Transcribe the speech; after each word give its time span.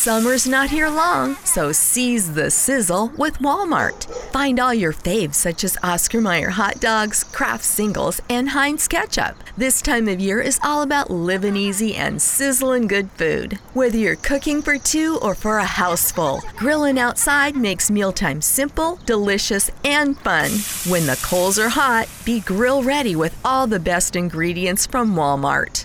Summer's 0.00 0.48
not 0.48 0.70
here 0.70 0.88
long, 0.88 1.36
so 1.44 1.72
seize 1.72 2.32
the 2.32 2.50
sizzle 2.50 3.12
with 3.18 3.36
Walmart. 3.36 4.06
Find 4.32 4.58
all 4.58 4.72
your 4.72 4.94
faves 4.94 5.34
such 5.34 5.62
as 5.62 5.76
Oscar 5.82 6.22
Mayer 6.22 6.48
hot 6.48 6.80
dogs, 6.80 7.22
Kraft 7.22 7.62
singles, 7.62 8.18
and 8.30 8.48
Heinz 8.48 8.88
ketchup. 8.88 9.36
This 9.58 9.82
time 9.82 10.08
of 10.08 10.18
year 10.18 10.40
is 10.40 10.58
all 10.62 10.80
about 10.80 11.10
living 11.10 11.54
easy 11.54 11.96
and 11.96 12.22
sizzling 12.22 12.86
good 12.86 13.10
food. 13.10 13.58
Whether 13.74 13.98
you're 13.98 14.16
cooking 14.16 14.62
for 14.62 14.78
two 14.78 15.18
or 15.20 15.34
for 15.34 15.58
a 15.58 15.64
house 15.64 16.10
full, 16.10 16.40
grilling 16.56 16.98
outside 16.98 17.54
makes 17.54 17.90
mealtime 17.90 18.40
simple, 18.40 18.98
delicious, 19.04 19.70
and 19.84 20.18
fun. 20.20 20.50
When 20.90 21.04
the 21.04 21.20
coals 21.22 21.58
are 21.58 21.68
hot, 21.68 22.08
be 22.24 22.40
grill 22.40 22.82
ready 22.82 23.14
with 23.14 23.38
all 23.44 23.66
the 23.66 23.78
best 23.78 24.16
ingredients 24.16 24.86
from 24.86 25.14
Walmart. 25.14 25.84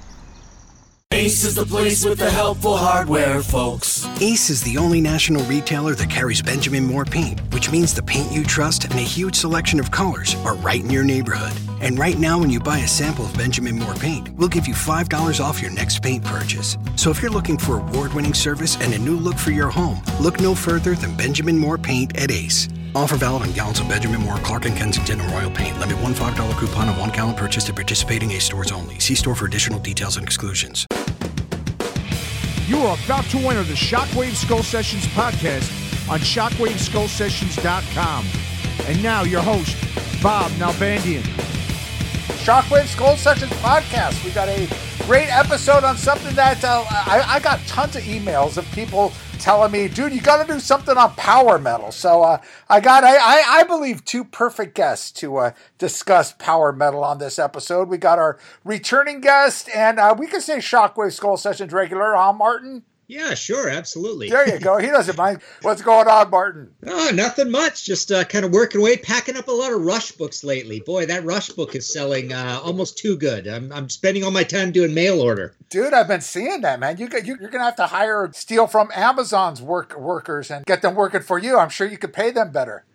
Ace 1.15 1.45
is 1.45 1.55
the 1.55 1.65
place 1.65 2.03
with 2.03 2.19
the 2.19 2.29
helpful 2.29 2.75
hardware, 2.75 3.41
folks. 3.41 4.05
Ace 4.19 4.49
is 4.49 4.61
the 4.61 4.77
only 4.77 4.99
national 4.99 5.45
retailer 5.45 5.95
that 5.95 6.09
carries 6.09 6.41
Benjamin 6.41 6.85
Moore 6.85 7.05
paint, 7.05 7.39
which 7.53 7.71
means 7.71 7.93
the 7.93 8.03
paint 8.03 8.33
you 8.33 8.43
trust 8.43 8.83
and 8.83 8.93
a 8.95 8.97
huge 8.97 9.35
selection 9.35 9.79
of 9.79 9.91
colors 9.91 10.35
are 10.45 10.55
right 10.57 10.83
in 10.83 10.89
your 10.89 11.05
neighborhood. 11.05 11.53
And 11.81 11.97
right 11.97 12.19
now, 12.19 12.37
when 12.37 12.49
you 12.49 12.59
buy 12.59 12.79
a 12.79 12.87
sample 12.87 13.25
of 13.25 13.37
Benjamin 13.37 13.79
Moore 13.79 13.93
paint, 13.93 14.29
we'll 14.31 14.49
give 14.49 14.67
you 14.67 14.73
$5 14.73 15.43
off 15.43 15.61
your 15.61 15.71
next 15.71 16.03
paint 16.03 16.23
purchase. 16.23 16.77
So 16.97 17.11
if 17.11 17.21
you're 17.21 17.31
looking 17.31 17.57
for 17.57 17.77
award 17.77 18.13
winning 18.13 18.33
service 18.33 18.75
and 18.81 18.93
a 18.93 18.99
new 18.99 19.15
look 19.15 19.37
for 19.37 19.51
your 19.51 19.69
home, 19.69 20.01
look 20.19 20.41
no 20.41 20.53
further 20.53 20.95
than 20.95 21.15
Benjamin 21.15 21.57
Moore 21.57 21.77
paint 21.77 22.17
at 22.17 22.29
Ace. 22.29 22.67
Offer 22.93 23.15
valid 23.17 23.43
on 23.43 23.51
gallons 23.53 23.79
of 23.79 23.89
Benjamin 23.89 24.21
Moore, 24.21 24.37
Clark 24.39 24.65
and 24.65 24.75
Kensington, 24.75 25.19
and 25.21 25.31
Royal 25.31 25.51
Paint. 25.51 25.79
Limit 25.79 26.01
one 26.01 26.13
$5 26.13 26.57
coupon 26.57 26.87
on 26.89 26.97
one 26.99 27.09
gallon 27.09 27.35
purchase 27.35 27.67
at 27.69 27.75
participating 27.75 28.31
Ace 28.31 28.45
stores 28.45 28.71
only. 28.71 28.99
See 28.99 29.15
store 29.15 29.35
for 29.35 29.45
additional 29.45 29.79
details 29.79 30.17
and 30.17 30.25
exclusions. 30.25 30.85
You 32.67 32.79
are 32.79 32.97
about 33.05 33.25
to 33.25 33.37
enter 33.37 33.61
the 33.61 33.75
Shockwave 33.75 34.33
Skull 34.33 34.63
Sessions 34.63 35.05
podcast 35.07 35.69
on 36.09 36.19
shockwaveskullsessions.com. 36.19 38.25
And 38.87 39.03
now 39.03 39.23
your 39.23 39.41
host, 39.41 39.77
Bob 40.23 40.49
Nalbandian. 40.53 41.23
Shockwave 42.43 42.85
Skull 42.85 43.15
Sessions 43.17 43.51
podcast. 43.53 44.23
We 44.23 44.31
got 44.31 44.47
a 44.49 44.67
great 45.05 45.29
episode 45.29 45.83
on 45.83 45.97
something 45.97 46.35
that 46.35 46.63
uh, 46.63 46.83
I, 46.89 47.23
I, 47.27 47.39
got 47.39 47.59
tons 47.67 47.95
of 47.95 48.01
emails 48.03 48.57
of 48.57 48.65
people 48.71 49.13
telling 49.39 49.71
me, 49.71 49.87
dude, 49.87 50.13
you 50.13 50.21
got 50.21 50.45
to 50.45 50.53
do 50.53 50.59
something 50.59 50.97
on 50.97 51.13
power 51.15 51.59
metal. 51.59 51.91
So 51.91 52.23
uh, 52.23 52.41
I 52.69 52.79
got, 52.79 53.03
I, 53.03 53.15
I, 53.15 53.43
I, 53.59 53.63
believe, 53.63 54.03
two 54.03 54.23
perfect 54.23 54.73
guests 54.73 55.11
to 55.19 55.37
uh, 55.37 55.51
discuss 55.77 56.33
power 56.33 56.71
metal 56.71 57.03
on 57.03 57.19
this 57.19 57.37
episode. 57.37 57.87
We 57.87 57.97
got 57.97 58.17
our 58.17 58.39
returning 58.63 59.21
guest, 59.21 59.69
and 59.73 59.99
uh, 59.99 60.15
we 60.17 60.25
can 60.25 60.41
say 60.41 60.57
Shockwave 60.57 61.13
Skull 61.13 61.37
Sessions 61.37 61.71
regular, 61.71 62.15
huh, 62.15 62.33
Martin? 62.33 62.83
Yeah, 63.07 63.35
sure, 63.35 63.69
absolutely. 63.69 64.29
There 64.29 64.47
you 64.49 64.59
go. 64.59 64.77
He 64.77 64.87
doesn't 64.87 65.17
mind. 65.17 65.41
What's 65.61 65.81
going 65.81 66.07
on, 66.07 66.29
Martin? 66.29 66.71
Oh, 66.87 67.11
nothing 67.13 67.51
much. 67.51 67.85
Just 67.85 68.11
uh, 68.11 68.23
kind 68.23 68.45
of 68.45 68.51
working 68.51 68.81
away, 68.81 68.97
packing 68.97 69.37
up 69.37 69.47
a 69.47 69.51
lot 69.51 69.71
of 69.71 69.81
Rush 69.81 70.11
books 70.13 70.43
lately. 70.43 70.79
Boy, 70.79 71.05
that 71.05 71.23
Rush 71.23 71.49
book 71.49 71.75
is 71.75 71.91
selling 71.91 72.33
uh, 72.33 72.59
almost 72.63 72.97
too 72.97 73.15
good. 73.17 73.47
I'm, 73.47 73.71
I'm 73.71 73.89
spending 73.89 74.23
all 74.23 74.31
my 74.31 74.43
time 74.43 74.71
doing 74.71 74.93
mail 74.93 75.21
order. 75.21 75.53
Dude, 75.69 75.93
I've 75.93 76.07
been 76.07 76.21
seeing 76.21 76.61
that, 76.61 76.79
man. 76.79 76.97
You, 76.97 77.07
you 77.23 77.37
you're 77.39 77.49
gonna 77.49 77.65
have 77.65 77.75
to 77.77 77.87
hire 77.87 78.29
steal 78.33 78.67
from 78.67 78.89
Amazon's 78.95 79.61
work 79.61 79.95
workers 79.97 80.49
and 80.49 80.65
get 80.65 80.81
them 80.81 80.95
working 80.95 81.21
for 81.21 81.37
you. 81.37 81.57
I'm 81.57 81.69
sure 81.69 81.87
you 81.87 81.97
could 81.97 82.13
pay 82.13 82.31
them 82.31 82.51
better 82.51 82.85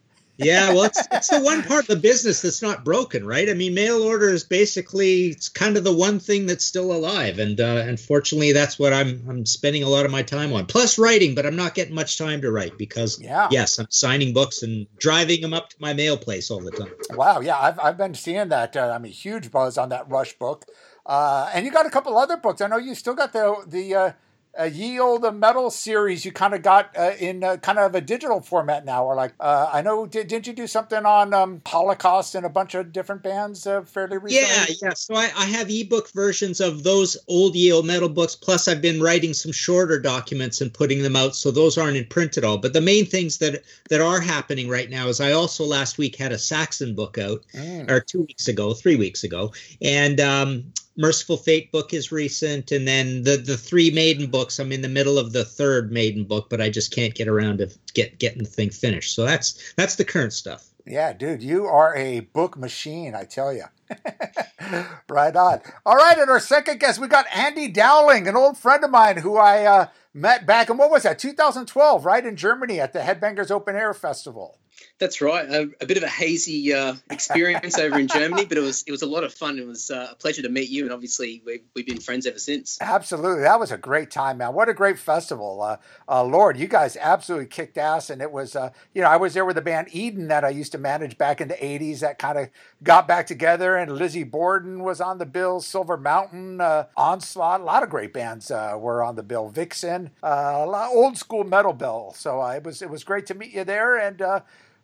yeah, 0.43 0.73
well, 0.73 0.85
it's, 0.85 1.07
it's 1.13 1.29
the 1.29 1.41
one 1.41 1.63
part 1.63 1.83
of 1.83 1.87
the 1.89 1.97
business 1.97 2.43
that's 2.43 2.63
not 2.63 2.85
broken, 2.85 3.27
right? 3.27 3.49
I 3.49 3.55
mean, 3.55 3.75
mail 3.75 4.03
order 4.03 4.29
is 4.29 4.45
basically 4.45 5.27
it's 5.29 5.49
kind 5.49 5.77
of 5.77 5.85
the 5.85 5.93
one 5.93 6.19
thing 6.19 6.47
that's 6.47 6.65
still 6.65 6.93
alive, 6.93 7.39
and 7.39 7.61
uh, 7.61 7.85
unfortunately, 7.87 8.53
that's 8.53 8.79
what 8.79 8.93
I'm 8.93 9.23
I'm 9.29 9.47
spending 9.47 9.83
a 9.83 9.89
lot 9.89 10.05
of 10.05 10.11
my 10.11 10.23
time 10.23 10.53
on. 10.53 10.67
Plus 10.67 10.99
writing, 10.99 11.35
but 11.35 11.47
I'm 11.47 11.57
not 11.57 11.75
getting 11.75 11.95
much 11.95 12.19
time 12.19 12.41
to 12.43 12.51
write 12.51 12.79
because 12.79 13.21
yeah. 13.21 13.49
yes, 13.51 13.79
I'm 13.79 13.91
signing 13.91 14.33
books 14.33 14.63
and 14.63 14.87
driving 14.99 15.41
them 15.41 15.53
up 15.53 15.71
to 15.71 15.77
my 15.79 15.93
mail 15.93 16.17
place 16.17 16.51
all 16.51 16.61
the 16.61 16.71
time. 16.71 16.93
Wow, 17.11 17.41
yeah, 17.41 17.59
I've 17.59 17.79
I've 17.79 17.97
been 17.97 18.15
seeing 18.15 18.49
that. 18.49 18.77
Uh, 18.77 18.93
I 18.95 18.99
mean, 18.99 19.13
huge 19.13 19.51
buzz 19.51 19.77
on 19.79 19.91
that 19.91 20.09
Rush 20.09 20.33
book, 20.35 20.65
uh, 21.07 21.51
and 21.53 21.67
you 21.67 21.73
got 21.73 21.87
a 21.87 21.91
couple 21.91 22.17
other 22.17 22.37
books. 22.37 22.61
I 22.61 22.67
know 22.67 22.79
you 22.79 22.95
still 22.95 23.15
got 23.15 23.33
the 23.33 23.63
the 23.67 24.15
uh, 24.59 24.63
uh, 24.63 24.65
ye 24.65 24.99
olde 24.99 25.35
metal 25.35 25.71
series 25.71 26.25
you 26.25 26.33
kind 26.33 26.55
of 26.55 26.63
got 26.63 26.91
uh, 26.97 27.13
in 27.19 27.43
uh, 27.43 27.57
kind 27.59 27.79
of 27.79 27.95
a 27.95 28.01
digital 28.01 28.41
format 28.41 28.85
now 28.85 29.05
or 29.05 29.15
like 29.15 29.33
uh, 29.41 29.71
i 29.73 29.81
know 29.83 30.07
did, 30.07 30.29
didn't 30.29 30.47
you 30.47 30.53
do 30.53 30.67
something 30.67 31.05
on 31.05 31.33
um, 31.35 31.61
holocaust 31.67 32.35
and 32.35 32.45
a 32.45 32.49
bunch 32.49 32.75
of 32.75 32.93
different 32.93 33.23
bands 33.23 33.67
uh, 33.67 33.83
fairly 33.83 34.19
recently 34.19 34.49
yeah 34.49 34.75
yeah 34.83 34.95
so 34.95 35.15
I, 35.15 35.31
I, 35.37 35.47
have 35.47 35.71
ebook 35.71 36.11
versions 36.13 36.61
of 36.61 36.83
those 36.83 37.17
old 37.29 37.55
ye 37.55 37.73
olde 37.73 37.87
metal 37.87 38.09
books 38.09 38.37
plus 38.37 38.69
i've 38.69 38.83
been 38.83 39.01
writing 39.01 39.35
some 39.35 39.53
shorter 39.53 39.99
documents 39.99 40.61
and 40.61 40.73
putting 40.73 41.03
them 41.03 41.17
out 41.17 41.35
so 41.35 41.51
those 41.51 41.79
aren't 41.79 41.97
in 41.97 42.07
print 42.07 42.37
at 42.37 42.45
all 42.45 42.59
but 42.59 42.73
the 42.73 42.81
main 42.81 43.07
things 43.07 43.39
that 43.39 43.63
that 43.89 44.01
are 44.01 44.21
happening 44.21 44.69
right 44.69 44.91
now 44.91 45.09
is 45.09 45.21
i 45.21 45.33
also 45.33 45.65
last 45.65 45.99
week 45.99 46.17
had 46.17 46.33
a 46.33 46.39
saxon 46.39 46.95
book 46.95 47.19
out 47.19 47.45
mm. 47.55 47.91
or 47.91 48.01
two 48.01 48.23
weeks 48.23 48.49
ago 48.49 48.75
three 48.75 48.97
weeks 48.97 49.25
ago 49.25 49.53
and 49.83 50.21
um, 50.21 50.65
Mercyful 50.97 51.39
Fate 51.39 51.73
book 51.73 51.95
is 51.95 52.13
recent, 52.13 52.73
and 52.73 52.87
then 52.87 53.23
the 53.23 53.37
the 53.37 53.57
three 53.57 53.91
Maiden 53.91 54.27
books. 54.27 54.59
I'm 54.59 54.73
in 54.73 54.83
the 54.83 54.89
middle 54.89 55.19
of 55.19 55.33
the 55.33 55.45
third 55.45 55.93
Maiden 55.93 56.25
book, 56.25 56.51
but 56.51 56.61
I 56.61 56.69
just 56.69 56.93
can't 56.93 57.15
get 57.15 57.29
around 57.29 57.59
to 57.59 57.71
get 57.95 58.19
getting 58.19 58.43
the 58.43 58.51
thing 58.51 58.71
finished. 58.71 59.15
So 59.15 59.25
that's 59.25 59.73
that's 59.77 59.97
the 59.97 60.05
current 60.05 60.33
stuff. 60.33 60.67
Yeah, 60.87 61.13
dude, 61.13 61.43
you 61.43 61.67
are 61.67 61.95
a 61.95 62.21
book 62.21 62.57
machine, 62.57 63.15
I 63.15 63.25
tell 63.25 63.53
you. 63.53 63.65
right 65.09 65.37
on. 65.37 65.61
All 65.85 65.97
right, 65.97 66.19
and 66.19 66.31
our 66.31 66.41
second 66.41 66.81
guest, 66.81 67.01
we 67.01 67.07
got 67.07 67.27
Andy 67.35 67.69
Dowling, 67.69 68.27
an 68.27 68.37
old 68.37 68.57
friend 68.57 68.83
of 68.83 68.91
mine 68.91 69.19
who 69.19 69.37
I 69.37 69.65
uh, 69.65 69.87
met 70.15 70.47
back 70.47 70.71
in 70.71 70.77
what 70.77 70.91
was 70.91 71.03
that, 71.03 71.19
2012, 71.19 72.05
right 72.05 72.25
in 72.25 72.37
Germany 72.37 72.81
at 72.81 72.93
the 72.93 73.01
Headbangers 73.01 73.51
Open 73.51 73.77
Air 73.77 73.95
Festival. 73.95 74.59
That's 75.01 75.23
right. 75.23 75.49
A, 75.49 75.71
a, 75.81 75.87
bit 75.87 75.97
of 75.97 76.03
a 76.03 76.09
hazy 76.09 76.75
uh, 76.75 76.95
experience 77.09 77.79
over 77.79 77.99
in 77.99 78.07
Germany, 78.07 78.45
but 78.45 78.59
it 78.59 78.61
was 78.61 78.83
it 78.87 78.91
was 78.91 79.01
a 79.01 79.07
lot 79.07 79.25
of 79.25 79.33
fun. 79.33 79.59
It 79.59 79.67
was 79.67 79.91
uh, 79.91 80.09
a 80.13 80.15
pleasure 80.15 80.43
to 80.43 80.51
meet 80.51 80.69
you, 80.69 80.85
and 80.85 80.93
obviously 80.93 81.43
we've, 81.47 81.63
we've 81.75 81.87
been 81.87 82.01
friends 82.01 82.27
ever 82.27 82.39
since. 82.39 82.77
Absolutely, 82.83 83.41
that 83.41 83.59
was 83.59 83.73
a 83.73 83.79
great 83.79 84.11
time, 84.11 84.37
man. 84.37 84.53
What 84.53 84.69
a 84.69 84.75
great 84.75 84.99
festival, 84.99 85.63
uh, 85.63 85.79
uh 86.07 86.23
Lord! 86.23 86.59
You 86.59 86.69
guys 86.69 86.99
absolutely 87.01 87.47
kicked 87.47 87.79
ass, 87.79 88.11
and 88.11 88.21
it 88.21 88.31
was 88.31 88.55
uh, 88.55 88.73
you 88.93 89.01
know 89.01 89.09
I 89.09 89.17
was 89.17 89.33
there 89.33 89.47
with 89.47 89.57
the 89.57 89.63
band 89.63 89.89
Eden 89.93 90.29
that 90.29 90.45
I 90.45 90.51
used 90.51 90.73
to 90.73 90.79
manage 90.79 91.17
back 91.17 91.41
in 91.41 91.49
the 91.49 91.55
'80s. 91.55 92.01
That 92.01 92.19
kind 92.19 92.37
of 92.37 92.51
got 92.83 93.09
back 93.09 93.27
together, 93.27 93.77
and 93.77 93.91
Lizzie 93.93 94.23
Borden 94.23 94.83
was 94.83 95.01
on 95.01 95.17
the 95.17 95.25
bill, 95.25 95.63
Silver 95.63 95.97
Mountain, 95.97 96.61
uh, 96.61 96.89
Onslaught, 96.95 97.63
a 97.63 97.65
lot 97.65 97.83
of 97.83 97.89
great 97.89 98.13
bands 98.13 98.51
were 98.51 99.03
on 99.03 99.17
the 99.17 99.23
bill. 99.23 99.49
Vixen, 99.49 100.11
a 100.23 100.67
lot 100.67 100.91
old 100.93 101.17
school 101.17 101.45
metal 101.45 101.73
bill. 101.73 102.13
So 102.15 102.45
it 102.49 102.65
was 102.65 102.83
it 102.83 102.91
was 102.91 103.03
great 103.03 103.25
to 103.27 103.35
meet 103.35 103.55
you 103.55 103.65
there, 103.65 103.97
and 103.97 104.21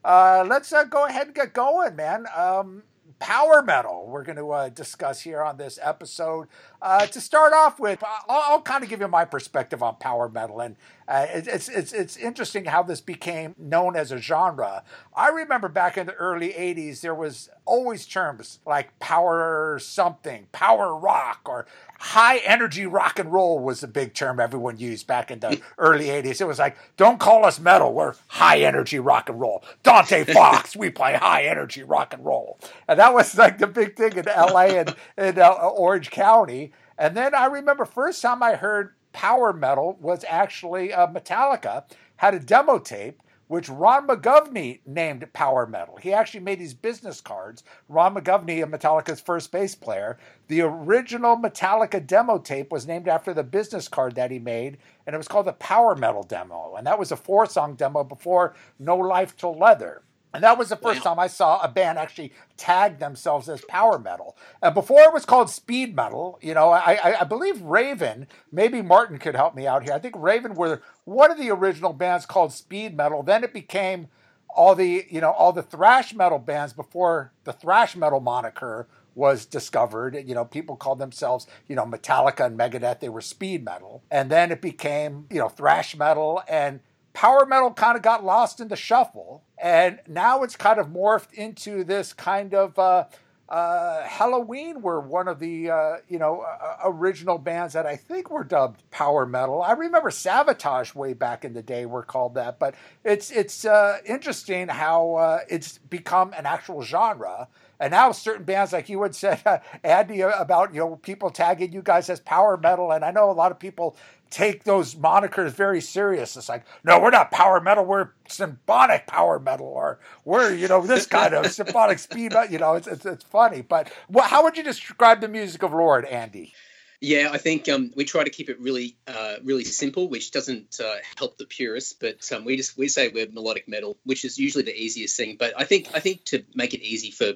uh, 0.06 0.46
let's 0.48 0.72
uh, 0.72 0.84
go 0.84 1.04
ahead 1.04 1.26
and 1.26 1.34
get 1.34 1.52
going, 1.52 1.96
man. 1.96 2.26
Um, 2.34 2.84
power 3.18 3.62
metal 3.62 4.06
we're 4.08 4.22
going 4.22 4.36
to 4.36 4.50
uh, 4.50 4.68
discuss 4.68 5.22
here 5.22 5.42
on 5.42 5.56
this 5.56 5.78
episode. 5.82 6.48
Uh, 6.82 7.06
to 7.06 7.20
start 7.20 7.52
off 7.52 7.80
with, 7.80 8.02
I'll, 8.28 8.42
I'll, 8.52 8.62
kind 8.62 8.84
of 8.84 8.90
give 8.90 9.00
you 9.00 9.08
my 9.08 9.24
perspective 9.24 9.82
on 9.82 9.96
power 9.96 10.28
metal, 10.28 10.60
and 10.60 10.76
uh, 11.08 11.26
it, 11.30 11.46
it's 11.46 11.68
it's 11.68 11.92
it's 11.92 12.16
interesting 12.16 12.66
how 12.66 12.82
this 12.82 13.00
became 13.00 13.54
known 13.58 13.96
as 13.96 14.12
a 14.12 14.18
genre. 14.18 14.82
I 15.14 15.28
remember 15.28 15.68
back 15.68 15.96
in 15.96 16.06
the 16.06 16.14
early 16.14 16.52
'80s, 16.52 17.00
there 17.00 17.14
was 17.14 17.48
always 17.64 18.06
terms 18.06 18.60
like 18.66 18.98
power 18.98 19.78
something, 19.80 20.48
power 20.52 20.96
rock, 20.96 21.40
or 21.46 21.66
high 21.98 22.38
energy 22.38 22.86
rock 22.86 23.18
and 23.18 23.32
roll 23.32 23.58
was 23.58 23.80
the 23.80 23.86
big 23.86 24.14
term 24.14 24.38
everyone 24.38 24.78
used 24.78 25.06
back 25.06 25.30
in 25.30 25.40
the 25.40 25.60
early 25.78 26.06
80s. 26.06 26.40
It 26.40 26.46
was 26.46 26.58
like, 26.58 26.76
don't 26.96 27.18
call 27.18 27.44
us 27.44 27.58
metal, 27.58 27.92
we're 27.92 28.14
high 28.28 28.60
energy 28.60 28.98
rock 28.98 29.28
and 29.28 29.40
roll. 29.40 29.64
Dante 29.82 30.24
Fox, 30.32 30.76
we 30.76 30.90
play 30.90 31.14
high 31.14 31.44
energy 31.44 31.82
rock 31.82 32.12
and 32.12 32.24
roll. 32.24 32.58
And 32.88 32.98
that 32.98 33.14
was 33.14 33.36
like 33.36 33.58
the 33.58 33.66
big 33.66 33.96
thing 33.96 34.16
in 34.16 34.26
LA 34.26 34.66
and 34.66 34.94
in 35.16 35.38
uh, 35.38 35.50
Orange 35.50 36.10
County. 36.10 36.72
And 36.98 37.16
then 37.16 37.34
I 37.34 37.46
remember 37.46 37.84
first 37.84 38.22
time 38.22 38.42
I 38.42 38.54
heard 38.54 38.94
power 39.12 39.52
metal 39.52 39.96
was 40.00 40.24
actually 40.28 40.92
uh, 40.92 41.06
Metallica 41.06 41.84
had 42.16 42.34
a 42.34 42.40
demo 42.40 42.78
tape 42.78 43.22
which 43.48 43.68
Ron 43.68 44.08
McGovney 44.08 44.80
named 44.86 45.32
power 45.32 45.66
metal. 45.66 45.96
He 45.96 46.12
actually 46.12 46.40
made 46.40 46.58
these 46.58 46.74
business 46.74 47.20
cards. 47.20 47.62
Ron 47.88 48.14
McGovney, 48.14 48.64
Metallica's 48.64 49.20
first 49.20 49.52
bass 49.52 49.74
player, 49.74 50.18
the 50.48 50.62
original 50.62 51.36
Metallica 51.36 52.04
demo 52.04 52.38
tape 52.38 52.72
was 52.72 52.86
named 52.86 53.08
after 53.08 53.32
the 53.32 53.44
business 53.44 53.88
card 53.88 54.16
that 54.16 54.30
he 54.30 54.38
made, 54.38 54.78
and 55.06 55.14
it 55.14 55.18
was 55.18 55.28
called 55.28 55.46
the 55.46 55.52
Power 55.52 55.94
Metal 55.94 56.24
demo. 56.24 56.74
And 56.76 56.86
that 56.86 56.98
was 56.98 57.12
a 57.12 57.16
four 57.16 57.46
song 57.46 57.74
demo 57.76 58.02
before 58.02 58.54
No 58.78 58.96
Life 58.96 59.36
Till 59.36 59.56
Leather. 59.56 60.02
And 60.34 60.42
that 60.42 60.58
was 60.58 60.68
the 60.68 60.76
first 60.76 61.04
wow. 61.04 61.14
time 61.14 61.18
I 61.18 61.28
saw 61.28 61.60
a 61.62 61.68
band 61.68 61.98
actually 61.98 62.32
tag 62.56 62.98
themselves 62.98 63.48
as 63.48 63.64
power 63.68 63.98
metal. 63.98 64.36
And 64.62 64.74
before 64.74 65.00
it 65.02 65.12
was 65.12 65.24
called 65.24 65.48
speed 65.48 65.96
metal, 65.96 66.38
you 66.42 66.52
know, 66.52 66.70
I, 66.70 66.98
I, 67.02 67.20
I, 67.20 67.24
believe 67.24 67.62
Raven, 67.62 68.26
maybe 68.52 68.82
Martin 68.82 69.18
could 69.18 69.34
help 69.34 69.54
me 69.54 69.66
out 69.66 69.84
here. 69.84 69.94
I 69.94 69.98
think 69.98 70.14
Raven 70.18 70.54
were 70.54 70.82
one 71.04 71.30
of 71.30 71.38
the 71.38 71.50
original 71.50 71.94
bands 71.94 72.26
called 72.26 72.52
speed 72.52 72.96
metal. 72.96 73.22
Then 73.22 73.44
it 73.44 73.54
became 73.54 74.08
all 74.48 74.74
the, 74.74 75.06
you 75.08 75.20
know, 75.20 75.30
all 75.30 75.52
the 75.52 75.62
thrash 75.62 76.14
metal 76.14 76.38
bands 76.38 76.72
before 76.72 77.32
the 77.44 77.52
thrash 77.52 77.96
metal 77.96 78.20
moniker 78.20 78.88
was 79.14 79.46
discovered. 79.46 80.22
You 80.26 80.34
know, 80.34 80.44
people 80.44 80.76
called 80.76 80.98
themselves, 80.98 81.46
you 81.66 81.74
know, 81.74 81.84
Metallica 81.84 82.46
and 82.46 82.58
Megadeth. 82.58 83.00
They 83.00 83.08
were 83.08 83.22
speed 83.22 83.64
metal. 83.64 84.04
And 84.10 84.30
then 84.30 84.52
it 84.52 84.60
became, 84.60 85.26
you 85.30 85.38
know, 85.38 85.48
thrash 85.48 85.96
metal 85.96 86.42
and 86.46 86.80
power 87.14 87.46
metal 87.46 87.72
kind 87.72 87.96
of 87.96 88.02
got 88.02 88.24
lost 88.24 88.60
in 88.60 88.68
the 88.68 88.76
shuffle. 88.76 89.42
And 89.58 90.00
now 90.06 90.42
it's 90.42 90.56
kind 90.56 90.78
of 90.78 90.88
morphed 90.88 91.32
into 91.32 91.84
this 91.84 92.12
kind 92.12 92.54
of, 92.54 92.78
uh, 92.78 93.04
uh, 93.48 94.02
Helloween 94.02 94.80
were 94.80 95.00
one 95.00 95.28
of 95.28 95.38
the 95.38 95.70
uh, 95.70 95.96
you 96.08 96.18
know 96.18 96.40
uh, 96.40 96.78
original 96.84 97.38
bands 97.38 97.74
that 97.74 97.86
I 97.86 97.94
think 97.94 98.28
were 98.30 98.42
dubbed 98.42 98.82
power 98.90 99.24
metal. 99.24 99.62
I 99.62 99.72
remember 99.72 100.10
Savatage 100.10 100.94
way 100.94 101.12
back 101.12 101.44
in 101.44 101.52
the 101.52 101.62
day 101.62 101.86
were 101.86 102.02
called 102.02 102.34
that, 102.34 102.58
but 102.58 102.74
it's 103.04 103.30
it's 103.30 103.64
uh, 103.64 103.98
interesting 104.04 104.66
how 104.68 105.14
uh, 105.14 105.40
it's 105.48 105.78
become 105.78 106.32
an 106.32 106.46
actual 106.46 106.82
genre. 106.82 107.48
And 107.78 107.90
now 107.92 108.10
certain 108.12 108.44
bands, 108.44 108.72
like 108.72 108.88
you 108.88 109.02
had 109.02 109.14
said, 109.14 109.42
Andy, 109.84 110.22
about 110.22 110.74
you 110.74 110.80
know 110.80 110.96
people 110.96 111.30
tagging 111.30 111.72
you 111.72 111.82
guys 111.82 112.10
as 112.10 112.18
power 112.18 112.56
metal, 112.56 112.90
and 112.90 113.04
I 113.04 113.12
know 113.12 113.30
a 113.30 113.32
lot 113.32 113.52
of 113.52 113.60
people 113.60 113.96
take 114.30 114.64
those 114.64 114.94
monikers 114.94 115.50
very 115.52 115.80
serious. 115.80 116.36
It's 116.36 116.48
like, 116.48 116.64
no, 116.84 117.00
we're 117.00 117.10
not 117.10 117.30
power 117.30 117.60
metal. 117.60 117.84
We're 117.84 118.10
symphonic 118.28 119.06
power 119.06 119.38
metal, 119.38 119.66
or 119.66 119.98
we're 120.24 120.54
you 120.54 120.68
know 120.68 120.86
this 120.86 121.06
kind 121.06 121.34
of 121.34 121.46
symphonic 121.52 121.98
speed. 121.98 122.34
You 122.50 122.58
know, 122.58 122.74
it's, 122.74 122.86
it's, 122.86 123.06
it's 123.06 123.24
funny. 123.24 123.62
But 123.62 123.92
how 124.22 124.44
would 124.44 124.56
you 124.56 124.62
describe 124.62 125.20
the 125.20 125.28
music 125.28 125.62
of 125.62 125.72
Lord, 125.72 126.04
Andy? 126.04 126.52
Yeah, 127.00 127.30
I 127.30 127.38
think 127.38 127.68
um, 127.68 127.92
we 127.94 128.04
try 128.04 128.24
to 128.24 128.30
keep 128.30 128.48
it 128.48 128.58
really, 128.58 128.96
uh, 129.06 129.36
really 129.44 129.64
simple, 129.64 130.08
which 130.08 130.30
doesn't 130.30 130.80
uh, 130.82 130.96
help 131.18 131.36
the 131.36 131.44
purists. 131.44 131.92
But 131.92 132.30
um, 132.32 132.44
we 132.44 132.56
just 132.56 132.76
we 132.78 132.88
say 132.88 133.08
we're 133.08 133.28
melodic 133.30 133.68
metal, 133.68 133.98
which 134.04 134.24
is 134.24 134.38
usually 134.38 134.64
the 134.64 134.74
easiest 134.74 135.16
thing. 135.16 135.36
But 135.38 135.52
I 135.56 135.64
think 135.64 135.88
I 135.94 136.00
think 136.00 136.24
to 136.26 136.44
make 136.54 136.72
it 136.74 136.80
easy 136.80 137.10
for 137.10 137.34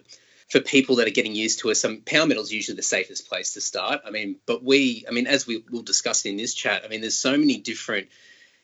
for 0.50 0.60
people 0.60 0.96
that 0.96 1.06
are 1.06 1.12
getting 1.12 1.34
used 1.34 1.60
to 1.60 1.70
us, 1.70 1.80
some 1.80 2.02
power 2.04 2.26
metal 2.26 2.42
is 2.42 2.52
usually 2.52 2.76
the 2.76 2.82
safest 2.82 3.28
place 3.28 3.54
to 3.54 3.60
start. 3.60 4.00
I 4.04 4.10
mean, 4.10 4.36
but 4.46 4.64
we, 4.64 5.04
I 5.08 5.12
mean, 5.12 5.28
as 5.28 5.46
we 5.46 5.64
will 5.70 5.82
discuss 5.82 6.26
in 6.26 6.36
this 6.36 6.54
chat, 6.54 6.82
I 6.84 6.88
mean, 6.88 7.00
there's 7.00 7.16
so 7.16 7.36
many 7.36 7.58
different 7.58 8.08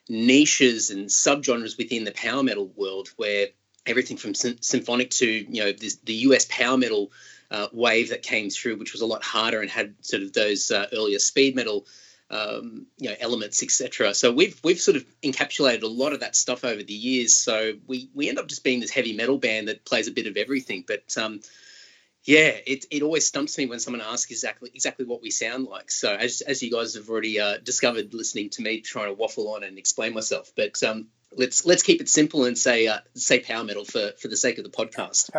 niches 0.08 0.90
and 0.90 1.08
subgenres 1.08 1.78
within 1.78 2.04
the 2.04 2.12
power 2.12 2.42
metal 2.42 2.66
world 2.76 3.08
where 3.16 3.48
everything 3.86 4.16
from 4.16 4.34
symphonic 4.34 5.10
to 5.10 5.26
you 5.26 5.64
know 5.64 5.72
this, 5.72 5.96
the 6.04 6.14
US 6.14 6.46
power 6.48 6.76
metal 6.76 7.12
uh, 7.50 7.68
wave 7.72 8.10
that 8.10 8.22
came 8.22 8.50
through, 8.50 8.76
which 8.76 8.92
was 8.92 9.00
a 9.00 9.06
lot 9.06 9.22
harder 9.22 9.60
and 9.60 9.70
had 9.70 9.94
sort 10.00 10.22
of 10.22 10.32
those 10.32 10.72
uh, 10.72 10.86
earlier 10.92 11.20
speed 11.20 11.54
metal 11.54 11.86
um, 12.30 12.86
you 12.98 13.08
know 13.08 13.16
elements, 13.20 13.62
etc. 13.62 14.12
So 14.12 14.32
we've 14.32 14.58
we've 14.64 14.80
sort 14.80 14.96
of 14.96 15.04
encapsulated 15.22 15.84
a 15.84 15.88
lot 15.88 16.12
of 16.12 16.20
that 16.20 16.34
stuff 16.34 16.64
over 16.64 16.82
the 16.82 16.92
years. 16.92 17.36
So 17.36 17.74
we 17.86 18.10
we 18.12 18.28
end 18.28 18.40
up 18.40 18.48
just 18.48 18.64
being 18.64 18.80
this 18.80 18.90
heavy 18.90 19.12
metal 19.12 19.38
band 19.38 19.68
that 19.68 19.84
plays 19.84 20.08
a 20.08 20.12
bit 20.12 20.26
of 20.26 20.36
everything, 20.36 20.84
but 20.86 21.16
um, 21.16 21.40
yeah, 22.26 22.50
it, 22.66 22.86
it 22.90 23.02
always 23.02 23.24
stumps 23.24 23.56
me 23.56 23.66
when 23.66 23.78
someone 23.78 24.02
asks 24.02 24.32
exactly 24.32 24.70
exactly 24.74 25.06
what 25.06 25.22
we 25.22 25.30
sound 25.30 25.66
like. 25.66 25.92
So 25.92 26.12
as, 26.12 26.40
as 26.40 26.60
you 26.60 26.72
guys 26.72 26.96
have 26.96 27.08
already 27.08 27.38
uh, 27.38 27.58
discovered, 27.62 28.12
listening 28.12 28.50
to 28.50 28.62
me 28.62 28.80
trying 28.80 29.06
to 29.06 29.14
waffle 29.14 29.54
on 29.54 29.62
and 29.62 29.78
explain 29.78 30.12
myself, 30.12 30.50
but 30.56 30.82
um, 30.82 31.06
let's 31.36 31.64
let's 31.64 31.84
keep 31.84 32.00
it 32.00 32.08
simple 32.08 32.44
and 32.44 32.58
say 32.58 32.88
uh, 32.88 32.98
say 33.14 33.38
power 33.38 33.62
metal 33.62 33.84
for 33.84 34.10
for 34.20 34.26
the 34.26 34.36
sake 34.36 34.58
of 34.58 34.64
the 34.64 34.70
podcast. 34.70 35.30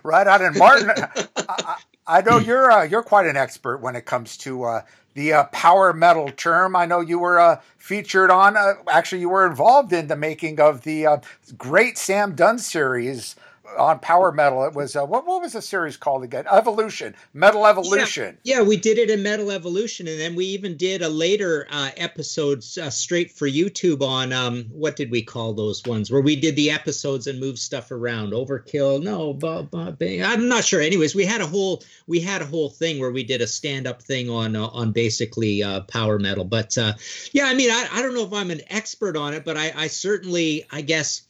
right 0.04 0.26
on, 0.28 0.42
and 0.42 0.56
Martin, 0.56 0.90
I, 1.36 1.76
I, 2.06 2.20
know 2.22 2.38
you're 2.38 2.70
uh, 2.70 2.84
you're 2.84 3.02
quite 3.02 3.26
an 3.26 3.36
expert 3.36 3.78
when 3.78 3.96
it 3.96 4.04
comes 4.04 4.36
to 4.38 4.62
uh, 4.62 4.82
the 5.14 5.32
uh, 5.32 5.44
power 5.46 5.92
metal 5.92 6.30
term. 6.30 6.76
I 6.76 6.86
know 6.86 7.00
you 7.00 7.18
were 7.18 7.40
uh, 7.40 7.60
featured 7.78 8.30
on. 8.30 8.56
Uh, 8.56 8.74
actually, 8.88 9.22
you 9.22 9.28
were 9.28 9.46
involved 9.46 9.92
in 9.92 10.06
the 10.06 10.16
making 10.16 10.60
of 10.60 10.82
the 10.84 11.20
great 11.58 11.98
Sam 11.98 12.36
Dunn 12.36 12.60
series 12.60 13.34
on 13.78 13.98
Power 14.00 14.32
Metal. 14.32 14.64
It 14.64 14.74
was 14.74 14.96
uh, 14.96 15.04
what 15.04 15.26
what 15.26 15.42
was 15.42 15.52
the 15.52 15.62
series 15.62 15.96
called 15.96 16.24
again? 16.24 16.44
Evolution, 16.50 17.14
Metal 17.34 17.66
Evolution. 17.66 18.38
Yeah, 18.42 18.58
yeah 18.58 18.62
we 18.62 18.76
did 18.76 18.98
it 18.98 19.10
in 19.10 19.22
Metal 19.22 19.50
Evolution, 19.50 20.08
and 20.08 20.20
then 20.20 20.34
we 20.34 20.46
even 20.46 20.76
did 20.76 21.02
a 21.02 21.08
later 21.08 21.66
uh, 21.70 21.90
episodes 21.96 22.78
uh, 22.78 22.90
straight 22.90 23.30
for 23.30 23.48
YouTube 23.48 24.02
on 24.02 24.32
um, 24.32 24.64
what 24.72 24.96
did 24.96 25.10
we 25.10 25.22
call 25.22 25.52
those 25.52 25.82
ones 25.84 26.10
where 26.10 26.20
we 26.20 26.36
did 26.36 26.56
the 26.56 26.70
episodes 26.70 27.26
and 27.26 27.40
moved 27.40 27.58
stuff 27.58 27.90
around. 27.90 28.32
Overkill, 28.32 29.02
no, 29.02 29.32
but, 29.32 29.70
but, 29.70 29.96
I'm 30.00 30.48
not 30.48 30.64
sure. 30.64 30.80
Anyways, 30.80 31.14
we 31.14 31.24
had 31.24 31.40
a 31.40 31.46
whole 31.46 31.82
we 32.06 32.20
had 32.20 32.42
a 32.42 32.46
whole 32.46 32.70
thing 32.70 33.00
where 33.00 33.12
we 33.12 33.24
did 33.24 33.40
a 33.40 33.46
stand 33.46 33.86
up 33.86 34.02
thing 34.02 34.30
on 34.30 34.56
uh, 34.56 34.66
on 34.68 34.92
basically 34.92 35.62
uh, 35.62 35.80
Power 35.82 36.18
Metal. 36.18 36.44
But 36.44 36.76
uh, 36.78 36.94
yeah, 37.32 37.44
I 37.46 37.54
mean, 37.54 37.70
I, 37.70 37.88
I 37.92 38.02
don't 38.02 38.14
know 38.14 38.24
if 38.24 38.32
I'm 38.32 38.50
an 38.50 38.62
expert 38.68 39.16
on 39.16 39.34
it, 39.34 39.44
but 39.44 39.56
I, 39.56 39.72
I 39.76 39.86
certainly, 39.88 40.66
I 40.70 40.80
guess 40.82 41.22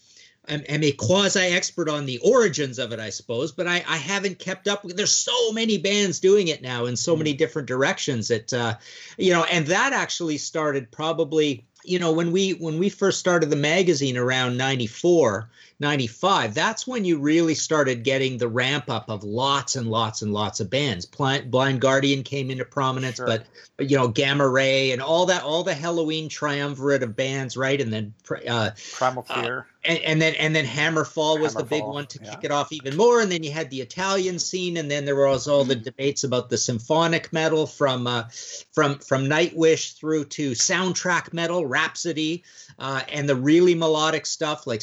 am, 0.48 0.62
am 0.68 0.82
a 0.82 0.92
quasi 0.92 1.40
expert 1.40 1.88
on 1.88 2.06
the 2.06 2.18
origins 2.18 2.78
of 2.78 2.92
it, 2.92 3.00
I 3.00 3.10
suppose, 3.10 3.52
but 3.52 3.66
I, 3.66 3.84
I 3.86 3.96
haven't 3.96 4.38
kept 4.38 4.68
up. 4.68 4.82
There's 4.84 5.12
so 5.12 5.52
many 5.52 5.78
bands 5.78 6.20
doing 6.20 6.48
it 6.48 6.62
now 6.62 6.86
in 6.86 6.96
so 6.96 7.16
many 7.16 7.34
mm. 7.34 7.38
different 7.38 7.68
directions 7.68 8.28
that, 8.28 8.52
uh, 8.52 8.74
you 9.16 9.32
know, 9.32 9.44
and 9.44 9.66
that 9.68 9.92
actually 9.92 10.38
started 10.38 10.90
probably, 10.90 11.64
you 11.84 11.98
know, 11.98 12.12
when 12.12 12.32
we 12.32 12.52
when 12.52 12.78
we 12.78 12.88
first 12.88 13.18
started 13.18 13.50
the 13.50 13.56
magazine 13.56 14.16
around 14.16 14.56
94, 14.56 15.48
95, 15.82 16.54
that's 16.54 16.86
when 16.86 17.04
you 17.04 17.18
really 17.18 17.54
started 17.54 18.04
getting 18.04 18.38
the 18.38 18.48
ramp 18.48 18.88
up 18.88 19.10
of 19.10 19.24
lots 19.24 19.76
and 19.76 19.88
lots 19.88 20.22
and 20.22 20.32
lots 20.32 20.60
of 20.60 20.70
bands. 20.70 21.04
Blind 21.04 21.80
Guardian 21.80 22.22
came 22.22 22.50
into 22.50 22.64
prominence, 22.64 23.16
sure. 23.16 23.26
but, 23.26 23.44
but, 23.76 23.90
you 23.90 23.98
know, 23.98 24.08
Gamma 24.08 24.48
Ray 24.48 24.92
and 24.92 25.02
all 25.02 25.26
that, 25.26 25.42
all 25.42 25.62
the 25.62 25.74
Helloween 25.74 26.30
triumvirate 26.30 27.02
of 27.02 27.14
bands, 27.14 27.56
right? 27.56 27.78
And 27.78 27.92
then 27.92 28.14
uh, 28.48 28.70
Primal 28.94 29.26
uh, 29.28 29.42
Fear. 29.42 29.58
Uh, 29.58 29.62
and, 29.84 29.98
and, 29.98 30.22
then 30.22 30.34
and 30.36 30.54
then 30.54 30.64
Hammerfall 30.64 31.40
was 31.40 31.54
Hammerfall, 31.54 31.58
the 31.58 31.64
big 31.64 31.82
one 31.82 32.06
to 32.06 32.20
yeah. 32.22 32.30
kick 32.30 32.44
it 32.44 32.50
off 32.52 32.72
even 32.72 32.96
more. 32.96 33.20
And 33.20 33.32
then 33.32 33.42
you 33.42 33.50
had 33.50 33.68
the 33.70 33.80
Italian 33.80 34.38
scene, 34.38 34.76
and 34.76 34.90
then 34.90 35.04
there 35.04 35.16
was 35.16 35.48
all 35.48 35.64
the 35.64 35.74
mm-hmm. 35.74 35.82
debates 35.82 36.24
about 36.24 36.50
the 36.50 36.58
symphonic 36.58 37.32
metal 37.32 37.66
from 37.66 38.06
uh, 38.06 38.24
from 38.72 38.98
from 39.00 39.24
Nightwish 39.24 39.98
through 39.98 40.26
to 40.26 40.52
soundtrack 40.52 41.32
metal, 41.32 41.66
Rhapsody, 41.66 42.44
uh, 42.78 43.02
and 43.10 43.28
the 43.28 43.34
really 43.34 43.74
melodic 43.74 44.26
stuff 44.26 44.66
like 44.66 44.82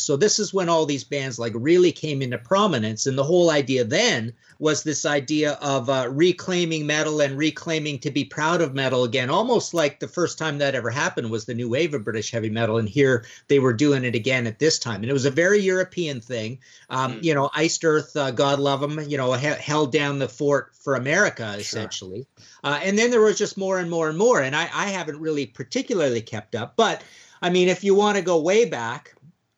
So 0.00 0.16
this 0.16 0.38
is 0.38 0.54
when 0.54 0.68
all 0.68 0.86
these 0.86 1.04
bands 1.04 1.38
like 1.38 1.52
really 1.54 1.92
came 1.92 2.22
into 2.22 2.38
prominence, 2.38 3.06
and 3.06 3.16
the 3.16 3.24
whole 3.24 3.50
idea 3.50 3.84
then 3.84 4.32
was 4.58 4.82
this 4.82 5.06
idea 5.06 5.52
of 5.62 5.88
uh, 5.88 6.08
reclaiming 6.10 6.86
metal 6.86 7.20
and 7.20 7.38
reclaiming 7.38 7.98
to 8.00 8.10
be 8.10 8.24
proud 8.24 8.60
of 8.60 8.74
metal 8.74 9.04
again, 9.04 9.30
almost 9.30 9.72
like 9.72 10.00
the 10.00 10.08
first 10.08 10.38
time 10.38 10.58
that 10.58 10.74
ever 10.74 10.90
happened 10.90 11.30
was 11.30 11.44
the 11.44 11.54
new 11.54 11.68
wave 11.68 11.94
of 11.94 12.04
British 12.04 12.30
heavy 12.30 12.50
metal, 12.50 12.78
and 12.78 12.88
here 12.88 13.24
they 13.48 13.58
were 13.58 13.72
doing 13.72 14.04
it 14.04 14.14
again 14.14 14.46
at 14.46 14.58
this 14.58 14.78
time, 14.78 15.02
and 15.02 15.10
it 15.10 15.12
was 15.12 15.24
a 15.24 15.30
very 15.30 15.60
European 15.60 16.20
thing. 16.20 16.58
Um, 16.90 17.14
mm. 17.14 17.24
You 17.24 17.34
know, 17.34 17.50
Iced 17.54 17.84
Earth, 17.84 18.16
uh, 18.16 18.30
God 18.30 18.58
love 18.58 18.80
them, 18.80 19.00
you 19.08 19.16
know, 19.16 19.32
he- 19.34 19.46
held 19.46 19.92
down 19.92 20.18
the 20.18 20.28
fort 20.28 20.72
for 20.74 20.96
America 20.96 21.54
essentially, 21.58 22.26
sure. 22.36 22.46
uh, 22.64 22.80
and 22.82 22.98
then 22.98 23.10
there 23.10 23.20
was 23.20 23.38
just 23.38 23.56
more 23.56 23.78
and 23.78 23.90
more 23.90 24.08
and 24.08 24.18
more, 24.18 24.40
and 24.42 24.56
I, 24.56 24.68
I 24.72 24.86
haven't 24.86 25.20
really 25.20 25.46
particularly 25.46 26.20
kept 26.20 26.54
up, 26.54 26.74
but 26.76 27.02
I 27.40 27.50
mean, 27.50 27.68
if 27.68 27.84
you 27.84 27.94
want 27.94 28.16
to 28.16 28.22
go 28.22 28.40
way 28.40 28.64
back, 28.64 29.14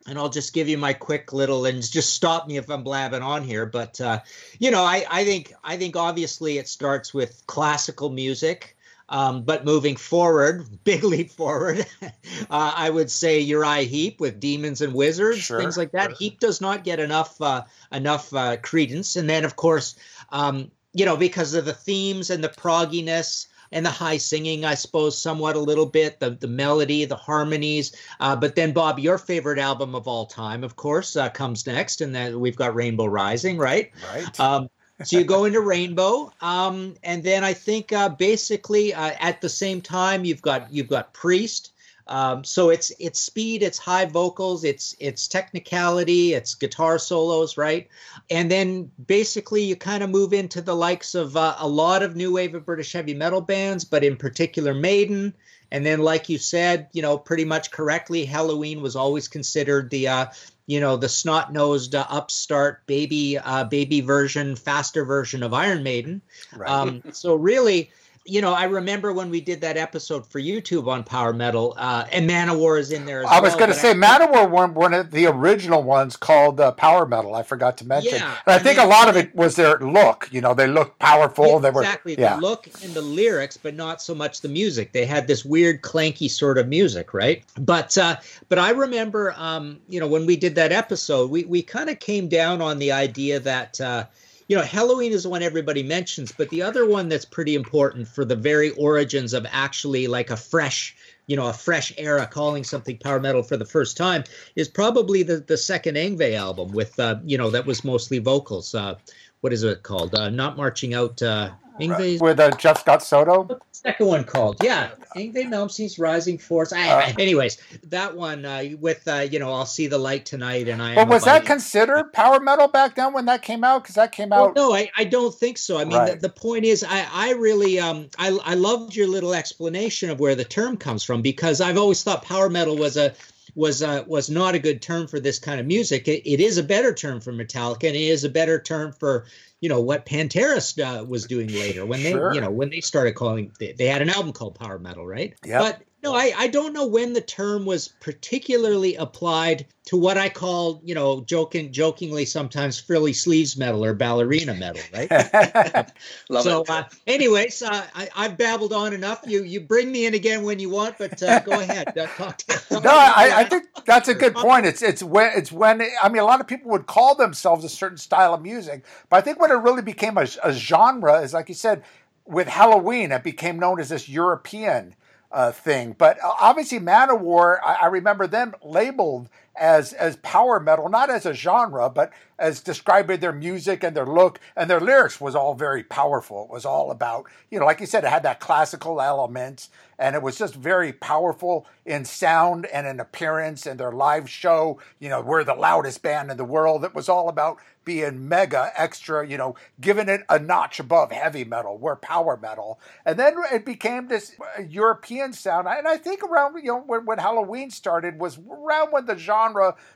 and 0.06 0.18
I'll 0.18 0.28
just 0.28 0.52
give 0.52 0.68
you 0.68 0.78
my 0.78 0.92
quick 0.92 1.32
little 1.32 1.66
and 1.66 1.88
just 1.88 2.14
stop 2.14 2.46
me 2.46 2.56
if 2.56 2.70
I'm 2.70 2.82
blabbing 2.82 3.22
on 3.22 3.44
here. 3.44 3.66
But 3.66 4.00
uh, 4.00 4.20
you 4.58 4.70
know, 4.70 4.82
I, 4.82 5.04
I 5.10 5.24
think 5.24 5.52
I 5.62 5.76
think 5.76 5.96
obviously 5.96 6.58
it 6.58 6.68
starts 6.68 7.12
with 7.12 7.42
classical 7.46 8.10
music. 8.10 8.76
Um, 9.12 9.42
but 9.42 9.64
moving 9.64 9.96
forward, 9.96 10.68
big 10.84 11.02
leap 11.02 11.32
forward, 11.32 11.84
uh, 12.02 12.10
I 12.50 12.88
would 12.90 13.10
say 13.10 13.40
Uriah 13.40 13.82
Heep 13.82 14.20
with 14.20 14.38
Demons 14.38 14.82
and 14.82 14.94
Wizards, 14.94 15.40
sure, 15.40 15.60
things 15.60 15.76
like 15.76 15.90
that. 15.92 16.10
Sure. 16.10 16.16
Heep 16.16 16.38
does 16.38 16.60
not 16.60 16.84
get 16.84 17.00
enough 17.00 17.40
uh, 17.40 17.64
enough 17.90 18.32
uh, 18.32 18.56
credence, 18.58 19.16
and 19.16 19.28
then 19.28 19.44
of 19.44 19.56
course, 19.56 19.96
um, 20.30 20.70
you 20.92 21.04
know, 21.04 21.16
because 21.16 21.54
of 21.54 21.64
the 21.64 21.72
themes 21.72 22.30
and 22.30 22.42
the 22.42 22.48
progginess 22.48 23.48
and 23.72 23.84
the 23.84 23.90
high 23.90 24.16
singing, 24.16 24.64
I 24.64 24.74
suppose, 24.74 25.16
somewhat 25.16 25.56
a 25.56 25.60
little 25.60 25.86
bit, 25.86 26.20
the, 26.20 26.30
the 26.30 26.48
melody, 26.48 27.04
the 27.04 27.16
harmonies. 27.16 27.92
Uh, 28.18 28.36
but 28.36 28.54
then, 28.54 28.72
Bob, 28.72 28.98
your 28.98 29.18
favorite 29.18 29.58
album 29.58 29.94
of 29.94 30.08
all 30.08 30.26
time, 30.26 30.64
of 30.64 30.76
course, 30.76 31.16
uh, 31.16 31.28
comes 31.30 31.66
next, 31.66 32.00
and 32.00 32.14
then 32.14 32.40
we've 32.40 32.56
got 32.56 32.74
Rainbow 32.74 33.06
Rising, 33.06 33.58
right? 33.58 33.90
Right. 34.12 34.40
Um, 34.40 34.68
so 35.02 35.18
you 35.18 35.24
go 35.24 35.44
into 35.46 35.60
Rainbow, 35.60 36.32
um, 36.40 36.96
and 37.02 37.22
then 37.22 37.44
I 37.44 37.54
think 37.54 37.92
uh, 37.92 38.08
basically 38.08 38.92
uh, 38.92 39.12
at 39.20 39.40
the 39.40 39.48
same 39.48 39.80
time 39.80 40.24
you've 40.24 40.42
got 40.42 40.72
you've 40.72 40.88
got 40.88 41.12
Priest. 41.12 41.72
Um, 42.10 42.42
so 42.42 42.70
it's 42.70 42.90
it's 42.98 43.20
speed, 43.20 43.62
it's 43.62 43.78
high 43.78 44.04
vocals, 44.04 44.64
it's 44.64 44.96
it's 44.98 45.28
technicality, 45.28 46.34
it's 46.34 46.56
guitar 46.56 46.98
solos, 46.98 47.56
right? 47.56 47.88
And 48.28 48.50
then 48.50 48.90
basically 49.06 49.62
you 49.62 49.76
kind 49.76 50.02
of 50.02 50.10
move 50.10 50.32
into 50.32 50.60
the 50.60 50.74
likes 50.74 51.14
of 51.14 51.36
uh, 51.36 51.54
a 51.58 51.68
lot 51.68 52.02
of 52.02 52.16
new 52.16 52.32
wave 52.32 52.56
of 52.56 52.66
British 52.66 52.92
heavy 52.92 53.14
metal 53.14 53.40
bands, 53.40 53.84
but 53.84 54.02
in 54.02 54.16
particular 54.16 54.74
Maiden. 54.74 55.34
And 55.72 55.86
then, 55.86 56.00
like 56.00 56.28
you 56.28 56.36
said, 56.36 56.88
you 56.92 57.00
know, 57.00 57.16
pretty 57.16 57.44
much 57.44 57.70
correctly, 57.70 58.26
Helloween 58.26 58.80
was 58.80 58.96
always 58.96 59.28
considered 59.28 59.88
the 59.90 60.08
uh, 60.08 60.26
you 60.66 60.80
know 60.80 60.96
the 60.96 61.08
snot 61.08 61.52
nosed 61.52 61.94
uh, 61.94 62.04
upstart 62.08 62.84
baby 62.86 63.38
uh, 63.38 63.62
baby 63.64 64.00
version, 64.00 64.56
faster 64.56 65.04
version 65.04 65.44
of 65.44 65.54
Iron 65.54 65.84
Maiden. 65.84 66.22
Right. 66.56 66.68
Um, 66.68 67.02
so 67.12 67.36
really, 67.36 67.92
you 68.26 68.42
know, 68.42 68.52
I 68.52 68.64
remember 68.64 69.12
when 69.14 69.30
we 69.30 69.40
did 69.40 69.62
that 69.62 69.78
episode 69.78 70.26
for 70.26 70.40
YouTube 70.40 70.86
on 70.88 71.04
power 71.04 71.32
metal, 71.32 71.74
uh, 71.78 72.04
and 72.12 72.28
Manowar 72.28 72.78
is 72.78 72.92
in 72.92 73.06
there. 73.06 73.20
As 73.20 73.24
well. 73.24 73.34
I 73.34 73.40
was 73.40 73.52
well, 73.52 73.58
going 73.60 73.70
to 73.70 73.76
say 73.76 73.94
Manowar 73.94 74.48
one 74.50 74.74
one 74.74 74.92
of 74.92 75.10
the 75.10 75.26
original 75.26 75.82
ones 75.82 76.16
called 76.16 76.60
uh, 76.60 76.72
power 76.72 77.06
metal. 77.06 77.34
I 77.34 77.42
forgot 77.42 77.78
to 77.78 77.86
mention, 77.86 78.14
Yeah, 78.14 78.36
and 78.46 78.52
I 78.52 78.54
and 78.56 78.62
think 78.62 78.76
they- 78.76 78.84
a 78.84 78.86
lot 78.86 79.08
of 79.08 79.16
it 79.16 79.34
was 79.34 79.56
their 79.56 79.78
look. 79.78 80.28
You 80.30 80.42
know, 80.42 80.52
they 80.52 80.66
looked 80.66 80.98
powerful. 80.98 81.46
Yeah, 81.46 81.58
they 81.60 81.70
were 81.70 81.82
exactly 81.82 82.16
yeah. 82.18 82.36
the 82.36 82.42
look 82.42 82.68
and 82.84 82.92
the 82.92 83.00
lyrics, 83.00 83.56
but 83.56 83.74
not 83.74 84.02
so 84.02 84.14
much 84.14 84.42
the 84.42 84.48
music. 84.48 84.92
They 84.92 85.06
had 85.06 85.26
this 85.26 85.44
weird 85.44 85.80
clanky 85.80 86.30
sort 86.30 86.58
of 86.58 86.68
music, 86.68 87.14
right? 87.14 87.42
But 87.58 87.96
uh, 87.96 88.16
but 88.50 88.58
I 88.58 88.70
remember, 88.70 89.34
um, 89.38 89.80
you 89.88 89.98
know, 89.98 90.06
when 90.06 90.26
we 90.26 90.36
did 90.36 90.54
that 90.56 90.72
episode, 90.72 91.30
we 91.30 91.44
we 91.44 91.62
kind 91.62 91.88
of 91.88 91.98
came 92.00 92.28
down 92.28 92.60
on 92.60 92.78
the 92.78 92.92
idea 92.92 93.40
that. 93.40 93.80
Uh, 93.80 94.04
you 94.50 94.56
know, 94.56 94.62
Helloween 94.62 95.12
is 95.12 95.22
the 95.22 95.28
one 95.28 95.44
everybody 95.44 95.84
mentions, 95.84 96.32
but 96.32 96.48
the 96.48 96.60
other 96.60 96.84
one 96.84 97.08
that's 97.08 97.24
pretty 97.24 97.54
important 97.54 98.08
for 98.08 98.24
the 98.24 98.34
very 98.34 98.70
origins 98.70 99.32
of 99.32 99.46
actually 99.48 100.08
like 100.08 100.30
a 100.30 100.36
fresh, 100.36 100.96
you 101.28 101.36
know, 101.36 101.46
a 101.46 101.52
fresh 101.52 101.92
era 101.96 102.26
calling 102.26 102.64
something 102.64 102.98
power 102.98 103.20
metal 103.20 103.44
for 103.44 103.56
the 103.56 103.64
first 103.64 103.96
time 103.96 104.24
is 104.56 104.66
probably 104.66 105.22
the 105.22 105.36
the 105.36 105.56
second 105.56 105.94
Yngwie 105.94 106.34
album 106.34 106.72
with, 106.72 106.98
uh, 106.98 107.20
you 107.24 107.38
know, 107.38 107.48
that 107.50 107.64
was 107.64 107.84
mostly 107.84 108.18
vocals. 108.18 108.74
Uh, 108.74 108.96
what 109.40 109.52
is 109.52 109.62
it 109.62 109.84
called? 109.84 110.16
Uh, 110.16 110.30
not 110.30 110.56
marching 110.56 110.94
out. 110.94 111.22
Uh, 111.22 111.50
Yngwie's 111.80 112.20
with 112.20 112.38
uh, 112.40 112.50
Jeff 112.52 112.80
Scott 112.80 113.02
Soto. 113.02 113.42
What's 113.44 113.80
the 113.80 113.90
second 113.90 114.06
one 114.06 114.24
called? 114.24 114.62
Yeah, 114.62 114.90
Yngwie 115.16 115.46
Malmsteen's 115.48 115.98
Rising 115.98 116.38
Force. 116.38 116.72
I, 116.72 116.88
Uh, 116.88 117.12
anyways, 117.18 117.58
that 117.84 118.16
one 118.16 118.44
uh, 118.44 118.64
with 118.78 119.06
uh, 119.08 119.26
you 119.30 119.38
know, 119.38 119.52
I'll 119.52 119.66
see 119.66 119.86
the 119.86 119.98
light 119.98 120.26
tonight, 120.26 120.68
and 120.68 120.82
I. 120.82 120.94
But 120.94 121.08
was 121.08 121.24
that 121.24 121.44
considered 121.46 122.12
power 122.12 122.40
metal 122.40 122.68
back 122.68 122.94
then 122.96 123.12
when 123.12 123.26
that 123.26 123.42
came 123.42 123.64
out? 123.64 123.82
Because 123.82 123.94
that 123.96 124.12
came 124.12 124.28
Well, 124.30 124.46
out. 124.48 124.56
no, 124.56 124.74
I, 124.74 124.90
I 124.96 125.04
don't 125.04 125.34
think 125.34 125.58
so. 125.58 125.78
I 125.78 125.84
mean, 125.84 125.96
Right. 125.98 126.12
the, 126.20 126.28
the 126.28 126.32
point 126.34 126.64
is, 126.64 126.84
I, 126.84 127.06
I 127.12 127.32
really 127.32 127.80
um 127.80 128.08
I, 128.18 128.36
I 128.44 128.54
loved 128.54 128.94
your 128.94 129.08
little 129.08 129.34
explanation 129.34 130.10
of 130.10 130.20
where 130.20 130.34
the 130.34 130.44
term 130.44 130.76
comes 130.76 131.02
from 131.04 131.22
because 131.22 131.60
I've 131.60 131.78
always 131.78 132.02
thought 132.02 132.22
power 132.24 132.48
metal 132.48 132.76
was 132.76 132.96
a 132.96 133.14
was 133.60 133.82
uh, 133.82 134.02
was 134.06 134.30
not 134.30 134.54
a 134.54 134.58
good 134.58 134.80
term 134.80 135.06
for 135.06 135.20
this 135.20 135.38
kind 135.38 135.60
of 135.60 135.66
music. 135.66 136.08
It, 136.08 136.28
it 136.28 136.40
is 136.40 136.56
a 136.58 136.62
better 136.62 136.94
term 136.94 137.20
for 137.20 137.32
Metallica, 137.32 137.86
and 137.86 137.94
it 137.94 138.00
is 138.00 138.24
a 138.24 138.30
better 138.30 138.58
term 138.60 138.92
for 138.92 139.26
you 139.60 139.68
know 139.68 139.80
what 139.80 140.06
Pantera 140.06 140.58
uh, 140.82 141.04
was 141.04 141.26
doing 141.26 141.48
later 141.48 141.84
when 141.84 142.02
they 142.02 142.12
Sure. 142.12 142.34
you 142.34 142.40
know 142.40 142.50
when 142.50 142.70
they 142.70 142.80
started 142.80 143.12
calling 143.14 143.52
they, 143.60 143.72
they 143.72 143.86
had 143.86 144.02
an 144.02 144.08
album 144.08 144.32
called 144.32 144.54
power 144.54 144.78
metal, 144.78 145.06
right? 145.06 145.34
Yeah. 145.44 145.60
But 145.60 145.82
no, 146.02 146.14
I, 146.14 146.32
I 146.36 146.46
don't 146.48 146.72
know 146.72 146.86
when 146.86 147.12
the 147.12 147.20
term 147.20 147.66
was 147.66 147.88
particularly 148.00 148.96
applied 148.96 149.66
to 149.86 149.96
what 149.96 150.16
I 150.16 150.28
call, 150.28 150.80
you 150.82 150.94
know, 150.94 151.20
joking 151.22 151.72
jokingly 151.72 152.24
sometimes 152.24 152.78
frilly 152.80 153.12
sleeves 153.12 153.56
metal 153.56 153.84
or 153.84 153.92
ballerina 153.92 154.54
metal, 154.54 154.82
right? 154.94 155.10
Love 156.30 156.44
so, 156.44 156.62
it. 156.62 156.70
uh, 156.70 156.84
anyways, 157.06 157.62
uh, 157.62 157.86
I, 157.94 158.08
I've 158.16 158.38
babbled 158.38 158.72
on 158.72 158.94
enough. 158.94 159.22
You 159.26 159.42
you 159.42 159.60
bring 159.60 159.92
me 159.92 160.06
in 160.06 160.14
again 160.14 160.42
when 160.42 160.58
you 160.58 160.70
want, 160.70 160.96
but 160.96 161.22
uh, 161.22 161.40
go 161.40 161.60
ahead. 161.60 161.96
Uh, 161.98 162.06
talk 162.06 162.38
to, 162.38 162.46
talk 162.46 162.84
No, 162.84 162.90
I, 162.90 163.40
I 163.40 163.44
think 163.44 163.66
that's 163.84 164.08
a 164.08 164.14
good 164.14 164.34
point. 164.34 164.64
It's 164.64 164.80
it's 164.80 165.02
when 165.02 165.32
it's 165.34 165.52
when 165.52 165.82
I 166.02 166.08
mean 166.08 166.22
a 166.22 166.26
lot 166.26 166.40
of 166.40 166.46
people 166.46 166.70
would 166.70 166.86
call 166.86 167.14
themselves 167.14 167.64
a 167.64 167.68
certain 167.68 167.98
style 167.98 168.32
of 168.32 168.42
music, 168.42 168.84
but 169.10 169.16
I 169.16 169.20
think 169.20 169.38
when 169.38 169.50
it 169.50 169.54
really 169.54 169.82
became 169.82 170.16
a, 170.16 170.26
a 170.44 170.52
genre 170.52 171.20
is 171.20 171.34
like 171.34 171.48
you 171.48 171.54
said 171.54 171.82
with 172.24 172.46
Helloween, 172.46 173.14
it 173.14 173.24
became 173.24 173.58
known 173.58 173.80
as 173.80 173.88
this 173.88 174.08
European 174.08 174.94
uh, 175.32 175.52
thing. 175.52 175.94
But 175.96 176.18
uh, 176.22 176.32
obviously, 176.40 176.80
Manowar, 176.80 177.58
I, 177.64 177.74
I 177.82 177.86
remember 177.86 178.26
them 178.26 178.54
labeled 178.64 179.28
as 179.60 179.92
as 179.92 180.16
power 180.16 180.58
metal, 180.58 180.88
not 180.88 181.10
as 181.10 181.26
a 181.26 181.34
genre, 181.34 181.90
but 181.90 182.10
as 182.38 182.60
describing 182.60 183.20
their 183.20 183.32
music 183.32 183.84
and 183.84 183.94
their 183.94 184.06
look 184.06 184.40
and 184.56 184.68
their 184.68 184.80
lyrics 184.80 185.20
was 185.20 185.34
all 185.34 185.54
very 185.54 185.84
powerful. 185.84 186.44
It 186.44 186.50
was 186.50 186.64
all 186.64 186.90
about, 186.90 187.26
you 187.50 187.60
know, 187.60 187.66
like 187.66 187.80
you 187.80 187.86
said, 187.86 188.02
it 188.02 188.10
had 188.10 188.22
that 188.22 188.40
classical 188.40 189.00
element 189.00 189.68
and 189.98 190.16
it 190.16 190.22
was 190.22 190.38
just 190.38 190.54
very 190.54 190.94
powerful 190.94 191.66
in 191.84 192.06
sound 192.06 192.64
and 192.66 192.86
in 192.86 192.98
appearance 192.98 193.66
and 193.66 193.78
their 193.78 193.92
live 193.92 194.30
show. 194.30 194.80
You 194.98 195.10
know, 195.10 195.20
we're 195.20 195.44
the 195.44 195.54
loudest 195.54 196.02
band 196.02 196.30
in 196.30 196.38
the 196.38 196.44
world. 196.44 196.82
It 196.82 196.94
was 196.94 197.10
all 197.10 197.28
about 197.28 197.58
being 197.84 198.28
mega 198.28 198.72
extra, 198.76 199.26
you 199.26 199.36
know, 199.36 199.56
giving 199.80 200.08
it 200.08 200.22
a 200.30 200.38
notch 200.38 200.80
above 200.80 201.12
heavy 201.12 201.44
metal. 201.44 201.76
We're 201.76 201.96
power 201.96 202.38
metal. 202.40 202.78
And 203.04 203.18
then 203.18 203.34
it 203.52 203.66
became 203.66 204.08
this 204.08 204.36
uh, 204.40 204.62
European 204.62 205.32
sound. 205.32 205.66
And 205.68 205.86
I 205.88 205.96
think 205.96 206.22
around, 206.22 206.56
you 206.56 206.70
know, 206.70 206.80
when, 206.80 207.04
when 207.04 207.18
Helloween 207.18 207.70
started 207.72 208.18
was 208.18 208.38
around 208.50 208.92
when 208.92 209.06
the 209.06 209.18
genre 209.18 209.49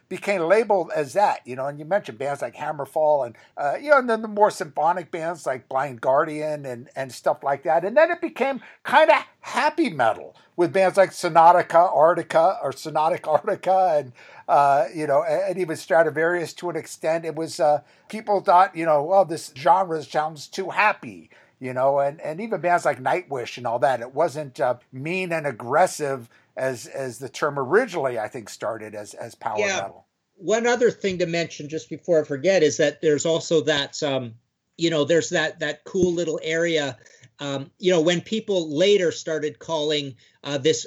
became 0.09 0.43
labeled 0.43 0.91
as 0.95 1.13
that, 1.15 1.41
you 1.45 1.57
know, 1.57 1.67
and 1.67 1.79
you 1.79 1.85
mentioned 1.85 2.19
bands 2.19 2.43
like 2.43 2.55
Hammerfall 2.55 3.27
and, 3.27 3.37
uh, 3.57 3.77
you 3.81 3.91
know, 3.91 3.99
and 3.99 4.09
then 4.09 4.23
the 4.23 4.29
more 4.29 4.51
symphonic 4.51 5.11
bands 5.11 5.47
like 5.47 5.69
Blind 5.69 6.01
Guardian 6.01 6.67
and, 6.67 6.89
and 6.95 7.13
stuff 7.13 7.43
like 7.43 7.65
that. 7.65 7.85
And 7.85 7.97
then 7.97 8.11
it 8.11 8.21
became 8.21 8.61
kind 8.83 9.11
of 9.11 9.23
happy 9.41 9.91
metal 9.91 10.37
with 10.57 10.73
bands 10.73 10.97
like 10.97 11.11
Sonatica 11.11 11.93
Arctica 11.93 12.63
or 12.63 12.73
Sonatic 12.73 13.23
Arctica 13.23 14.01
and, 14.01 14.13
uh, 14.49 14.87
you 14.95 15.07
know, 15.07 15.23
and, 15.23 15.43
and 15.43 15.59
even 15.59 15.77
Stratovarius 15.77 16.55
to 16.57 16.71
an 16.71 16.77
extent. 16.77 17.25
It 17.25 17.35
was, 17.35 17.59
uh, 17.59 17.81
people 18.09 18.41
thought, 18.41 18.77
you 18.77 18.85
know, 18.85 19.03
well, 19.03 19.25
this 19.25 19.53
genre 19.57 20.03
sounds 20.03 20.47
too 20.47 20.71
happy. 20.71 21.31
You 21.61 21.73
know, 21.73 22.01
and, 22.01 22.21
and 22.21 22.43
even 22.43 22.61
bands 22.61 22.85
like 22.85 23.03
Nightwish 23.03 23.57
and 23.57 23.67
all 23.67 23.79
that. 23.79 24.03
It 24.03 24.13
wasn't 24.13 24.61
uh, 24.61 24.75
mean 24.93 25.33
and 25.33 25.47
aggressive 25.47 26.29
as 26.57 26.87
as 26.87 27.19
the 27.19 27.29
term 27.29 27.59
originally, 27.59 28.19
I 28.19 28.29
think, 28.29 28.49
started 28.49 28.95
as 28.95 29.15
as 29.15 29.35
power 29.35 29.59
Yeah. 29.59 29.77
metal. 29.77 30.07
one 30.37 30.67
other 30.67 30.91
thing 30.91 31.19
to 31.19 31.27
mention 31.27 31.69
just 31.69 31.89
before 31.89 32.21
I 32.21 32.25
forget 32.25 32.63
is 32.63 32.77
that 32.79 33.01
there's 33.01 33.27
also 33.27 33.61
that 33.63 34.03
um, 34.03 34.35
you 34.77 34.91
know 34.91 35.05
there's 35.05 35.31
that 35.31 35.61
that 35.61 35.85
cool 35.85 36.13
little 36.13 36.41
area 36.43 36.99
um, 37.41 37.71
you 37.79 37.91
know 37.93 38.01
when 38.01 38.21
people 38.21 38.77
later 38.77 39.13
started 39.13 39.59
calling 39.59 40.15
uh, 40.43 40.59
this 40.59 40.87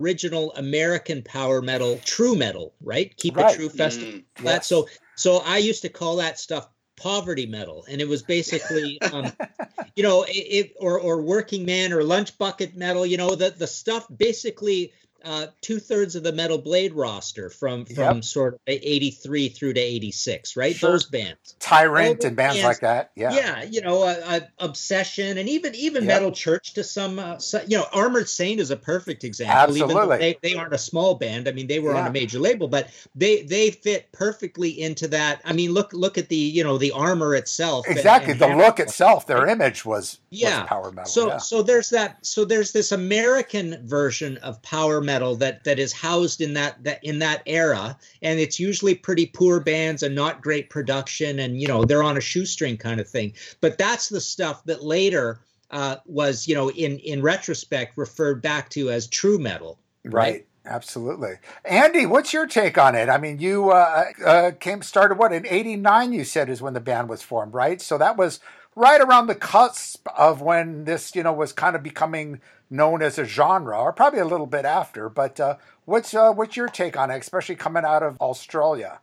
original 0.00 0.52
American 0.54 1.22
power 1.22 1.62
metal 1.62 2.00
true 2.04 2.34
metal 2.34 2.74
right 2.82 3.16
keep 3.16 3.36
Right. 3.36 3.52
it 3.52 3.56
true 3.56 3.68
festival 3.68 4.12
Mm, 4.40 4.44
that 4.44 4.64
so 4.64 4.88
so 5.14 5.38
I 5.44 5.58
used 5.58 5.82
to 5.82 5.88
call 5.88 6.16
that 6.16 6.38
stuff 6.38 6.68
poverty 6.96 7.46
metal 7.46 7.84
and 7.88 8.00
it 8.00 8.08
was 8.08 8.22
basically 8.22 9.00
um, 9.12 9.32
you 9.96 10.02
know 10.02 10.24
it, 10.24 10.30
it 10.30 10.76
or 10.80 10.98
or 11.00 11.22
working 11.22 11.64
man 11.64 11.92
or 11.92 12.02
lunch 12.02 12.36
bucket 12.38 12.76
metal 12.76 13.06
you 13.06 13.16
know 13.16 13.34
the 13.34 13.50
the 13.50 13.66
stuff 13.66 14.06
basically 14.16 14.92
uh, 15.24 15.46
two 15.60 15.78
thirds 15.78 16.14
of 16.16 16.22
the 16.22 16.32
Metal 16.32 16.58
Blade 16.58 16.92
roster 16.94 17.50
from 17.50 17.84
from 17.86 18.16
Yep. 18.16 18.24
sort 18.24 18.54
of 18.54 18.60
83 18.66 19.48
through 19.48 19.74
to 19.74 19.80
86, 19.80 20.56
right? 20.56 20.74
Sure. 20.74 20.90
Those 20.92 21.04
bands. 21.06 21.54
Tyrant 21.60 22.24
and 22.24 22.36
bands 22.36 22.56
bands- 22.56 22.64
like 22.64 22.80
that. 22.80 23.10
Yeah. 23.16 23.32
Yeah, 23.34 23.62
you 23.64 23.80
know, 23.80 24.02
uh, 24.02 24.20
uh, 24.26 24.40
Obsession 24.58 25.38
and 25.38 25.48
even 25.48 25.74
even 25.74 26.04
Yep. 26.04 26.08
Metal 26.08 26.32
Church 26.32 26.74
to 26.74 26.84
some, 26.84 27.18
uh, 27.18 27.38
so- 27.38 27.62
you 27.66 27.76
know, 27.76 27.86
Armored 27.92 28.28
Saint 28.28 28.60
is 28.60 28.70
a 28.70 28.76
perfect 28.76 29.24
example. 29.24 29.76
Even 29.76 29.90
Absolutely. 29.90 30.18
they, 30.18 30.38
they 30.42 30.54
aren't 30.54 30.74
a 30.74 30.78
small 30.78 31.14
band. 31.14 31.48
I 31.48 31.52
mean, 31.52 31.66
they 31.66 31.78
were 31.78 31.94
on 31.94 32.06
a 32.06 32.10
major 32.10 32.38
label, 32.38 32.68
but 32.68 32.88
they 33.14 33.42
they 33.42 33.70
fit 33.70 34.10
perfectly 34.12 34.80
into 34.80 35.08
that. 35.08 35.40
I 35.44 35.52
mean, 35.52 35.72
look 35.72 35.92
look 35.92 36.16
at 36.18 36.28
the 36.28 36.36
you 36.36 36.64
know 36.64 36.78
the 36.78 36.92
armor 36.92 37.34
itself. 37.34 37.86
and- 37.86 37.96
Exactly. 37.96 38.32
and 38.32 38.40
the 38.40 38.48
Hammer- 38.48 38.64
look 38.64 38.80
itself, 38.80 39.26
their 39.26 39.46
image 39.46 39.84
was, 39.84 40.18
Yeah. 40.30 40.60
was 40.60 40.68
power 40.68 40.90
metal. 40.92 41.10
So 41.10 41.28
yeah. 41.28 41.36
so 41.38 41.62
there's 41.62 41.90
that 41.90 42.24
so 42.24 42.44
there's 42.44 42.72
this 42.72 42.92
American 42.92 43.78
version 43.86 44.36
of 44.38 44.60
power 44.62 45.00
metal 45.00 45.11
that 45.20 45.64
that 45.64 45.78
is 45.78 45.92
housed 45.92 46.40
in 46.40 46.54
that 46.54 46.82
that 46.84 47.02
in 47.02 47.18
that 47.18 47.42
era 47.46 47.96
and 48.22 48.38
it's 48.38 48.58
usually 48.58 48.94
pretty 48.94 49.26
poor 49.26 49.60
bands 49.60 50.02
and 50.02 50.14
not 50.14 50.42
great 50.42 50.70
production 50.70 51.38
and 51.38 51.60
you 51.60 51.68
know 51.68 51.84
they're 51.84 52.02
on 52.02 52.16
a 52.16 52.20
shoestring 52.20 52.76
kind 52.76 53.00
of 53.00 53.08
thing. 53.08 53.32
But 53.60 53.78
that's 53.78 54.08
the 54.08 54.20
stuff 54.20 54.64
that 54.64 54.82
later 54.82 55.40
uh, 55.70 55.96
was 56.06 56.48
you 56.48 56.54
know 56.54 56.70
in 56.70 56.98
in 56.98 57.22
retrospect 57.22 57.96
referred 57.96 58.42
back 58.42 58.68
to 58.70 58.90
as 58.90 59.06
true 59.06 59.38
metal. 59.38 59.78
Right. 60.04 60.46
Absolutely. 60.64 61.34
Andy, 61.64 62.06
what's 62.06 62.32
your 62.32 62.46
take 62.46 62.78
on 62.78 62.94
it? 62.94 63.08
I 63.08 63.18
mean, 63.18 63.40
you 63.40 63.70
uh, 63.70 64.04
uh, 64.24 64.50
came 64.60 64.82
started 64.82 65.18
what 65.18 65.32
in 65.32 65.44
'89? 65.44 66.12
You 66.12 66.24
said 66.24 66.48
is 66.48 66.62
when 66.62 66.74
the 66.74 66.80
band 66.80 67.08
was 67.08 67.20
formed, 67.20 67.52
right? 67.52 67.80
So 67.80 67.98
that 67.98 68.16
was 68.16 68.38
right 68.76 69.00
around 69.00 69.26
the 69.26 69.34
cusp 69.34 70.06
of 70.16 70.40
when 70.40 70.84
this, 70.84 71.14
you 71.14 71.22
know, 71.22 71.32
was 71.32 71.52
kind 71.52 71.76
of 71.76 71.82
becoming 71.82 72.40
known 72.72 73.02
as 73.02 73.18
a 73.18 73.24
genre, 73.24 73.78
or 73.78 73.92
probably 73.92 74.20
a 74.20 74.24
little 74.24 74.46
bit 74.46 74.64
after. 74.64 75.08
But 75.08 75.38
uh, 75.38 75.56
what's 75.84 76.14
uh, 76.14 76.32
what's 76.32 76.56
your 76.56 76.68
take 76.68 76.96
on 76.96 77.10
it, 77.10 77.18
especially 77.18 77.56
coming 77.56 77.84
out 77.84 78.02
of 78.02 78.20
Australia? 78.20 79.00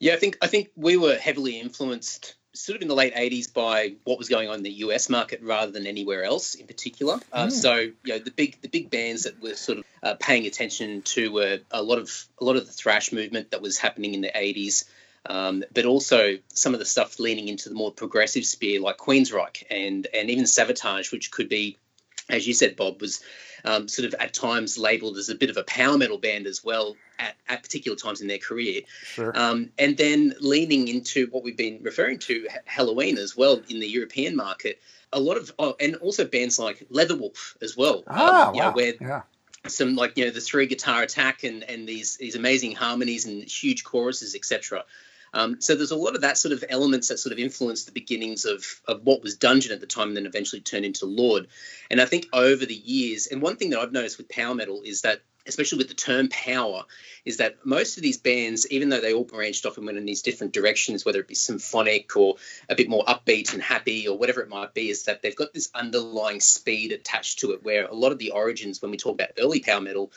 Yeah, 0.00 0.14
I 0.14 0.16
think 0.16 0.36
I 0.42 0.48
think 0.48 0.70
we 0.76 0.96
were 0.96 1.16
heavily 1.16 1.60
influenced 1.60 2.34
sort 2.54 2.76
of 2.76 2.82
in 2.82 2.88
the 2.88 2.94
late 2.94 3.14
80s 3.14 3.52
by 3.52 3.94
what 4.04 4.16
was 4.16 4.28
going 4.28 4.48
on 4.48 4.56
in 4.56 4.62
the 4.62 4.72
US 4.84 5.08
market 5.08 5.40
rather 5.42 5.72
than 5.72 5.86
anywhere 5.86 6.22
else 6.22 6.54
in 6.54 6.66
particular. 6.66 7.18
Uh, 7.32 7.50
so, 7.50 7.74
you 7.76 7.94
know, 8.06 8.18
the 8.18 8.30
big 8.30 8.60
the 8.62 8.68
big 8.68 8.90
bands 8.90 9.24
that 9.24 9.42
were 9.42 9.54
sort 9.54 9.78
of 9.78 9.84
uh, 10.02 10.14
paying 10.20 10.46
attention 10.46 11.02
to 11.02 11.32
were 11.32 11.58
a 11.70 11.82
lot 11.82 11.98
of 11.98 12.26
a 12.40 12.44
lot 12.44 12.56
of 12.56 12.66
the 12.66 12.72
thrash 12.72 13.12
movement 13.12 13.50
that 13.50 13.60
was 13.60 13.76
happening 13.78 14.14
in 14.14 14.20
the 14.20 14.30
80s. 14.34 14.84
Um, 15.26 15.64
but 15.72 15.86
also 15.86 16.36
some 16.52 16.74
of 16.74 16.80
the 16.80 16.86
stuff 16.86 17.18
leaning 17.18 17.48
into 17.48 17.70
the 17.70 17.74
more 17.74 17.90
progressive 17.90 18.44
sphere, 18.44 18.80
like 18.80 18.98
Queensryche 18.98 19.64
and 19.70 20.06
and 20.14 20.30
even 20.30 20.44
Savatage, 20.44 21.10
which 21.12 21.30
could 21.30 21.48
be, 21.48 21.78
as 22.28 22.46
you 22.46 22.54
said, 22.54 22.76
Bob, 22.76 23.00
was 23.00 23.22
um, 23.64 23.88
sort 23.88 24.06
of 24.06 24.14
at 24.20 24.32
times 24.32 24.78
labelled 24.78 25.16
as 25.16 25.28
a 25.28 25.34
bit 25.34 25.50
of 25.50 25.56
a 25.56 25.64
power 25.64 25.96
metal 25.96 26.18
band 26.18 26.46
as 26.46 26.62
well 26.64 26.96
at, 27.18 27.34
at 27.48 27.62
particular 27.62 27.96
times 27.96 28.20
in 28.20 28.28
their 28.28 28.38
career. 28.38 28.82
Sure. 29.04 29.36
Um, 29.38 29.70
and 29.78 29.96
then 29.96 30.34
leaning 30.40 30.88
into 30.88 31.26
what 31.28 31.42
we've 31.44 31.56
been 31.56 31.80
referring 31.82 32.18
to, 32.20 32.46
Helloween 32.68 33.16
as 33.18 33.36
well 33.36 33.60
in 33.68 33.80
the 33.80 33.88
European 33.88 34.36
market. 34.36 34.80
a 35.12 35.20
lot 35.20 35.36
of 35.36 35.52
oh, 35.58 35.76
and 35.80 35.96
also 35.96 36.24
bands 36.24 36.58
like 36.58 36.86
Leatherwolf 36.90 37.56
as 37.62 37.76
well. 37.76 38.02
Ah, 38.06 38.48
um, 38.48 38.56
know, 38.56 38.64
wow. 38.64 38.72
where 38.72 38.94
yeah. 39.00 39.22
some 39.66 39.94
like 39.96 40.16
you 40.16 40.24
know 40.24 40.30
the 40.30 40.40
three 40.40 40.66
guitar 40.66 41.02
attack 41.02 41.44
and 41.44 41.62
and 41.64 41.88
these 41.88 42.16
these 42.16 42.34
amazing 42.36 42.74
harmonies 42.74 43.26
and 43.26 43.44
huge 43.44 43.84
choruses 43.84 44.34
etc 44.34 44.84
um, 45.34 45.60
so 45.60 45.74
there's 45.74 45.90
a 45.90 45.96
lot 45.96 46.14
of 46.14 46.22
that 46.22 46.38
sort 46.38 46.52
of 46.52 46.64
elements 46.70 47.08
that 47.08 47.18
sort 47.18 47.32
of 47.32 47.38
influenced 47.38 47.86
the 47.86 47.92
beginnings 47.92 48.44
of 48.44 48.80
of 48.86 49.04
what 49.04 49.22
was 49.22 49.36
dungeon 49.36 49.72
at 49.72 49.80
the 49.80 49.86
time 49.86 50.08
and 50.08 50.16
then 50.16 50.26
eventually 50.26 50.62
turned 50.62 50.84
into 50.84 51.06
lord. 51.06 51.48
And 51.90 52.00
i 52.00 52.06
think 52.06 52.28
over 52.32 52.64
the 52.64 52.74
years 52.74 53.26
and 53.26 53.42
one 53.42 53.56
thing 53.56 53.70
that 53.70 53.80
i've 53.80 53.92
noticed 53.92 54.16
with 54.16 54.28
power 54.28 54.54
metal 54.54 54.80
is 54.84 55.02
that 55.02 55.20
especially 55.46 55.78
with 55.78 55.88
the 55.88 55.94
term 55.94 56.28
power 56.28 56.84
is 57.24 57.36
that 57.36 57.56
most 57.66 57.96
of 57.96 58.02
these 58.02 58.16
bands 58.16 58.66
even 58.70 58.88
though 58.88 59.00
they 59.00 59.12
all 59.12 59.24
branched 59.24 59.66
off 59.66 59.76
and 59.76 59.84
went 59.84 59.98
in 59.98 60.06
these 60.06 60.22
different 60.22 60.52
directions 60.52 61.04
whether 61.04 61.20
it 61.20 61.28
be 61.28 61.34
symphonic 61.34 62.16
or 62.16 62.36
a 62.68 62.74
bit 62.74 62.88
more 62.88 63.04
upbeat 63.04 63.52
and 63.52 63.62
happy 63.62 64.08
or 64.08 64.16
whatever 64.16 64.40
it 64.40 64.48
might 64.48 64.72
be 64.72 64.88
is 64.88 65.04
that 65.04 65.20
they've 65.20 65.36
got 65.36 65.52
this 65.52 65.70
underlying 65.74 66.40
speed 66.40 66.92
attached 66.92 67.40
to 67.40 67.52
it 67.52 67.62
where 67.62 67.86
a 67.86 67.94
lot 67.94 68.12
of 68.12 68.18
the 68.18 68.30
origins 68.30 68.80
when 68.80 68.90
we 68.90 68.96
talk 68.96 69.14
about 69.14 69.30
early 69.38 69.60
power 69.60 69.80
metal 69.80 70.10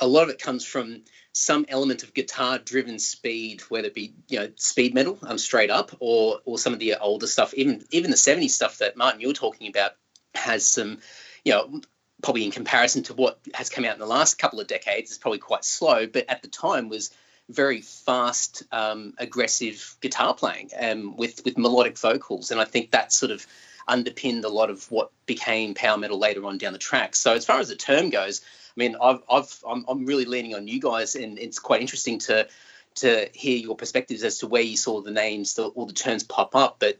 a 0.00 0.06
lot 0.06 0.24
of 0.24 0.30
it 0.30 0.40
comes 0.40 0.64
from 0.64 1.02
some 1.36 1.66
element 1.68 2.02
of 2.02 2.14
guitar 2.14 2.58
driven 2.58 2.98
speed 2.98 3.60
whether 3.68 3.88
it 3.88 3.94
be 3.94 4.14
you 4.26 4.38
know 4.38 4.50
speed 4.56 4.94
metal 4.94 5.18
um, 5.22 5.36
straight 5.36 5.70
up 5.70 5.94
or 6.00 6.40
or 6.46 6.58
some 6.58 6.72
of 6.72 6.78
the 6.78 6.94
older 6.94 7.26
stuff. 7.26 7.52
Even 7.52 7.84
even 7.90 8.10
the 8.10 8.16
70s 8.16 8.50
stuff 8.50 8.78
that 8.78 8.96
martin 8.96 9.20
you 9.20 9.28
were 9.28 9.34
talking 9.34 9.68
about 9.68 9.92
has 10.34 10.66
some 10.66 10.98
you 11.44 11.52
know 11.52 11.82
probably 12.22 12.42
in 12.42 12.50
comparison 12.50 13.02
to 13.02 13.12
what 13.12 13.38
has 13.52 13.68
come 13.68 13.84
out 13.84 13.92
in 13.92 13.98
the 13.98 14.06
last 14.06 14.38
couple 14.38 14.60
of 14.60 14.66
decades 14.66 15.10
is 15.10 15.18
probably 15.18 15.38
quite 15.38 15.62
slow 15.62 16.06
but 16.06 16.24
at 16.30 16.40
the 16.40 16.48
time 16.48 16.88
was 16.88 17.10
very 17.50 17.82
fast 17.82 18.62
um, 18.72 19.12
aggressive 19.18 19.94
guitar 20.00 20.32
playing 20.32 20.70
um, 20.80 21.16
with 21.18 21.44
with 21.44 21.58
melodic 21.58 21.98
vocals. 21.98 22.50
And 22.50 22.58
i 22.58 22.64
think 22.64 22.92
that 22.92 23.12
sort 23.12 23.30
of 23.30 23.46
underpinned 23.86 24.44
a 24.46 24.48
lot 24.48 24.70
of 24.70 24.90
what 24.90 25.12
became 25.26 25.74
power 25.74 25.98
metal 25.98 26.18
later 26.18 26.46
on 26.46 26.58
down 26.58 26.72
the 26.72 26.78
track. 26.78 27.14
So 27.14 27.34
as 27.34 27.44
far 27.44 27.60
as 27.60 27.68
the 27.68 27.76
term 27.76 28.08
goes 28.08 28.40
mean, 28.76 28.96
I've, 29.00 29.22
I've, 29.30 29.64
I'm, 29.68 29.84
I'm 29.88 30.06
really 30.06 30.24
leaning 30.24 30.54
on 30.54 30.68
you 30.68 30.80
guys, 30.80 31.14
and 31.16 31.38
it's 31.38 31.58
quite 31.58 31.80
interesting 31.80 32.18
to 32.20 32.48
to 32.96 33.28
hear 33.34 33.58
your 33.58 33.76
perspectives 33.76 34.24
as 34.24 34.38
to 34.38 34.46
where 34.46 34.62
you 34.62 34.76
saw 34.76 35.02
the 35.02 35.10
names, 35.10 35.54
the, 35.54 35.66
all 35.66 35.84
the 35.84 35.92
terms 35.92 36.22
pop 36.22 36.56
up. 36.56 36.76
But 36.78 36.98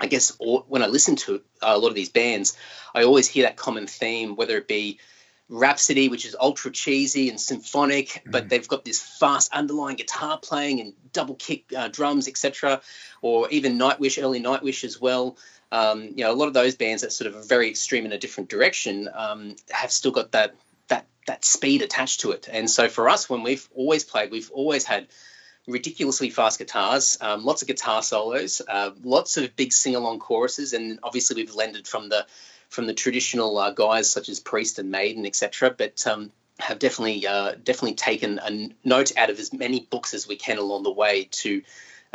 I 0.00 0.06
guess 0.06 0.34
all, 0.38 0.64
when 0.68 0.82
I 0.82 0.86
listen 0.86 1.16
to 1.16 1.42
a 1.62 1.78
lot 1.78 1.88
of 1.88 1.94
these 1.94 2.08
bands, 2.08 2.56
I 2.94 3.04
always 3.04 3.28
hear 3.28 3.44
that 3.44 3.56
common 3.56 3.86
theme, 3.86 4.36
whether 4.36 4.56
it 4.56 4.66
be 4.66 4.98
Rhapsody, 5.48 6.08
which 6.08 6.24
is 6.24 6.34
ultra 6.38 6.72
cheesy 6.72 7.28
and 7.30 7.40
symphonic, 7.40 8.08
mm. 8.08 8.32
but 8.32 8.48
they've 8.48 8.66
got 8.66 8.84
this 8.84 9.00
fast 9.00 9.52
underlying 9.52 9.96
guitar 9.96 10.38
playing 10.38 10.80
and 10.80 10.92
double 11.12 11.36
kick 11.36 11.72
uh, 11.76 11.88
drums, 11.88 12.26
etc. 12.26 12.80
Or 13.22 13.48
even 13.50 13.78
Nightwish, 13.78 14.20
early 14.20 14.40
Nightwish 14.40 14.82
as 14.82 15.00
well. 15.00 15.36
Um, 15.70 16.02
you 16.02 16.24
know, 16.24 16.32
a 16.32 16.34
lot 16.34 16.48
of 16.48 16.54
those 16.54 16.74
bands 16.74 17.02
that 17.02 17.12
sort 17.12 17.28
of 17.28 17.36
are 17.36 17.46
very 17.46 17.68
extreme 17.68 18.06
in 18.06 18.12
a 18.12 18.18
different 18.18 18.50
direction 18.50 19.08
um, 19.14 19.56
have 19.70 19.92
still 19.92 20.12
got 20.12 20.32
that 20.32 20.56
that 21.26 21.44
speed 21.44 21.82
attached 21.82 22.20
to 22.20 22.32
it. 22.32 22.48
And 22.50 22.70
so 22.70 22.88
for 22.88 23.08
us, 23.08 23.28
when 23.28 23.42
we've 23.42 23.68
always 23.74 24.04
played, 24.04 24.30
we've 24.30 24.50
always 24.50 24.84
had 24.84 25.08
ridiculously 25.66 26.30
fast 26.30 26.58
guitars, 26.58 27.18
um, 27.20 27.44
lots 27.44 27.62
of 27.62 27.68
guitar 27.68 28.02
solos, 28.02 28.62
uh, 28.68 28.90
lots 29.02 29.36
of 29.36 29.54
big 29.56 29.72
sing-along 29.72 30.20
choruses, 30.20 30.72
and 30.72 31.00
obviously 31.02 31.42
we've 31.42 31.54
lended 31.54 31.86
from 31.86 32.08
the 32.08 32.26
from 32.68 32.86
the 32.86 32.94
traditional 32.94 33.56
uh, 33.58 33.70
guys 33.70 34.10
such 34.10 34.28
as 34.28 34.40
Priest 34.40 34.78
and 34.78 34.90
Maiden, 34.90 35.24
etc. 35.24 35.70
But 35.70 36.04
um, 36.06 36.32
have 36.58 36.78
definitely 36.78 37.26
uh, 37.26 37.52
definitely 37.62 37.94
taken 37.94 38.38
a 38.38 38.70
note 38.84 39.12
out 39.16 39.30
of 39.30 39.38
as 39.38 39.52
many 39.52 39.86
books 39.90 40.14
as 40.14 40.26
we 40.26 40.36
can 40.36 40.58
along 40.58 40.84
the 40.84 40.92
way 40.92 41.28
to 41.30 41.62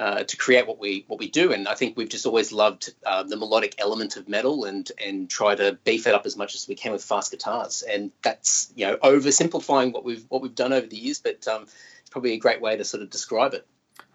uh, 0.02 0.24
to 0.24 0.36
create 0.36 0.66
what 0.68 0.80
we 0.80 1.06
what 1.08 1.20
we 1.20 1.30
do. 1.30 1.54
And 1.54 1.68
I 1.68 1.76
think 1.76 1.96
we've 1.96 2.10
just 2.10 2.26
always 2.26 2.52
loved 2.52 2.92
uh, 3.06 3.22
the 3.22 3.38
melodic 3.38 3.76
element 3.78 4.18
of 4.18 4.28
metal 4.28 4.66
and 4.66 4.92
and 4.98 5.30
try 5.30 5.54
to 5.54 5.78
beef 5.84 6.08
it 6.08 6.16
up 6.16 6.26
as 6.26 6.36
much 6.36 6.56
as 6.56 6.68
we 6.68 6.74
can 6.74 6.92
with 6.92 7.04
fast 7.04 7.30
guitars. 7.30 7.84
And 7.84 8.12
that's 8.24 8.74
you 8.76 8.88
know 8.88 8.98
oversimplifying 8.98 9.94
what 9.94 10.04
we've 10.04 10.26
what 10.30 10.42
we've 10.42 10.56
done 10.56 10.74
over 10.74 10.88
the 10.88 10.98
years, 10.98 11.20
but 11.20 11.48
um, 11.48 11.68
it's 12.00 12.10
probably 12.10 12.34
a 12.34 12.38
great 12.38 12.62
way 12.62 12.76
to 12.78 12.84
sort 12.84 13.04
of 13.04 13.12
describe 13.12 13.54
it. 13.54 13.68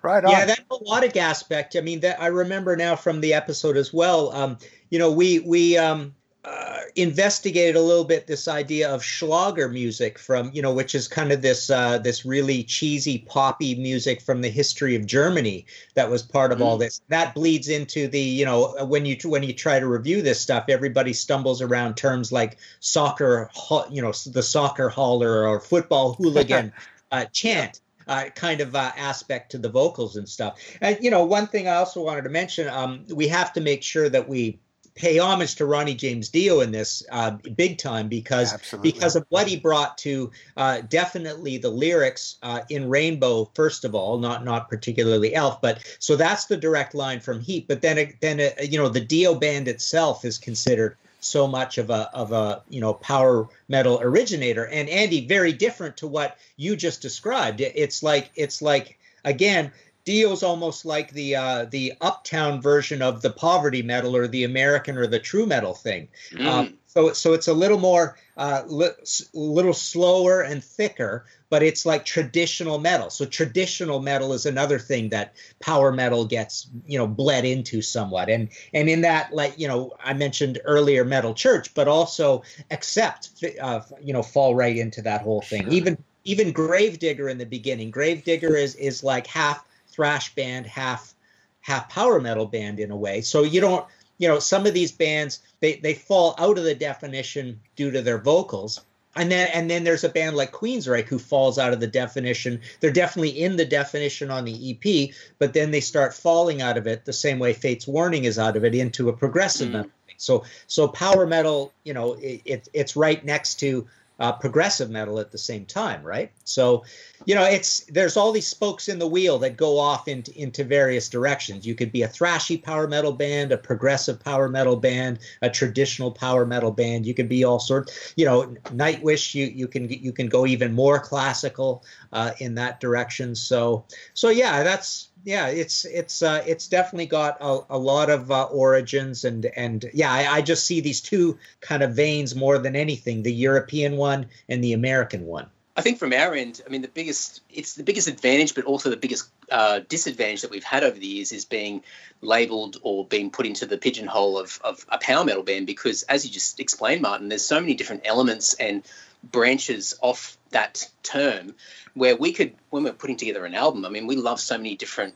Right 0.02 0.24
on. 0.24 0.32
Yeah, 0.32 0.46
that 0.46 0.64
melodic 0.68 1.16
aspect. 1.16 1.76
I 1.76 1.82
mean, 1.82 2.00
that 2.00 2.20
I 2.20 2.26
remember 2.26 2.76
now 2.76 2.96
from 2.96 3.20
the 3.20 3.34
episode 3.34 3.76
as 3.76 3.92
well. 3.92 4.32
Um, 4.32 4.58
you 4.90 4.98
know, 4.98 5.12
we 5.12 5.38
we 5.38 5.78
um, 5.78 6.16
uh, 6.46 6.82
investigated 6.94 7.74
a 7.74 7.80
little 7.80 8.04
bit 8.04 8.28
this 8.28 8.46
idea 8.46 8.88
of 8.88 9.02
Schlager 9.02 9.68
music 9.68 10.16
from 10.16 10.50
you 10.54 10.62
know 10.62 10.72
which 10.72 10.94
is 10.94 11.08
kind 11.08 11.32
of 11.32 11.42
this 11.42 11.70
uh, 11.70 11.98
this 11.98 12.24
really 12.24 12.62
cheesy 12.62 13.18
poppy 13.18 13.74
music 13.74 14.22
from 14.22 14.42
the 14.42 14.48
history 14.48 14.94
of 14.94 15.06
Germany 15.06 15.66
that 15.94 16.08
was 16.08 16.22
part 16.22 16.52
of 16.52 16.58
mm. 16.58 16.64
all 16.64 16.78
this 16.78 17.00
that 17.08 17.34
bleeds 17.34 17.68
into 17.68 18.06
the 18.06 18.20
you 18.20 18.44
know 18.44 18.76
when 18.86 19.04
you 19.04 19.16
when 19.24 19.42
you 19.42 19.52
try 19.52 19.80
to 19.80 19.88
review 19.88 20.22
this 20.22 20.40
stuff 20.40 20.66
everybody 20.68 21.12
stumbles 21.12 21.60
around 21.60 21.96
terms 21.96 22.30
like 22.30 22.58
soccer 22.78 23.50
you 23.90 24.00
know 24.00 24.12
the 24.26 24.42
soccer 24.42 24.88
hauler 24.88 25.48
or 25.48 25.58
football 25.58 26.14
hooligan 26.14 26.72
uh, 27.10 27.24
chant 27.32 27.80
uh, 28.06 28.26
kind 28.36 28.60
of 28.60 28.76
uh, 28.76 28.92
aspect 28.96 29.50
to 29.50 29.58
the 29.58 29.68
vocals 29.68 30.14
and 30.14 30.28
stuff. 30.28 30.60
And 30.80 30.96
you 31.00 31.10
know, 31.10 31.24
one 31.24 31.48
thing 31.48 31.66
I 31.66 31.74
also 31.74 32.00
wanted 32.00 32.22
to 32.22 32.30
mention, 32.30 32.68
um, 32.68 33.04
we 33.12 33.26
have 33.26 33.52
to 33.54 33.60
make 33.60 33.82
sure 33.82 34.08
that 34.08 34.28
we 34.28 34.60
pay 34.96 35.18
homage 35.18 35.54
to 35.56 35.66
Ronnie 35.66 35.94
James 35.94 36.30
Dio 36.30 36.60
in 36.60 36.72
this 36.72 37.02
uh, 37.12 37.32
big 37.54 37.78
time 37.78 38.08
because 38.08 38.52
Absolutely. 38.54 38.92
because 38.92 39.14
of 39.14 39.26
what 39.28 39.46
he 39.46 39.56
brought 39.56 39.96
to 39.98 40.30
uh, 40.56 40.80
definitely 40.88 41.58
the 41.58 41.68
lyrics 41.68 42.36
uh, 42.42 42.62
in 42.70 42.88
Rainbow. 42.88 43.50
First 43.54 43.84
of 43.84 43.94
all, 43.94 44.18
not 44.18 44.44
not 44.44 44.68
particularly 44.68 45.34
Elf, 45.34 45.60
but 45.60 45.84
so 45.98 46.16
that's 46.16 46.46
the 46.46 46.56
direct 46.56 46.94
line 46.94 47.20
from 47.20 47.40
Heep. 47.40 47.68
But 47.68 47.82
then 47.82 48.14
then 48.20 48.40
uh, 48.40 48.62
you 48.62 48.78
know 48.78 48.88
the 48.88 49.00
Dio 49.00 49.34
band 49.34 49.68
itself 49.68 50.24
is 50.24 50.38
considered 50.38 50.96
so 51.20 51.46
much 51.46 51.78
of 51.78 51.90
a 51.90 52.10
of 52.14 52.32
a 52.32 52.62
you 52.68 52.80
know 52.80 52.94
power 52.94 53.48
metal 53.68 54.00
originator. 54.00 54.66
And 54.66 54.88
Andy, 54.88 55.26
very 55.26 55.52
different 55.52 55.98
to 55.98 56.06
what 56.06 56.38
you 56.56 56.74
just 56.74 57.02
described. 57.02 57.60
It's 57.60 58.02
like 58.02 58.30
it's 58.34 58.62
like 58.62 58.98
again 59.24 59.72
Dio's 60.06 60.44
almost 60.44 60.84
like 60.84 61.10
the 61.10 61.34
uh, 61.34 61.64
the 61.66 61.92
uptown 62.00 62.62
version 62.62 63.02
of 63.02 63.22
the 63.22 63.30
poverty 63.30 63.82
metal 63.82 64.16
or 64.16 64.28
the 64.28 64.44
American 64.44 64.96
or 64.96 65.06
the 65.08 65.18
true 65.18 65.46
metal 65.46 65.74
thing. 65.74 66.08
Mm. 66.30 66.46
Um, 66.46 66.74
so 66.86 67.12
so 67.12 67.34
it's 67.34 67.48
a 67.48 67.52
little 67.52 67.78
more 67.78 68.16
uh, 68.36 68.62
li- 68.66 68.88
little 69.34 69.74
slower 69.74 70.42
and 70.42 70.62
thicker, 70.62 71.26
but 71.50 71.64
it's 71.64 71.84
like 71.84 72.04
traditional 72.04 72.78
metal. 72.78 73.10
So 73.10 73.24
traditional 73.24 74.00
metal 74.00 74.32
is 74.32 74.46
another 74.46 74.78
thing 74.78 75.08
that 75.08 75.34
power 75.58 75.90
metal 75.90 76.24
gets 76.24 76.68
you 76.86 76.98
know 76.98 77.08
bled 77.08 77.44
into 77.44 77.82
somewhat, 77.82 78.30
and 78.30 78.48
and 78.72 78.88
in 78.88 79.00
that 79.00 79.32
like 79.32 79.58
you 79.58 79.66
know 79.66 79.92
I 80.02 80.14
mentioned 80.14 80.60
earlier 80.64 81.04
metal 81.04 81.34
church, 81.34 81.74
but 81.74 81.88
also 81.88 82.44
accept 82.70 83.44
uh, 83.60 83.80
you 84.00 84.12
know 84.12 84.22
fall 84.22 84.54
right 84.54 84.76
into 84.76 85.02
that 85.02 85.22
whole 85.22 85.42
thing. 85.42 85.70
Even 85.72 85.98
even 86.22 86.52
Gravedigger 86.52 87.28
in 87.28 87.38
the 87.38 87.44
beginning. 87.44 87.90
Gravedigger 87.90 88.54
is 88.54 88.76
is 88.76 89.02
like 89.02 89.26
half 89.26 89.64
thrash 89.96 90.34
band, 90.34 90.66
half 90.66 91.14
half 91.62 91.88
power 91.88 92.20
metal 92.20 92.46
band 92.46 92.78
in 92.78 92.90
a 92.92 92.96
way. 92.96 93.20
So 93.22 93.42
you 93.42 93.60
don't, 93.60 93.84
you 94.18 94.28
know, 94.28 94.38
some 94.38 94.66
of 94.66 94.74
these 94.74 94.92
bands 94.92 95.40
they 95.60 95.76
they 95.76 95.94
fall 95.94 96.34
out 96.38 96.58
of 96.58 96.64
the 96.64 96.74
definition 96.74 97.58
due 97.74 97.90
to 97.90 98.02
their 98.02 98.18
vocals. 98.18 98.82
And 99.16 99.30
then 99.32 99.48
and 99.54 99.70
then 99.70 99.82
there's 99.82 100.04
a 100.04 100.10
band 100.10 100.36
like 100.36 100.52
Queensryche 100.52 101.06
who 101.08 101.18
falls 101.18 101.58
out 101.58 101.72
of 101.72 101.80
the 101.80 101.86
definition. 101.86 102.60
They're 102.80 102.92
definitely 102.92 103.42
in 103.42 103.56
the 103.56 103.64
definition 103.64 104.30
on 104.30 104.44
the 104.44 104.56
EP, 104.70 105.14
but 105.38 105.54
then 105.54 105.70
they 105.70 105.80
start 105.80 106.12
falling 106.12 106.60
out 106.60 106.76
of 106.76 106.86
it 106.86 107.06
the 107.06 107.14
same 107.14 107.38
way 107.38 107.54
Fate's 107.54 107.86
Warning 107.88 108.24
is 108.24 108.38
out 108.38 108.56
of 108.56 108.64
it 108.64 108.74
into 108.74 109.08
a 109.08 109.16
progressive 109.16 109.68
Mm. 109.68 109.72
metal. 109.72 109.90
So 110.18 110.44
so 110.66 110.88
power 110.88 111.26
metal, 111.26 111.72
you 111.84 111.94
know, 111.94 112.14
it, 112.14 112.42
it 112.44 112.68
it's 112.74 112.94
right 112.94 113.24
next 113.24 113.54
to 113.60 113.86
uh, 114.18 114.32
progressive 114.32 114.90
metal 114.90 115.20
at 115.20 115.30
the 115.30 115.38
same 115.38 115.66
time, 115.66 116.02
right? 116.02 116.32
So, 116.44 116.84
you 117.26 117.34
know, 117.34 117.44
it's 117.44 117.80
there's 117.84 118.16
all 118.16 118.32
these 118.32 118.46
spokes 118.46 118.88
in 118.88 118.98
the 118.98 119.06
wheel 119.06 119.38
that 119.40 119.56
go 119.56 119.78
off 119.78 120.08
into 120.08 120.36
into 120.38 120.64
various 120.64 121.08
directions. 121.08 121.66
You 121.66 121.74
could 121.74 121.92
be 121.92 122.02
a 122.02 122.08
thrashy 122.08 122.62
power 122.62 122.88
metal 122.88 123.12
band, 123.12 123.52
a 123.52 123.58
progressive 123.58 124.22
power 124.22 124.48
metal 124.48 124.76
band, 124.76 125.18
a 125.42 125.50
traditional 125.50 126.10
power 126.10 126.46
metal 126.46 126.70
band. 126.70 127.04
You 127.04 127.14
could 127.14 127.28
be 127.28 127.44
all 127.44 127.58
sorts. 127.58 128.14
You 128.16 128.24
know, 128.24 128.56
Nightwish. 128.66 129.34
You 129.34 129.46
you 129.46 129.68
can 129.68 129.88
you 129.90 130.12
can 130.12 130.28
go 130.28 130.46
even 130.46 130.72
more 130.72 130.98
classical 130.98 131.84
uh, 132.12 132.32
in 132.38 132.54
that 132.54 132.80
direction. 132.80 133.34
So 133.34 133.84
so 134.14 134.30
yeah, 134.30 134.62
that's 134.62 135.08
yeah, 135.26 135.48
it's 135.48 135.84
it's 135.84 136.22
uh, 136.22 136.44
it's 136.46 136.68
definitely 136.68 137.06
got 137.06 137.38
a, 137.40 137.58
a 137.70 137.78
lot 137.78 138.10
of 138.10 138.30
uh, 138.30 138.44
origins 138.44 139.24
and 139.24 139.44
and 139.44 139.84
yeah, 139.92 140.10
I, 140.10 140.36
I 140.36 140.40
just 140.40 140.64
see 140.64 140.80
these 140.80 141.00
two 141.00 141.36
kind 141.60 141.82
of 141.82 141.94
veins 141.94 142.36
more 142.36 142.58
than 142.58 142.76
anything: 142.76 143.24
the 143.24 143.32
European 143.32 143.96
one 143.96 144.26
and 144.48 144.62
the 144.62 144.72
American 144.72 145.26
one. 145.26 145.48
I 145.76 145.82
think 145.82 145.98
from 145.98 146.12
our 146.12 146.32
end, 146.32 146.62
I 146.64 146.70
mean, 146.70 146.80
the 146.80 146.88
biggest 146.88 147.40
it's 147.50 147.74
the 147.74 147.82
biggest 147.82 148.06
advantage, 148.06 148.54
but 148.54 148.66
also 148.66 148.88
the 148.88 148.96
biggest 148.96 149.28
uh, 149.50 149.80
disadvantage 149.88 150.42
that 150.42 150.52
we've 150.52 150.62
had 150.62 150.84
over 150.84 150.96
the 150.96 151.06
years 151.06 151.32
is 151.32 151.44
being 151.44 151.82
labelled 152.20 152.76
or 152.82 153.04
being 153.04 153.32
put 153.32 153.46
into 153.46 153.66
the 153.66 153.78
pigeonhole 153.78 154.38
of, 154.38 154.60
of 154.62 154.86
a 154.88 154.98
power 154.98 155.24
metal 155.24 155.42
band 155.42 155.66
because, 155.66 156.04
as 156.04 156.24
you 156.24 156.30
just 156.30 156.60
explained, 156.60 157.02
Martin, 157.02 157.28
there's 157.28 157.44
so 157.44 157.60
many 157.60 157.74
different 157.74 158.02
elements 158.04 158.54
and 158.54 158.84
branches 159.30 159.94
off 160.00 160.36
that 160.50 160.88
term 161.02 161.54
where 161.94 162.16
we 162.16 162.32
could, 162.32 162.54
when 162.70 162.84
we're 162.84 162.92
putting 162.92 163.16
together 163.16 163.44
an 163.44 163.54
album, 163.54 163.84
I 163.84 163.88
mean, 163.88 164.06
we 164.06 164.16
love 164.16 164.40
so 164.40 164.56
many 164.56 164.76
different 164.76 165.14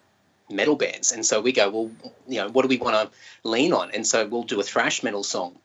metal 0.50 0.76
bands. 0.76 1.12
And 1.12 1.24
so 1.24 1.40
we 1.40 1.52
go, 1.52 1.70
well, 1.70 1.90
you 2.26 2.40
know, 2.40 2.48
what 2.48 2.62
do 2.62 2.68
we 2.68 2.78
want 2.78 2.96
to 2.96 3.48
lean 3.48 3.72
on? 3.72 3.90
And 3.92 4.06
so 4.06 4.26
we'll 4.26 4.42
do 4.42 4.60
a 4.60 4.64
thrash 4.64 5.02
metal 5.02 5.22
song 5.22 5.56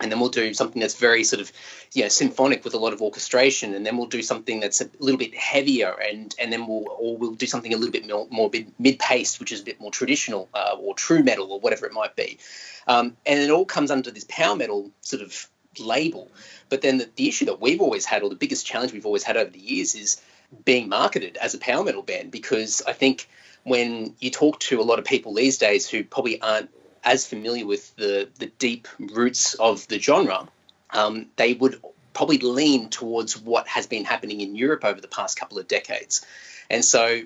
and 0.00 0.12
then 0.12 0.20
we'll 0.20 0.28
do 0.28 0.54
something 0.54 0.80
that's 0.80 0.94
very 0.94 1.24
sort 1.24 1.40
of 1.40 1.50
you 1.92 2.02
know 2.02 2.08
symphonic 2.08 2.64
with 2.64 2.74
a 2.74 2.78
lot 2.78 2.92
of 2.92 3.02
orchestration 3.02 3.74
and 3.74 3.84
then 3.84 3.96
we'll 3.96 4.06
do 4.06 4.22
something 4.22 4.60
that's 4.60 4.80
a 4.80 4.88
little 4.98 5.18
bit 5.18 5.34
heavier 5.34 5.94
and 6.08 6.34
and 6.38 6.52
then 6.52 6.66
we'll 6.66 6.84
or 6.98 7.16
we'll 7.16 7.34
do 7.34 7.46
something 7.46 7.74
a 7.74 7.76
little 7.76 7.92
bit 7.92 8.06
more, 8.06 8.26
more 8.30 8.50
mid-paced 8.78 9.40
which 9.40 9.52
is 9.52 9.60
a 9.60 9.64
bit 9.64 9.80
more 9.80 9.90
traditional 9.90 10.48
uh, 10.54 10.76
or 10.78 10.94
true 10.94 11.22
metal 11.22 11.52
or 11.52 11.60
whatever 11.60 11.86
it 11.86 11.92
might 11.92 12.14
be 12.16 12.38
um, 12.86 13.16
and 13.26 13.40
it 13.40 13.50
all 13.50 13.64
comes 13.64 13.90
under 13.90 14.10
this 14.10 14.24
power 14.28 14.56
metal 14.56 14.90
sort 15.00 15.22
of 15.22 15.48
label. 15.80 16.30
But 16.68 16.82
then 16.82 16.98
the, 16.98 17.08
the 17.16 17.28
issue 17.28 17.46
that 17.46 17.60
we've 17.60 17.80
always 17.80 18.04
had 18.04 18.22
or 18.22 18.28
the 18.28 18.36
biggest 18.36 18.66
challenge 18.66 18.92
we've 18.92 19.06
always 19.06 19.22
had 19.22 19.36
over 19.36 19.50
the 19.50 19.58
years 19.58 19.94
is 19.94 20.20
being 20.64 20.88
marketed 20.88 21.36
as 21.36 21.54
a 21.54 21.58
power 21.58 21.84
metal 21.84 22.02
band. 22.02 22.30
Because 22.30 22.82
i 22.86 22.92
think 22.92 23.28
when 23.64 24.14
you 24.20 24.30
talk 24.30 24.58
to 24.60 24.80
a 24.80 24.82
lot 24.82 24.98
of 24.98 25.04
people 25.04 25.34
these 25.34 25.58
days 25.58 25.88
who 25.88 26.02
probably 26.02 26.40
aren't 26.40 26.70
as 27.04 27.26
familiar 27.26 27.66
with 27.66 27.94
the, 27.96 28.28
the 28.38 28.46
deep 28.46 28.88
roots 28.98 29.54
of 29.54 29.86
the 29.88 29.98
genre, 29.98 30.48
um, 30.90 31.26
they 31.36 31.54
would 31.54 31.80
probably 32.12 32.38
lean 32.38 32.88
towards 32.88 33.40
what 33.40 33.68
has 33.68 33.86
been 33.86 34.04
happening 34.04 34.40
in 34.40 34.56
Europe 34.56 34.84
over 34.84 35.00
the 35.00 35.08
past 35.08 35.38
couple 35.38 35.58
of 35.58 35.68
decades. 35.68 36.26
And 36.70 36.84
so 36.84 37.22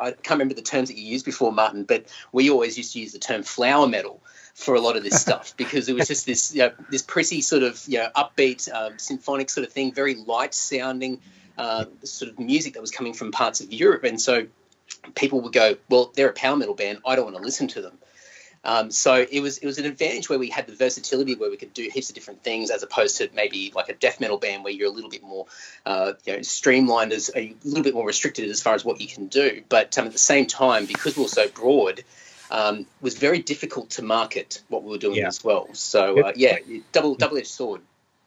I 0.00 0.10
can't 0.10 0.30
remember 0.30 0.54
the 0.54 0.62
terms 0.62 0.88
that 0.88 0.98
you 0.98 1.04
used 1.04 1.24
before, 1.24 1.52
Martin, 1.52 1.84
but 1.84 2.06
we 2.32 2.50
always 2.50 2.76
used 2.76 2.92
to 2.92 3.00
use 3.00 3.12
the 3.12 3.18
term 3.18 3.42
flower 3.42 3.86
metal 3.86 4.20
for 4.54 4.74
a 4.74 4.80
lot 4.80 4.96
of 4.96 5.02
this 5.02 5.20
stuff 5.20 5.54
because 5.56 5.88
it 5.88 5.94
was 5.94 6.08
just 6.08 6.26
this 6.26 6.54
you 6.54 6.62
know, 6.62 6.72
this 6.90 7.02
pretty 7.02 7.40
sort 7.40 7.62
of 7.62 7.82
you 7.86 7.98
know, 7.98 8.08
upbeat 8.16 8.72
um, 8.72 8.98
symphonic 8.98 9.50
sort 9.50 9.66
of 9.66 9.72
thing, 9.72 9.92
very 9.92 10.14
light 10.14 10.54
sounding 10.54 11.20
uh, 11.58 11.84
sort 12.04 12.30
of 12.30 12.38
music 12.38 12.74
that 12.74 12.80
was 12.80 12.90
coming 12.90 13.12
from 13.12 13.32
parts 13.32 13.60
of 13.60 13.72
Europe. 13.72 14.04
And 14.04 14.20
so 14.20 14.46
people 15.14 15.40
would 15.42 15.52
go, 15.52 15.76
well, 15.88 16.12
they're 16.14 16.28
a 16.28 16.32
power 16.32 16.56
metal 16.56 16.74
band. 16.74 16.98
I 17.06 17.16
don't 17.16 17.24
want 17.24 17.36
to 17.36 17.42
listen 17.42 17.68
to 17.68 17.82
them. 17.82 17.98
Um, 18.64 18.92
so 18.92 19.26
it 19.28 19.40
was 19.40 19.58
it 19.58 19.66
was 19.66 19.78
an 19.78 19.86
advantage 19.86 20.28
where 20.28 20.38
we 20.38 20.48
had 20.48 20.68
the 20.68 20.74
versatility 20.74 21.34
where 21.34 21.50
we 21.50 21.56
could 21.56 21.74
do 21.74 21.90
heaps 21.92 22.10
of 22.10 22.14
different 22.14 22.44
things 22.44 22.70
as 22.70 22.84
opposed 22.84 23.16
to 23.16 23.28
maybe 23.34 23.72
like 23.74 23.88
a 23.88 23.94
death 23.94 24.20
metal 24.20 24.38
band 24.38 24.62
where 24.62 24.72
you're 24.72 24.88
a 24.88 24.92
little 24.92 25.10
bit 25.10 25.22
more 25.22 25.46
uh, 25.84 26.12
you 26.24 26.36
know 26.36 26.42
streamlined 26.42 27.12
as 27.12 27.28
a 27.34 27.56
little 27.64 27.82
bit 27.82 27.92
more 27.92 28.06
restricted 28.06 28.48
as 28.48 28.62
far 28.62 28.74
as 28.74 28.84
what 28.84 29.00
you 29.00 29.08
can 29.08 29.26
do. 29.26 29.62
But 29.68 29.98
um, 29.98 30.06
at 30.06 30.12
the 30.12 30.18
same 30.18 30.46
time, 30.46 30.86
because 30.86 31.16
we 31.16 31.24
were 31.24 31.28
so 31.28 31.48
broad, 31.48 32.04
um, 32.52 32.86
was 33.00 33.16
very 33.16 33.40
difficult 33.40 33.90
to 33.90 34.02
market 34.02 34.62
what 34.68 34.84
we 34.84 34.90
were 34.90 34.98
doing 34.98 35.16
yeah. 35.16 35.26
as 35.26 35.42
well. 35.42 35.68
So 35.72 36.20
uh, 36.20 36.32
yeah, 36.36 36.58
double 36.92 37.14
double 37.16 37.38
edged 37.38 37.48
sword. 37.48 37.80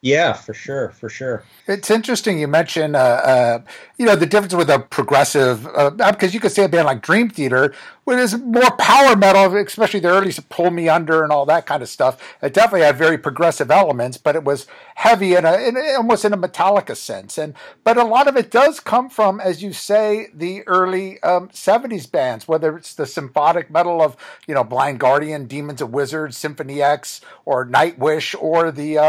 Yeah, 0.06 0.34
for 0.34 0.54
sure, 0.54 0.92
for 0.92 1.10
sure. 1.10 1.44
It's 1.66 1.90
interesting 1.90 2.38
you 2.38 2.48
mentioned, 2.48 2.96
uh, 2.96 3.00
uh, 3.00 3.62
you 3.98 4.06
know, 4.06 4.16
the 4.16 4.28
difference 4.28 4.54
with 4.54 4.70
a 4.70 4.78
progressive, 4.78 5.66
uh, 5.66 5.90
because 5.90 6.32
you 6.32 6.40
could 6.40 6.52
say 6.52 6.66
a 6.66 6.70
band 6.70 6.86
like 6.86 7.02
Dream 7.02 7.28
Theater, 7.28 7.74
which 8.04 8.20
is 8.20 8.38
more 8.38 8.70
power 8.78 9.16
metal, 9.16 9.58
especially 9.58 10.02
the 10.02 10.10
early 10.10 10.32
Pull 10.50 10.70
Me 10.70 10.88
Under 10.88 11.24
and 11.24 11.32
all 11.32 11.48
that 11.48 11.66
kind 11.66 11.82
of 11.82 11.90
stuff. 11.90 12.22
It 12.44 12.54
definitely 12.54 12.86
had 12.86 12.98
very 12.98 13.18
progressive 13.18 13.72
elements, 13.72 14.18
but 14.18 14.36
it 14.36 14.44
was 14.44 14.68
heavy 14.94 15.34
in 15.34 15.44
a, 15.44 15.58
in 15.58 15.76
almost 15.96 16.24
in 16.24 16.34
a 16.34 16.38
Metallica 16.38 16.96
sense. 16.96 17.40
And 17.40 17.56
but 17.84 17.98
a 17.98 18.04
lot 18.04 18.28
of 18.28 18.38
it 18.38 18.52
does 18.52 18.80
come 18.80 19.10
from, 19.10 19.40
as 19.40 19.64
you 19.64 19.74
say, 19.74 20.28
the 20.36 20.62
early 20.68 21.20
um, 21.24 21.50
'70s 21.50 22.12
bands, 22.12 22.48
whether 22.48 22.78
it's 22.78 22.94
the 22.94 23.08
symphonic 23.08 23.72
metal 23.72 24.04
of 24.04 24.16
you 24.46 24.54
know 24.54 24.64
Blind 24.64 25.00
Guardian, 25.00 25.48
Demons 25.48 25.82
of 25.82 25.90
Wizards, 25.90 26.38
Symphony 26.38 26.84
X, 26.84 27.22
or 27.44 27.66
Nightwish, 27.66 28.36
or 28.40 28.72
the 28.72 29.00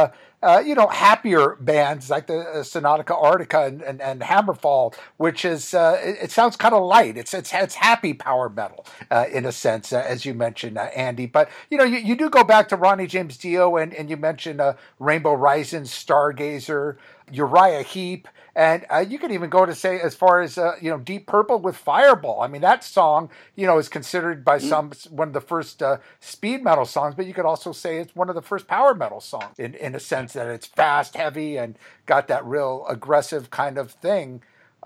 uh, 0.46 0.60
you 0.60 0.76
know, 0.76 0.86
happier 0.86 1.56
bands 1.56 2.08
like 2.08 2.28
the 2.28 2.38
uh, 2.38 2.56
Sonatica 2.58 3.20
Arctica 3.20 3.66
and, 3.66 3.82
and, 3.82 4.00
and 4.00 4.20
Hammerfall, 4.20 4.94
which 5.16 5.44
is 5.44 5.74
uh, 5.74 6.00
it, 6.00 6.16
it, 6.22 6.30
sounds 6.30 6.56
kind 6.56 6.72
of 6.72 6.84
light. 6.84 7.16
It's 7.16 7.34
it's 7.34 7.52
it's 7.52 7.74
happy 7.74 8.14
power 8.14 8.48
metal 8.48 8.86
uh, 9.10 9.24
in 9.32 9.44
a 9.44 9.50
sense, 9.50 9.92
uh, 9.92 10.04
as 10.06 10.24
you 10.24 10.34
mentioned, 10.34 10.78
uh, 10.78 10.82
Andy. 10.94 11.26
But 11.26 11.50
you 11.68 11.76
know, 11.76 11.84
you, 11.84 11.98
you 11.98 12.14
do 12.14 12.30
go 12.30 12.44
back 12.44 12.68
to 12.68 12.76
Ronnie 12.76 13.08
James 13.08 13.36
Dio, 13.36 13.76
and 13.76 13.92
and 13.92 14.08
you 14.08 14.16
mentioned 14.16 14.62
Rainbow 15.00 15.34
Rising, 15.34 15.82
Stargazer, 15.82 16.96
Uriah 17.30 17.82
Heep. 17.82 18.28
And 18.54 18.86
uh, 18.88 19.04
you 19.06 19.18
can 19.18 19.32
even 19.32 19.50
go 19.50 19.66
to 19.66 19.74
say 19.74 20.00
as 20.00 20.14
far 20.14 20.40
as 20.40 20.56
uh, 20.56 20.76
you 20.80 20.90
know, 20.90 20.98
Deep 20.98 21.26
Purple 21.26 21.58
with 21.58 21.76
Fireball. 21.76 22.40
I 22.40 22.46
mean, 22.46 22.62
that 22.62 22.82
song 22.82 23.28
you 23.54 23.66
know 23.66 23.76
is 23.76 23.90
considered 23.90 24.44
by 24.44 24.58
mm. 24.58 24.62
some 24.62 24.92
one 25.10 25.28
of 25.28 25.34
the 25.34 25.42
first 25.42 25.82
uh, 25.82 25.98
speed 26.20 26.64
metal 26.64 26.86
songs, 26.86 27.14
but 27.14 27.26
you 27.26 27.34
could 27.34 27.44
also 27.44 27.72
say 27.72 27.98
it's 27.98 28.16
one 28.16 28.30
of 28.30 28.34
the 28.34 28.40
first 28.40 28.66
power 28.66 28.94
metal 28.94 29.20
songs 29.20 29.58
in 29.58 29.74
in 29.74 29.94
a 29.94 30.00
sense 30.00 30.32
that 30.32 30.46
it's 30.46 30.66
fast, 30.66 31.16
heavy, 31.16 31.58
and 31.58 31.78
got 32.06 32.28
that 32.28 32.46
real 32.46 32.86
aggressive 32.88 33.50
kind 33.50 33.76
of 33.76 33.90
thing. 33.90 34.42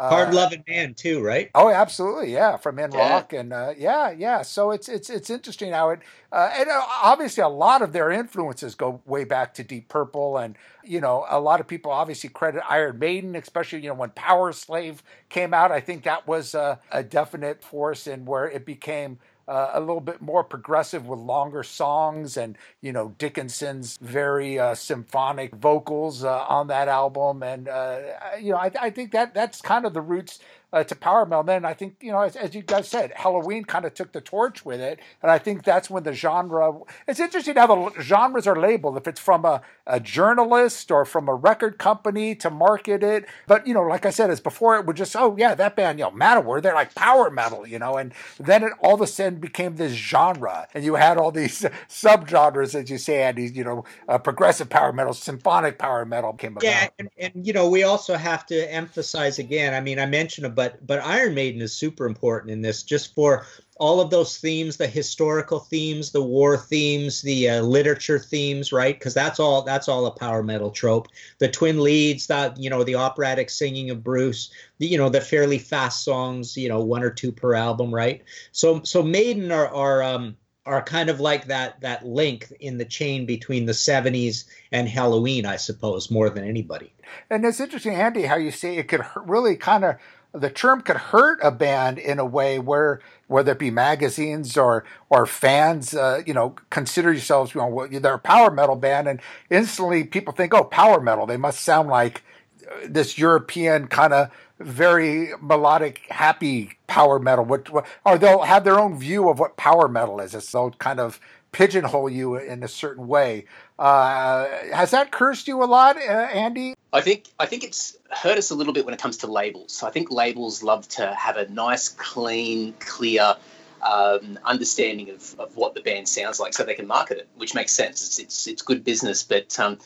Hard 0.09 0.31
uh, 0.31 0.33
loving 0.33 0.65
man 0.67 0.95
too, 0.95 1.23
right? 1.23 1.51
Oh, 1.55 1.69
absolutely, 1.69 2.33
yeah. 2.33 2.57
From 2.57 2.79
In 2.79 2.91
yeah. 2.91 3.11
Rock 3.11 3.33
and 3.35 3.53
uh, 3.53 3.75
yeah, 3.77 4.11
yeah. 4.11 4.43
So 4.43 4.71
it's 4.71 4.89
it's 4.89 5.11
it's 5.11 5.29
interesting 5.29 5.73
how 5.73 5.91
it 5.91 6.01
uh, 6.33 6.51
and 6.55 6.71
uh, 6.71 6.83
obviously 7.03 7.43
a 7.43 7.49
lot 7.49 7.83
of 7.83 7.93
their 7.93 8.11
influences 8.11 8.75
go 8.75 9.03
way 9.05 9.25
back 9.25 9.53
to 9.55 9.65
Deep 9.65 9.89
Purple 9.89 10.39
and 10.39 10.57
you 10.83 11.01
know 11.01 11.27
a 11.29 11.39
lot 11.39 11.61
of 11.61 11.67
people 11.67 11.93
obviously 11.93 12.31
credit 12.31 12.63
Iron 12.69 12.99
Maiden, 12.99 13.37
especially 13.37 13.81
you 13.81 13.89
know 13.89 13.95
when 13.95 14.11
Power 14.11 14.53
Slave 14.53 15.03
came 15.29 15.53
out. 15.53 15.71
I 15.71 15.81
think 15.81 16.05
that 16.05 16.27
was 16.27 16.55
a, 16.55 16.81
a 16.91 17.03
definite 17.03 17.63
force 17.63 18.07
in 18.07 18.25
where 18.25 18.49
it 18.49 18.65
became 18.65 19.19
uh, 19.51 19.73
a 19.75 19.81
little 19.81 20.01
bit 20.01 20.23
more 20.23 20.45
progressive 20.45 21.09
with 21.09 21.19
longer 21.19 21.65
songs 21.65 22.37
and 22.37 22.57
you 22.81 22.93
know 22.93 23.15
Dickinson's 23.19 23.99
very 24.01 24.61
uh, 24.61 24.77
symphonic 24.77 25.57
vocals 25.57 26.23
uh, 26.23 26.45
on 26.49 26.69
that 26.69 26.87
album. 26.87 27.43
And 27.43 27.69
uh, 27.69 27.99
you 28.41 28.53
know 28.53 28.59
I, 28.59 28.71
I, 28.81 28.91
think 28.91 29.11
that 29.11 29.35
that's 29.35 29.61
kind 29.61 29.85
of 29.85 29.93
the 29.93 30.01
roots 30.01 30.39
uh, 30.73 30.85
to 30.85 30.95
power 30.95 31.27
metal. 31.27 31.43
Then 31.43 31.65
I 31.65 31.75
think 31.75 31.97
you 32.01 32.13
know, 32.13 32.21
as, 32.21 32.37
as, 32.37 32.55
you 32.55 32.63
guys 32.63 32.89
said, 32.89 33.13
Helloween 33.15 33.67
kind 33.67 33.85
of 33.85 33.95
took 33.95 34.13
the 34.13 34.21
torch 34.21 34.65
with 34.65 34.81
it, 34.81 35.01
and 35.23 35.31
I 35.31 35.39
think 35.39 35.65
that's 35.65 35.91
when 35.91 36.05
the 36.05 36.13
genre. 36.13 36.81
It's 37.09 37.21
interesting 37.21 37.57
how 37.57 37.67
the 37.67 38.03
genres 38.03 38.47
are 38.47 38.57
labeled. 38.57 38.97
If 38.97 39.09
it's 39.09 39.21
from 39.21 39.45
a, 39.45 39.63
a 39.87 39.99
journalist 39.99 40.91
or 40.91 41.05
from 41.05 41.29
a 41.29 41.35
record 41.35 41.79
company 41.79 42.35
to 42.37 42.51
market 42.51 43.03
it, 43.03 43.27
but 43.47 43.67
you 43.67 43.75
know, 43.75 43.83
like 43.83 44.07
I 44.07 44.11
said, 44.11 44.31
as 44.31 44.41
before, 44.41 44.77
it 44.77 44.87
would 44.87 44.97
just 44.97 45.17
oh 45.17 45.37
yeah, 45.39 45.55
that 45.55 45.77
band, 45.77 45.99
you 45.99 46.05
know, 46.05 46.11
Manowar, 46.11 46.63
they're 46.63 46.75
like 46.75 46.95
power 46.95 47.31
metal, 47.31 47.67
you 47.67 47.79
know, 47.79 47.97
and 47.97 48.13
then 48.39 48.63
it 48.63 48.73
all 48.81 48.95
of 48.95 49.01
a 49.01 49.07
sudden 49.07 49.41
became 49.41 49.77
this 49.77 49.93
genre, 49.93 50.69
and 50.75 50.85
you 50.85 50.95
had 50.95 51.19
all 51.19 51.33
these 51.33 51.63
subgenres, 51.89 52.75
as 52.75 52.91
you 52.91 52.99
say, 52.99 53.23
Andy, 53.23 53.47
you 53.51 53.65
know, 53.65 53.85
uh, 54.09 54.19
progressive 54.19 54.69
power 54.69 54.93
metal, 54.93 55.13
symphonic 55.13 55.79
power 55.79 56.05
metal 56.05 56.33
came 56.35 56.53
about. 56.53 56.65
Yeah, 56.65 56.89
and, 56.99 57.11
and 57.19 57.47
you 57.47 57.53
know, 57.53 57.69
we 57.69 57.83
also 57.83 58.15
have 58.15 58.47
to 58.47 58.73
emphasize 58.73 59.39
again. 59.39 59.75
I 59.75 59.81
mean, 59.81 59.99
I 59.99 60.07
mentioned 60.07 60.47
about 60.47 60.60
but 60.61 60.87
but 60.87 61.03
Iron 61.03 61.33
Maiden 61.33 61.63
is 61.63 61.73
super 61.73 62.05
important 62.05 62.51
in 62.51 62.61
this, 62.61 62.83
just 62.83 63.15
for 63.15 63.47
all 63.77 63.99
of 63.99 64.11
those 64.11 64.37
themes, 64.37 64.77
the 64.77 64.87
historical 64.87 65.59
themes, 65.59 66.13
the 66.13 66.23
war 66.23 66.59
themes, 66.59 67.23
the 67.23 67.49
uh, 67.49 67.63
literature 67.63 68.19
themes, 68.19 68.71
right? 68.71 68.95
Because 68.99 69.15
that's 69.15 69.41
all 69.41 69.63
that's 69.63 69.89
all 69.89 70.05
a 70.05 70.11
power 70.11 70.43
metal 70.43 70.71
trope. 70.71 71.09
The 71.39 71.49
twin 71.49 71.83
leads, 71.83 72.27
that 72.27 72.61
you 72.61 72.69
know, 72.69 72.85
the 72.85 72.97
operatic 72.97 73.49
singing 73.49 73.89
of 73.89 74.05
Bruce, 74.05 74.51
the, 74.77 74.87
you 74.87 74.99
know, 74.99 75.09
the 75.09 75.23
fairly 75.23 75.57
fast 75.57 76.05
songs, 76.05 76.59
you 76.59 76.69
know, 76.69 76.81
one 76.81 77.03
or 77.03 77.11
two 77.11 77.33
per 77.33 77.55
album, 77.55 77.95
right? 77.95 78.23
So 78.53 78.83
so 78.83 79.03
Maiden 79.03 79.51
are 79.51 79.69
are 79.69 80.03
um, 80.03 80.37
are 80.67 80.83
kind 80.83 81.09
of 81.09 81.21
like 81.21 81.47
that 81.47 81.81
that 81.81 82.05
link 82.05 82.53
in 82.61 82.77
the 82.77 82.85
chain 82.85 83.25
between 83.25 83.65
the 83.65 83.73
70s 83.73 84.45
and 84.73 84.87
Helloween, 84.87 85.47
I 85.47 85.57
suppose, 85.57 86.11
more 86.11 86.29
than 86.29 86.45
anybody. 86.45 86.93
And 87.31 87.45
it's 87.47 87.61
interesting, 87.61 87.95
Andy, 87.95 88.25
how 88.25 88.37
you 88.37 88.51
say 88.51 88.77
it 88.77 88.89
could 88.89 89.05
really 89.17 89.57
kind 89.57 89.85
of 89.85 89.97
the 90.33 90.51
term 90.51 90.81
could 90.83 90.97
hurt 90.97 91.39
a 91.43 91.51
band 91.51 91.99
in 91.99 92.19
a 92.19 92.25
way 92.25 92.59
where 92.59 93.01
whether 93.27 93.53
it 93.53 93.59
be 93.59 93.71
magazines 93.71 94.57
or 94.57 94.85
or 95.09 95.27
fans, 95.27 95.95
uh, 95.95 96.23
you 96.27 96.35
know, 96.35 96.55
consider 96.71 97.13
yourselves, 97.13 97.55
you 97.55 97.61
know, 97.61 97.87
they're 97.87 98.15
a 98.15 98.19
power 98.19 98.51
metal 98.51 98.77
band, 98.77 99.09
and 99.09 99.21
instantly 99.51 100.05
people 100.05 100.33
think, 100.33 100.55
oh, 100.55 100.65
power 100.65 101.01
metal, 101.01 101.27
they 101.27 101.37
must 101.37 101.61
sound 101.61 101.89
like 101.89 102.23
uh, 102.71 102.87
this 102.89 103.19
European 103.19 103.89
kind 103.89 104.13
of 104.13 104.31
very 104.61 105.31
melodic, 105.41 106.01
happy 106.11 106.73
power 106.87 107.19
metal. 107.19 107.45
What, 107.45 107.69
or 108.05 108.19
they'll 108.19 108.43
have 108.43 108.65
their 108.65 108.79
own 108.79 108.99
view 108.99 109.29
of 109.29 109.39
what 109.39 109.57
power 109.57 109.89
metal 109.89 110.21
is. 110.21 110.35
It's 110.35 110.53
they'll 110.53 110.71
kind 110.71 111.01
of 111.01 111.19
pigeonhole 111.53 112.11
you 112.11 112.37
in 112.37 112.63
a 112.63 112.69
certain 112.69 113.09
way. 113.09 113.47
Uh, 113.79 114.47
has 114.73 114.91
that 114.91 115.11
cursed 115.11 115.49
you 115.49 115.63
a 115.63 115.67
lot, 115.67 115.97
uh, 115.97 116.01
Andy? 116.01 116.75
I 116.93 117.01
think 117.01 117.29
I 117.39 117.47
think 117.47 117.65
it's 117.65 117.97
hurt 118.11 118.39
us 118.39 118.51
a 118.51 118.55
little 118.55 118.73
bit 118.73 118.85
when 118.85 118.95
it 118.95 119.01
comes 119.01 119.19
to 119.19 119.27
labels. 119.27 119.83
I 119.83 119.91
think 119.91 120.11
labels 120.11 120.63
love 120.63 120.89
to 120.89 121.15
have 121.15 121.37
a 121.37 121.49
nice, 121.49 121.89
clean, 121.89 122.75
clear 122.81 123.37
um, 123.83 124.39
understanding 124.45 125.11
of, 125.11 125.39
of 125.39 125.57
what 125.57 125.75
the 125.75 125.81
band 125.81 126.09
sounds 126.09 126.41
like, 126.41 126.53
so 126.53 126.65
they 126.65 126.75
can 126.75 126.87
market 126.87 127.19
it, 127.19 127.29
which 127.37 127.55
makes 127.55 127.73
sense. 127.73 128.07
It's 128.07 128.19
it's, 128.19 128.47
it's 128.47 128.63
good 128.63 128.85
business, 128.85 129.23
but 129.23 129.59
um, 129.59 129.79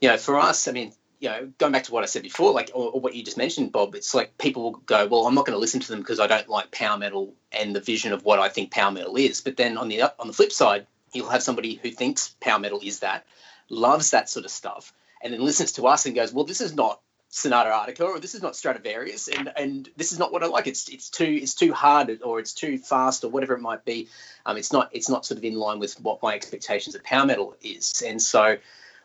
you 0.00 0.08
know, 0.08 0.16
for 0.16 0.38
us, 0.38 0.68
I 0.68 0.72
mean, 0.72 0.92
you 1.20 1.28
know, 1.28 1.52
going 1.58 1.72
back 1.72 1.84
to 1.84 1.92
what 1.92 2.02
I 2.02 2.06
said 2.06 2.22
before, 2.22 2.52
like 2.52 2.70
or, 2.74 2.90
or 2.90 3.00
what 3.00 3.14
you 3.14 3.22
just 3.22 3.36
mentioned, 3.36 3.70
Bob, 3.72 3.94
it's 3.94 4.14
like 4.14 4.36
people 4.38 4.62
will 4.64 4.80
go, 4.86 5.06
well, 5.06 5.26
I'm 5.26 5.34
not 5.34 5.46
going 5.46 5.54
to 5.54 5.60
listen 5.60 5.80
to 5.80 5.88
them 5.88 6.00
because 6.00 6.18
I 6.18 6.26
don't 6.26 6.48
like 6.48 6.72
power 6.72 6.98
metal 6.98 7.34
and 7.52 7.76
the 7.76 7.80
vision 7.80 8.12
of 8.12 8.24
what 8.24 8.38
I 8.38 8.48
think 8.48 8.70
power 8.70 8.90
metal 8.90 9.16
is. 9.16 9.40
But 9.40 9.56
then 9.56 9.76
on 9.76 9.88
the 9.88 10.02
on 10.18 10.26
the 10.26 10.32
flip 10.32 10.52
side, 10.52 10.86
you'll 11.12 11.28
have 11.28 11.42
somebody 11.42 11.74
who 11.74 11.90
thinks 11.90 12.28
power 12.40 12.58
metal 12.58 12.80
is 12.82 13.00
that, 13.00 13.24
loves 13.68 14.10
that 14.10 14.28
sort 14.28 14.44
of 14.44 14.50
stuff, 14.50 14.92
and 15.22 15.32
then 15.32 15.40
listens 15.40 15.72
to 15.72 15.86
us 15.86 16.06
and 16.06 16.14
goes, 16.14 16.32
well, 16.32 16.44
this 16.44 16.60
is 16.60 16.74
not 16.74 17.00
Sonata 17.32 17.70
Arctica 17.70 18.04
or 18.04 18.20
this 18.20 18.34
is 18.34 18.42
not 18.42 18.52
Stratovarius 18.52 19.34
and 19.34 19.50
and 19.56 19.88
this 19.96 20.12
is 20.12 20.18
not 20.18 20.32
what 20.32 20.42
I 20.42 20.48
like. 20.48 20.66
It's 20.66 20.90
it's 20.90 21.08
too 21.08 21.24
it's 21.24 21.54
too 21.54 21.72
hard 21.72 22.20
or 22.22 22.38
it's 22.38 22.52
too 22.52 22.76
fast 22.76 23.24
or 23.24 23.30
whatever 23.30 23.54
it 23.54 23.62
might 23.62 23.86
be. 23.86 24.08
Um, 24.44 24.58
it's 24.58 24.70
not 24.70 24.90
it's 24.92 25.08
not 25.08 25.24
sort 25.24 25.38
of 25.38 25.44
in 25.44 25.54
line 25.54 25.78
with 25.78 25.98
what 25.98 26.22
my 26.22 26.34
expectations 26.34 26.94
of 26.94 27.02
power 27.02 27.24
metal 27.24 27.56
is. 27.62 28.02
And 28.06 28.20
so 28.20 28.58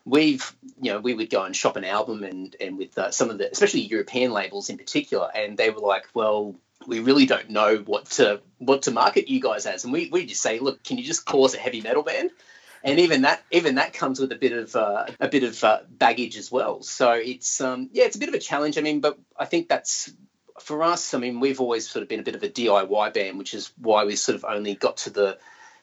we've 0.04 0.54
you 0.78 0.92
know 0.92 1.00
we 1.00 1.14
would 1.14 1.30
go 1.30 1.44
and 1.44 1.56
shop 1.56 1.76
an 1.76 1.86
album 1.86 2.22
and 2.22 2.54
and 2.60 2.76
with 2.76 2.98
uh, 2.98 3.10
some 3.10 3.30
of 3.30 3.38
the 3.38 3.50
especially 3.50 3.80
European 3.80 4.30
labels 4.32 4.68
in 4.68 4.76
particular, 4.76 5.30
and 5.34 5.56
they 5.56 5.70
were 5.70 5.80
like, 5.80 6.04
well. 6.14 6.54
We 6.86 7.00
really 7.00 7.26
don't 7.26 7.50
know 7.50 7.78
what 7.84 8.06
to 8.12 8.40
what 8.58 8.82
to 8.82 8.90
market 8.90 9.28
you 9.28 9.40
guys 9.40 9.66
as, 9.66 9.84
and 9.84 9.92
we, 9.92 10.08
we 10.10 10.26
just 10.26 10.42
say, 10.42 10.58
look, 10.58 10.82
can 10.82 10.98
you 10.98 11.04
just 11.04 11.26
call 11.26 11.44
us 11.44 11.54
a 11.54 11.58
heavy 11.58 11.80
metal 11.80 12.02
band? 12.02 12.30
and 12.84 13.00
even 13.00 13.22
that 13.22 13.42
even 13.50 13.76
that 13.76 13.92
comes 13.92 14.20
with 14.20 14.32
a 14.32 14.36
bit 14.36 14.52
of 14.52 14.74
uh, 14.76 15.06
a 15.20 15.28
bit 15.28 15.44
of 15.44 15.62
uh, 15.64 15.80
baggage 15.90 16.36
as 16.36 16.50
well. 16.50 16.82
So 16.82 17.12
it's 17.12 17.60
um, 17.60 17.90
yeah, 17.92 18.04
it's 18.04 18.16
a 18.16 18.18
bit 18.18 18.28
of 18.28 18.34
a 18.34 18.38
challenge. 18.38 18.78
I 18.78 18.82
mean, 18.82 19.00
but 19.00 19.18
I 19.36 19.44
think 19.44 19.68
that's 19.68 20.12
for 20.60 20.82
us. 20.82 21.14
I 21.14 21.18
mean, 21.18 21.40
we've 21.40 21.60
always 21.60 21.88
sort 21.88 22.02
of 22.02 22.08
been 22.08 22.20
a 22.20 22.24
bit 22.24 22.34
of 22.34 22.42
a 22.42 22.48
DIY 22.48 23.14
band, 23.14 23.38
which 23.38 23.54
is 23.54 23.72
why 23.78 24.04
we 24.04 24.16
sort 24.16 24.36
of 24.36 24.44
only 24.44 24.74
got 24.74 24.98
to 24.98 25.10
the 25.10 25.38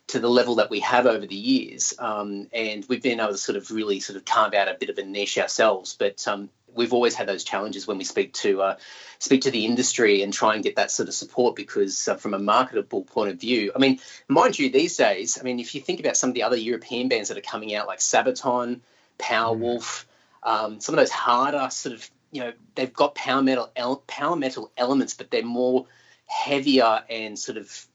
to 0.07 0.19
the 0.19 0.29
level 0.29 0.55
that 0.55 0.69
we 0.69 0.79
have 0.81 1.07
over 1.07 1.25
the 1.25 1.35
years, 1.35 1.93
um, 1.97 2.47
and 2.53 2.85
we've 2.87 3.01
been 3.01 3.19
able 3.19 3.31
to 3.31 3.37
sort 3.37 3.57
of 3.57 3.71
really 3.71 3.99
sort 3.99 4.17
of 4.17 4.25
carve 4.25 4.53
out 4.53 4.67
a 4.67 4.75
bit 4.75 4.89
of 4.89 4.97
a 4.97 5.03
niche 5.03 5.37
ourselves. 5.37 5.95
But 5.97 6.25
um, 6.27 6.49
we've 6.75 6.93
always 6.93 7.15
had 7.15 7.27
those 7.27 7.43
challenges 7.43 7.87
when 7.87 7.97
we 7.97 8.03
speak 8.03 8.33
to 8.33 8.61
uh, 8.61 8.77
speak 9.19 9.41
to 9.41 9.51
the 9.51 9.65
industry 9.65 10.21
and 10.21 10.33
try 10.33 10.55
and 10.55 10.63
get 10.63 10.75
that 10.75 10.91
sort 10.91 11.09
of 11.09 11.15
support 11.15 11.55
because 11.55 12.07
uh, 12.07 12.15
from 12.15 12.33
a 12.33 12.39
marketable 12.39 13.03
point 13.03 13.31
of 13.31 13.39
view, 13.39 13.71
I 13.75 13.79
mean, 13.79 13.99
mind 14.27 14.57
you, 14.59 14.69
these 14.69 14.97
days, 14.97 15.37
I 15.39 15.43
mean, 15.43 15.59
if 15.59 15.75
you 15.75 15.81
think 15.81 15.99
about 15.99 16.17
some 16.17 16.29
of 16.29 16.33
the 16.33 16.43
other 16.43 16.57
European 16.57 17.07
bands 17.07 17.29
that 17.29 17.37
are 17.37 17.41
coming 17.41 17.73
out 17.75 17.87
like 17.87 17.99
Sabaton, 17.99 18.81
Powerwolf, 19.17 20.05
um, 20.43 20.79
some 20.79 20.93
of 20.93 20.97
those 20.97 21.11
harder 21.11 21.69
sort 21.71 21.95
of 21.95 22.09
you 22.31 22.41
know 22.41 22.53
they've 22.75 22.93
got 22.93 23.15
power 23.15 23.41
metal 23.41 23.71
power 24.07 24.35
metal 24.35 24.71
elements, 24.77 25.13
but 25.13 25.31
they're 25.31 25.43
more 25.43 25.85
heavier 26.27 27.03
and 27.09 27.37
sort 27.37 27.57
of 27.57 27.87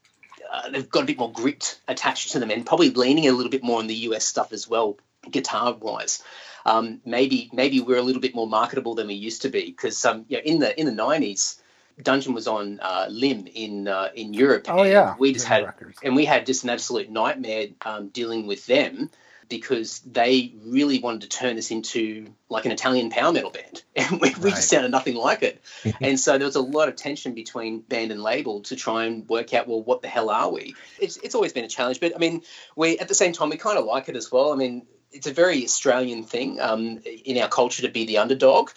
uh, 0.52 0.70
they've 0.70 0.88
got 0.88 1.02
a 1.02 1.06
bit 1.06 1.18
more 1.18 1.30
grit 1.30 1.78
attached 1.86 2.32
to 2.32 2.40
them, 2.40 2.50
and 2.50 2.66
probably 2.66 2.90
leaning 2.90 3.28
a 3.28 3.32
little 3.32 3.50
bit 3.50 3.62
more 3.62 3.78
on 3.78 3.86
the 3.86 3.94
US 3.94 4.24
stuff 4.24 4.52
as 4.52 4.66
well, 4.68 4.96
guitar 5.30 5.74
wise 5.74 6.22
um, 6.66 7.00
maybe 7.04 7.50
maybe 7.52 7.80
we're 7.80 7.98
a 7.98 8.02
little 8.02 8.20
bit 8.20 8.34
more 8.34 8.46
marketable 8.46 8.94
than 8.94 9.06
we 9.06 9.14
used 9.14 9.42
to 9.42 9.48
be 9.48 9.66
because 9.66 10.04
um, 10.04 10.24
you 10.28 10.36
know, 10.36 10.42
in 10.44 10.58
the 10.58 10.78
in 10.78 10.86
the 10.86 10.92
nineties. 10.92 11.60
Dungeon 12.02 12.32
was 12.32 12.48
on 12.48 12.80
uh, 12.80 13.08
Limb 13.10 13.46
in 13.52 13.86
uh, 13.86 14.08
in 14.14 14.32
Europe. 14.32 14.66
Oh 14.68 14.84
yeah, 14.84 15.16
we 15.18 15.34
just 15.34 15.46
had 15.46 15.64
records. 15.64 15.98
and 16.02 16.16
we 16.16 16.24
had 16.24 16.46
just 16.46 16.64
an 16.64 16.70
absolute 16.70 17.10
nightmare 17.10 17.66
um, 17.82 18.08
dealing 18.08 18.46
with 18.46 18.64
them 18.64 19.10
because 19.50 19.98
they 20.10 20.54
really 20.64 21.00
wanted 21.00 21.22
to 21.22 21.28
turn 21.28 21.56
this 21.56 21.70
into 21.70 22.32
like 22.48 22.64
an 22.64 22.72
Italian 22.72 23.10
power 23.10 23.32
metal 23.32 23.50
band, 23.50 23.82
and 23.96 24.18
we, 24.18 24.34
we 24.40 24.48
just 24.50 24.70
sounded 24.70 24.90
nothing 24.90 25.14
like 25.14 25.42
it. 25.42 25.62
and 26.00 26.18
so 26.18 26.38
there 26.38 26.46
was 26.46 26.56
a 26.56 26.62
lot 26.62 26.88
of 26.88 26.96
tension 26.96 27.34
between 27.34 27.80
band 27.80 28.12
and 28.12 28.22
label 28.22 28.62
to 28.62 28.76
try 28.76 29.04
and 29.04 29.28
work 29.28 29.52
out, 29.52 29.68
well, 29.68 29.82
what 29.82 30.00
the 30.00 30.08
hell 30.08 30.30
are 30.30 30.50
we? 30.50 30.74
It's, 30.98 31.18
it's 31.18 31.34
always 31.34 31.52
been 31.52 31.64
a 31.64 31.68
challenge, 31.68 32.00
but 32.00 32.14
I 32.14 32.18
mean, 32.18 32.42
we 32.76 32.98
at 32.98 33.08
the 33.08 33.14
same 33.14 33.32
time 33.32 33.50
we 33.50 33.58
kind 33.58 33.76
of 33.76 33.84
like 33.84 34.08
it 34.08 34.16
as 34.16 34.32
well. 34.32 34.52
I 34.52 34.56
mean, 34.56 34.86
it's 35.12 35.26
a 35.26 35.32
very 35.32 35.64
Australian 35.64 36.24
thing 36.24 36.60
um, 36.60 37.00
in 37.04 37.38
our 37.38 37.48
culture 37.48 37.82
to 37.82 37.88
be 37.88 38.06
the 38.06 38.18
underdog. 38.18 38.70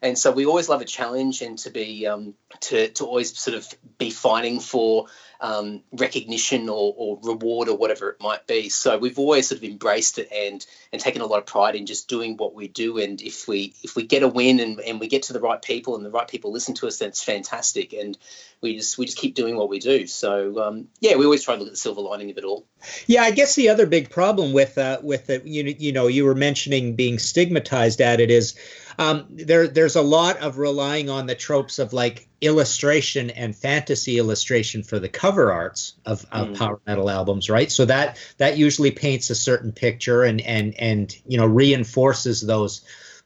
And 0.00 0.16
so 0.16 0.30
we 0.30 0.46
always 0.46 0.68
love 0.68 0.80
a 0.80 0.84
challenge 0.84 1.42
and 1.42 1.58
to 1.58 1.70
be 1.70 2.06
um, 2.06 2.34
to, 2.60 2.88
to 2.88 3.04
always 3.04 3.36
sort 3.36 3.56
of 3.56 3.66
be 3.98 4.10
fighting 4.10 4.60
for 4.60 5.06
um, 5.40 5.82
recognition 5.92 6.68
or, 6.68 6.94
or, 6.96 7.18
reward 7.22 7.68
or 7.68 7.76
whatever 7.76 8.10
it 8.10 8.20
might 8.20 8.46
be. 8.46 8.68
So 8.68 8.98
we've 8.98 9.18
always 9.18 9.48
sort 9.48 9.58
of 9.58 9.64
embraced 9.64 10.18
it 10.18 10.28
and 10.32 10.64
and 10.92 11.00
taken 11.00 11.22
a 11.22 11.26
lot 11.26 11.38
of 11.38 11.46
pride 11.46 11.76
in 11.76 11.86
just 11.86 12.08
doing 12.08 12.36
what 12.36 12.54
we 12.54 12.66
do. 12.66 12.98
And 12.98 13.20
if 13.20 13.46
we 13.46 13.74
if 13.82 13.94
we 13.94 14.04
get 14.04 14.24
a 14.24 14.28
win 14.28 14.58
and, 14.58 14.80
and 14.80 14.98
we 14.98 15.06
get 15.06 15.24
to 15.24 15.32
the 15.32 15.40
right 15.40 15.62
people 15.62 15.94
and 15.94 16.04
the 16.04 16.10
right 16.10 16.26
people 16.26 16.52
listen 16.52 16.74
to 16.76 16.88
us, 16.88 16.98
then 16.98 17.10
it's 17.10 17.22
fantastic. 17.22 17.92
And 17.92 18.18
we 18.60 18.76
just 18.76 18.98
we 18.98 19.06
just 19.06 19.18
keep 19.18 19.36
doing 19.36 19.56
what 19.56 19.68
we 19.68 19.78
do. 19.78 20.08
So 20.08 20.60
um, 20.60 20.88
yeah, 21.00 21.14
we 21.14 21.24
always 21.24 21.44
try 21.44 21.54
to 21.54 21.60
look 21.60 21.68
at 21.68 21.72
the 21.72 21.78
silver 21.78 22.00
lining 22.00 22.30
of 22.30 22.38
it 22.38 22.44
all. 22.44 22.66
Yeah, 23.06 23.22
I 23.22 23.30
guess 23.30 23.54
the 23.54 23.68
other 23.68 23.86
big 23.86 24.10
problem 24.10 24.52
with 24.52 24.76
uh, 24.76 24.98
with 25.02 25.30
it, 25.30 25.46
you 25.46 25.74
you 25.78 25.92
know, 25.92 26.08
you 26.08 26.24
were 26.24 26.34
mentioning 26.34 26.96
being 26.96 27.20
stigmatized 27.20 28.00
at 28.00 28.20
it 28.20 28.30
is 28.30 28.56
um, 28.98 29.26
there 29.30 29.68
there's 29.68 29.96
a 29.96 30.02
lot 30.02 30.38
of 30.38 30.58
relying 30.58 31.08
on 31.08 31.26
the 31.26 31.36
tropes 31.36 31.78
of 31.78 31.92
like 31.92 32.27
illustration 32.40 33.30
and 33.30 33.54
fantasy 33.54 34.18
illustration 34.18 34.82
for 34.82 34.98
the 34.98 35.08
cover 35.08 35.52
arts 35.52 35.94
of, 36.06 36.24
of 36.30 36.48
mm. 36.48 36.56
power 36.56 36.80
metal 36.86 37.10
albums, 37.10 37.50
right? 37.50 37.70
So 37.70 37.84
that 37.86 38.18
that 38.38 38.56
usually 38.56 38.90
paints 38.90 39.30
a 39.30 39.34
certain 39.34 39.72
picture 39.72 40.22
and 40.22 40.40
and 40.40 40.74
and 40.78 41.16
you 41.26 41.38
know 41.38 41.46
reinforces 41.46 42.40
those 42.40 42.82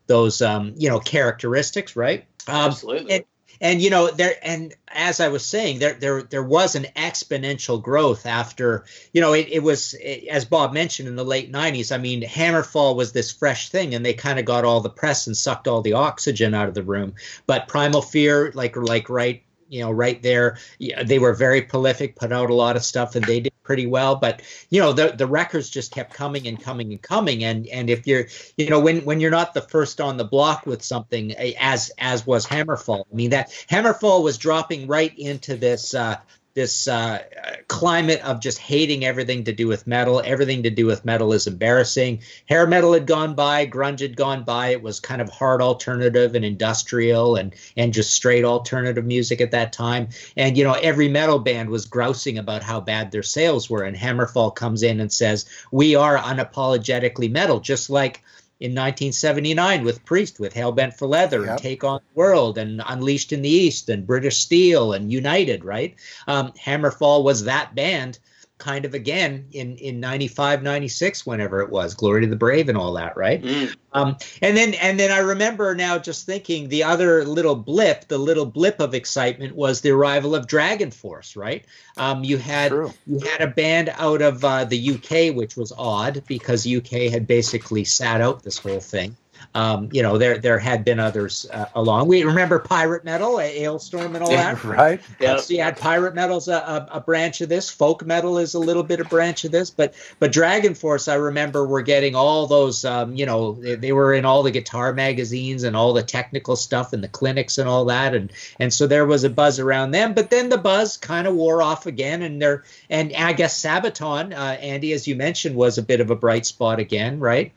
those 0.06 0.40
um, 0.40 0.74
you 0.76 0.88
know 0.88 0.98
characteristics, 0.98 1.94
right? 1.94 2.26
Um, 2.48 2.54
Absolutely. 2.66 3.14
And, 3.14 3.24
and 3.62 3.80
you 3.80 3.88
know 3.88 4.10
there 4.10 4.34
and 4.42 4.74
as 4.88 5.20
i 5.20 5.28
was 5.28 5.46
saying 5.46 5.78
there 5.78 5.94
there 5.94 6.22
there 6.22 6.42
was 6.42 6.74
an 6.74 6.84
exponential 6.96 7.80
growth 7.80 8.26
after 8.26 8.84
you 9.14 9.22
know 9.22 9.32
it, 9.32 9.48
it 9.50 9.62
was 9.62 9.94
it, 9.94 10.28
as 10.28 10.44
bob 10.44 10.74
mentioned 10.74 11.08
in 11.08 11.16
the 11.16 11.24
late 11.24 11.50
90s 11.50 11.94
i 11.94 11.96
mean 11.96 12.20
hammerfall 12.20 12.94
was 12.94 13.12
this 13.12 13.32
fresh 13.32 13.70
thing 13.70 13.94
and 13.94 14.04
they 14.04 14.12
kind 14.12 14.38
of 14.38 14.44
got 14.44 14.64
all 14.64 14.80
the 14.80 14.90
press 14.90 15.26
and 15.26 15.36
sucked 15.36 15.68
all 15.68 15.80
the 15.80 15.94
oxygen 15.94 16.54
out 16.54 16.68
of 16.68 16.74
the 16.74 16.82
room. 16.82 17.14
But 17.46 17.68
primal 17.68 18.02
fear 18.02 18.52
like 18.54 18.76
like 18.76 19.08
right 19.08 19.42
you 19.72 19.80
know 19.80 19.90
right 19.90 20.22
there. 20.22 20.58
Yeah, 20.78 21.02
they 21.02 21.18
were 21.18 21.32
very 21.32 21.62
prolific 21.62 22.16
put 22.16 22.32
out 22.32 22.50
a 22.50 22.54
lot 22.54 22.76
of 22.76 22.84
stuff 22.84 23.16
and 23.16 23.24
they 23.24 23.40
did 23.40 23.52
pretty 23.62 23.86
well. 23.86 24.16
But 24.16 24.42
you 24.70 24.80
know 24.80 24.92
the 24.92 25.12
the 25.16 25.26
records 25.26 25.70
just 25.70 25.92
kept 25.92 26.14
coming 26.14 26.46
and 26.46 26.62
coming 26.62 26.92
and 26.92 27.00
coming. 27.00 27.44
And 27.44 27.66
and 27.68 27.88
if 27.88 28.06
you're 28.06 28.26
you 28.56 28.70
know 28.70 28.80
when 28.80 29.04
when 29.04 29.20
you're 29.20 29.30
not 29.30 29.54
the 29.54 29.62
first 29.62 30.00
on 30.00 30.16
the 30.16 30.24
block 30.24 30.66
with 30.66 30.82
something 30.82 31.32
as 31.32 31.90
as 31.98 32.26
was 32.26 32.46
hammerfall 32.46 33.04
i 33.10 33.14
mean 33.14 33.30
that 33.30 33.50
hammerfall 33.70 34.22
was 34.22 34.38
dropping 34.38 34.86
right 34.86 35.16
into 35.18 35.56
this 35.56 35.94
uh 35.94 36.16
this 36.54 36.86
uh, 36.86 37.20
climate 37.68 38.20
of 38.22 38.40
just 38.40 38.58
hating 38.58 39.04
everything 39.04 39.44
to 39.44 39.52
do 39.52 39.66
with 39.66 39.86
metal. 39.86 40.22
Everything 40.24 40.62
to 40.64 40.70
do 40.70 40.86
with 40.86 41.04
metal 41.04 41.32
is 41.32 41.46
embarrassing. 41.46 42.20
Hair 42.46 42.66
metal 42.66 42.92
had 42.92 43.06
gone 43.06 43.34
by, 43.34 43.66
grunge 43.66 44.00
had 44.00 44.16
gone 44.16 44.44
by. 44.44 44.68
It 44.68 44.82
was 44.82 45.00
kind 45.00 45.22
of 45.22 45.30
hard 45.30 45.62
alternative 45.62 46.34
and 46.34 46.44
industrial 46.44 47.36
and 47.36 47.54
and 47.76 47.92
just 47.92 48.12
straight 48.12 48.44
alternative 48.44 49.04
music 49.04 49.40
at 49.40 49.50
that 49.52 49.72
time. 49.72 50.08
And 50.36 50.56
you 50.56 50.64
know, 50.64 50.74
every 50.74 51.08
metal 51.08 51.38
band 51.38 51.70
was 51.70 51.86
grousing 51.86 52.38
about 52.38 52.62
how 52.62 52.80
bad 52.80 53.10
their 53.10 53.22
sales 53.22 53.70
were. 53.70 53.82
And 53.82 53.96
Hammerfall 53.96 54.54
comes 54.54 54.82
in 54.82 55.00
and 55.00 55.12
says, 55.12 55.46
"We 55.70 55.94
are 55.94 56.18
unapologetically 56.18 57.30
metal," 57.30 57.60
just 57.60 57.88
like 57.88 58.22
in 58.62 58.70
1979 58.70 59.84
with 59.84 60.04
Priest, 60.04 60.38
with 60.38 60.54
Hellbent 60.54 60.96
for 60.96 61.08
Leather, 61.08 61.40
yep. 61.40 61.50
and 61.50 61.58
Take 61.58 61.82
on 61.82 61.98
the 61.98 62.14
World, 62.14 62.58
and 62.58 62.80
Unleashed 62.86 63.32
in 63.32 63.42
the 63.42 63.48
East, 63.48 63.88
and 63.88 64.06
British 64.06 64.36
Steel, 64.38 64.92
and 64.92 65.12
United, 65.12 65.64
right? 65.64 65.96
Um, 66.28 66.52
Hammerfall 66.52 67.24
was 67.24 67.42
that 67.44 67.74
band 67.74 68.20
kind 68.62 68.84
of 68.84 68.94
again 68.94 69.44
in 69.50 69.76
in 69.78 69.98
95 69.98 70.62
96 70.62 71.26
whenever 71.26 71.60
it 71.60 71.68
was 71.68 71.94
glory 71.94 72.20
to 72.20 72.28
the 72.28 72.36
brave 72.36 72.68
and 72.68 72.78
all 72.78 72.92
that 72.92 73.16
right 73.16 73.42
mm. 73.42 73.74
um, 73.92 74.16
and 74.40 74.56
then 74.56 74.74
and 74.74 75.00
then 75.00 75.10
i 75.10 75.18
remember 75.18 75.74
now 75.74 75.98
just 75.98 76.26
thinking 76.26 76.68
the 76.68 76.84
other 76.84 77.24
little 77.24 77.56
blip 77.56 78.06
the 78.06 78.18
little 78.18 78.46
blip 78.46 78.78
of 78.78 78.94
excitement 78.94 79.56
was 79.56 79.80
the 79.80 79.90
arrival 79.90 80.36
of 80.36 80.46
dragon 80.46 80.92
force 80.92 81.34
right 81.34 81.64
um, 81.96 82.22
you 82.22 82.38
had 82.38 82.70
True. 82.70 82.92
you 83.04 83.18
had 83.18 83.40
a 83.40 83.48
band 83.48 83.92
out 83.96 84.22
of 84.22 84.44
uh, 84.44 84.64
the 84.64 84.92
uk 84.92 85.36
which 85.36 85.56
was 85.56 85.72
odd 85.76 86.22
because 86.28 86.64
uk 86.64 86.90
had 86.90 87.26
basically 87.26 87.82
sat 87.82 88.20
out 88.20 88.44
this 88.44 88.58
whole 88.58 88.80
thing 88.80 89.16
um, 89.54 89.88
you 89.92 90.02
know, 90.02 90.18
there 90.18 90.38
there 90.38 90.58
had 90.58 90.84
been 90.84 90.98
others 90.98 91.46
uh, 91.52 91.66
along. 91.74 92.08
We 92.08 92.24
remember 92.24 92.58
pirate 92.58 93.04
metal, 93.04 93.34
Alestorm, 93.34 94.14
and 94.14 94.22
all 94.22 94.30
that. 94.30 94.62
right. 94.64 95.00
Yeah. 95.20 95.36
So 95.36 95.54
you 95.54 95.62
had 95.62 95.76
pirate 95.76 96.14
metal's 96.14 96.48
a, 96.48 96.54
a, 96.54 96.88
a, 96.92 97.00
branch 97.00 97.40
of 97.40 97.48
this. 97.48 97.68
Folk 97.68 98.04
metal 98.04 98.38
is 98.38 98.54
a 98.54 98.58
little 98.58 98.82
bit 98.82 99.00
a 99.00 99.04
branch 99.04 99.44
of 99.44 99.52
this. 99.52 99.70
But 99.70 99.94
but 100.18 100.32
Dragon 100.32 100.74
Force, 100.74 101.08
I 101.08 101.14
remember, 101.14 101.66
were 101.66 101.82
getting 101.82 102.14
all 102.14 102.46
those. 102.46 102.84
Um, 102.84 103.14
you 103.14 103.26
know, 103.26 103.52
they, 103.52 103.74
they, 103.74 103.92
were 103.92 104.14
in 104.14 104.24
all 104.24 104.42
the 104.42 104.50
guitar 104.50 104.92
magazines 104.92 105.62
and 105.64 105.76
all 105.76 105.92
the 105.92 106.02
technical 106.02 106.56
stuff 106.56 106.92
and 106.92 107.02
the 107.02 107.08
clinics 107.08 107.58
and 107.58 107.68
all 107.68 107.84
that. 107.86 108.14
And 108.14 108.32
and 108.58 108.72
so 108.72 108.86
there 108.86 109.06
was 109.06 109.24
a 109.24 109.30
buzz 109.30 109.58
around 109.58 109.90
them. 109.90 110.14
But 110.14 110.30
then 110.30 110.48
the 110.48 110.58
buzz 110.58 110.96
kind 110.96 111.26
of 111.26 111.34
wore 111.34 111.62
off 111.62 111.86
again. 111.86 112.22
And 112.22 112.40
there 112.40 112.64
and 112.88 113.12
I 113.14 113.32
guess 113.32 113.60
Sabaton, 113.60 114.32
uh, 114.32 114.56
Andy, 114.60 114.92
as 114.92 115.06
you 115.06 115.16
mentioned, 115.16 115.56
was 115.56 115.78
a 115.78 115.82
bit 115.82 116.00
of 116.00 116.10
a 116.10 116.16
bright 116.16 116.46
spot 116.46 116.78
again, 116.78 117.18
right? 117.20 117.52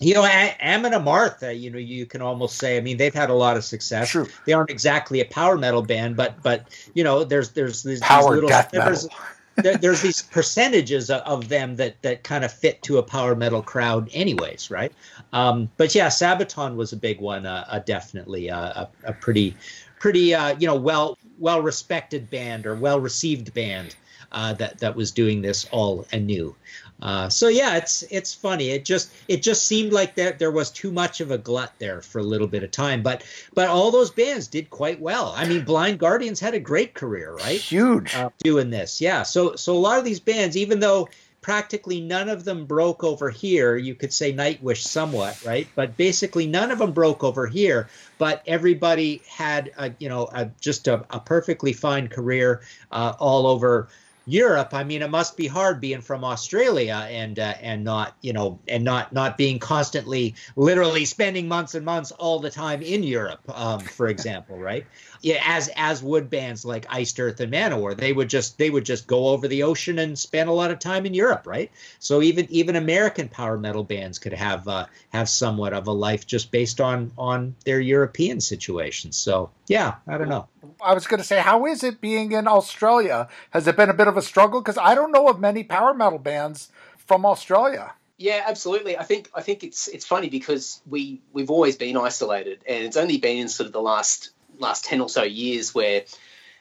You 0.00 0.14
know, 0.14 0.22
Amon 0.24 0.92
Amarth, 0.92 1.60
you 1.60 1.70
know, 1.70 1.78
you 1.78 2.06
can 2.06 2.22
almost 2.22 2.56
say. 2.56 2.78
I 2.78 2.80
mean, 2.80 2.96
they've 2.96 3.14
had 3.14 3.28
a 3.28 3.34
lot 3.34 3.58
of 3.58 3.64
success. 3.64 4.08
True. 4.08 4.26
They 4.46 4.54
aren't 4.54 4.70
exactly 4.70 5.20
a 5.20 5.26
power 5.26 5.58
metal 5.58 5.82
band, 5.82 6.16
but 6.16 6.42
but 6.42 6.66
you 6.94 7.04
know, 7.04 7.22
there's 7.22 7.50
there's 7.50 7.82
these, 7.82 8.00
power 8.00 8.22
these 8.22 8.30
little 8.30 8.48
death 8.48 8.72
metal. 8.72 9.10
there, 9.56 9.76
there's 9.76 10.00
these 10.00 10.22
percentages 10.22 11.10
of 11.10 11.48
them 11.50 11.76
that 11.76 12.00
that 12.00 12.24
kind 12.24 12.44
of 12.44 12.52
fit 12.52 12.80
to 12.82 12.96
a 12.96 13.02
power 13.02 13.34
metal 13.34 13.62
crowd, 13.62 14.08
anyways, 14.14 14.70
right? 14.70 14.92
Um, 15.34 15.70
but 15.76 15.94
yeah, 15.94 16.08
Sabaton 16.08 16.76
was 16.76 16.94
a 16.94 16.96
big 16.96 17.20
one, 17.20 17.44
uh, 17.44 17.66
uh, 17.68 17.80
definitely 17.80 18.50
uh, 18.50 18.84
a, 18.84 18.88
a 19.04 19.12
pretty 19.12 19.54
pretty 19.98 20.34
uh, 20.34 20.56
you 20.58 20.66
know 20.66 20.76
well 20.76 21.18
well 21.38 21.60
respected 21.60 22.30
band 22.30 22.64
or 22.64 22.74
well 22.74 22.98
received 23.00 23.52
band 23.52 23.94
uh, 24.32 24.52
that 24.54 24.78
that 24.78 24.96
was 24.96 25.10
doing 25.10 25.42
this 25.42 25.66
all 25.70 26.06
anew. 26.12 26.54
Uh, 27.02 27.28
so 27.28 27.48
yeah, 27.48 27.76
it's 27.76 28.02
it's 28.10 28.34
funny. 28.34 28.70
It 28.70 28.84
just 28.84 29.10
it 29.28 29.42
just 29.42 29.66
seemed 29.66 29.92
like 29.92 30.14
there 30.14 30.32
there 30.32 30.50
was 30.50 30.70
too 30.70 30.92
much 30.92 31.20
of 31.20 31.30
a 31.30 31.38
glut 31.38 31.72
there 31.78 32.02
for 32.02 32.18
a 32.18 32.22
little 32.24 32.46
bit 32.46 32.62
of 32.62 32.70
time. 32.70 33.02
But 33.02 33.24
but 33.54 33.68
all 33.68 33.90
those 33.90 34.10
bands 34.10 34.46
did 34.46 34.70
quite 34.70 35.00
well. 35.00 35.32
I 35.36 35.46
mean, 35.46 35.64
Blind 35.64 35.98
Guardians 35.98 36.40
had 36.40 36.54
a 36.54 36.60
great 36.60 36.94
career, 36.94 37.34
right? 37.34 37.58
Huge 37.58 38.14
uh, 38.14 38.30
doing 38.42 38.70
this. 38.70 39.00
Yeah. 39.00 39.22
So 39.22 39.56
so 39.56 39.74
a 39.74 39.78
lot 39.78 39.98
of 39.98 40.04
these 40.04 40.20
bands, 40.20 40.56
even 40.56 40.80
though 40.80 41.08
practically 41.40 42.00
none 42.00 42.28
of 42.28 42.44
them 42.44 42.66
broke 42.66 43.02
over 43.02 43.30
here. 43.30 43.76
You 43.76 43.94
could 43.94 44.12
say 44.12 44.32
Nightwish 44.32 44.82
somewhat, 44.82 45.42
right? 45.44 45.66
But 45.74 45.96
basically 45.96 46.46
none 46.46 46.70
of 46.70 46.78
them 46.78 46.92
broke 46.92 47.24
over 47.24 47.46
here. 47.46 47.88
But 48.18 48.42
everybody 48.46 49.22
had, 49.28 49.72
a, 49.78 49.92
you 49.98 50.08
know, 50.08 50.28
a, 50.32 50.50
just 50.60 50.86
a, 50.86 51.04
a 51.10 51.20
perfectly 51.20 51.72
fine 51.72 52.08
career 52.08 52.62
uh, 52.92 53.14
all 53.18 53.46
over 53.46 53.88
Europe, 54.30 54.74
I 54.74 54.84
mean, 54.84 55.02
it 55.02 55.10
must 55.10 55.36
be 55.36 55.46
hard 55.46 55.80
being 55.80 56.00
from 56.00 56.24
Australia 56.24 57.06
and 57.10 57.38
uh, 57.38 57.54
and 57.60 57.84
not 57.84 58.16
you 58.20 58.32
know 58.32 58.58
and 58.68 58.84
not 58.84 59.12
not 59.12 59.36
being 59.36 59.58
constantly, 59.58 60.34
literally 60.56 61.04
spending 61.04 61.48
months 61.48 61.74
and 61.74 61.84
months 61.84 62.12
all 62.12 62.40
the 62.40 62.50
time 62.50 62.82
in 62.82 63.02
Europe, 63.02 63.40
um, 63.48 63.80
for 63.80 64.08
example, 64.08 64.58
right? 64.58 64.86
Yeah, 65.22 65.42
as 65.46 65.68
as 65.76 66.02
would 66.02 66.30
bands 66.30 66.64
like 66.64 66.86
Iced 66.88 67.20
Earth 67.20 67.40
and 67.40 67.52
Manowar, 67.52 67.94
they 67.94 68.12
would 68.12 68.30
just 68.30 68.56
they 68.56 68.70
would 68.70 68.84
just 68.84 69.06
go 69.06 69.28
over 69.28 69.48
the 69.48 69.62
ocean 69.62 69.98
and 69.98 70.18
spend 70.18 70.48
a 70.48 70.52
lot 70.52 70.70
of 70.70 70.78
time 70.78 71.04
in 71.04 71.12
Europe, 71.12 71.46
right? 71.46 71.70
So 71.98 72.22
even 72.22 72.46
even 72.50 72.76
American 72.76 73.28
power 73.28 73.58
metal 73.58 73.84
bands 73.84 74.18
could 74.18 74.32
have 74.32 74.66
uh, 74.66 74.86
have 75.10 75.28
somewhat 75.28 75.74
of 75.74 75.86
a 75.86 75.92
life 75.92 76.26
just 76.26 76.50
based 76.50 76.80
on 76.80 77.12
on 77.18 77.54
their 77.66 77.80
European 77.80 78.40
situation. 78.40 79.12
So 79.12 79.50
yeah, 79.68 79.96
I 80.06 80.16
don't 80.16 80.30
know. 80.30 80.48
I 80.82 80.94
was 80.94 81.06
going 81.06 81.20
to 81.20 81.26
say, 81.26 81.40
how 81.40 81.66
is 81.66 81.84
it 81.84 82.00
being 82.00 82.32
in 82.32 82.48
Australia? 82.48 83.28
Has 83.50 83.66
it 83.66 83.76
been 83.76 83.90
a 83.90 83.94
bit 83.94 84.08
of 84.08 84.16
a 84.16 84.22
struggle? 84.22 84.60
Because 84.60 84.78
I 84.78 84.94
don't 84.94 85.12
know 85.12 85.28
of 85.28 85.38
many 85.38 85.64
power 85.64 85.92
metal 85.92 86.18
bands 86.18 86.72
from 86.96 87.26
Australia. 87.26 87.92
Yeah, 88.16 88.44
absolutely. 88.46 88.98
I 88.98 89.02
think 89.02 89.30
I 89.34 89.40
think 89.40 89.64
it's 89.64 89.88
it's 89.88 90.06
funny 90.06 90.28
because 90.28 90.82
we 90.88 91.22
we've 91.32 91.50
always 91.50 91.76
been 91.76 91.96
isolated, 91.96 92.62
and 92.66 92.84
it's 92.84 92.98
only 92.98 93.18
been 93.18 93.38
in 93.38 93.48
sort 93.48 93.66
of 93.66 93.72
the 93.72 93.80
last 93.80 94.30
last 94.60 94.84
ten 94.84 95.00
or 95.00 95.08
so 95.08 95.22
years 95.22 95.74
where 95.74 96.02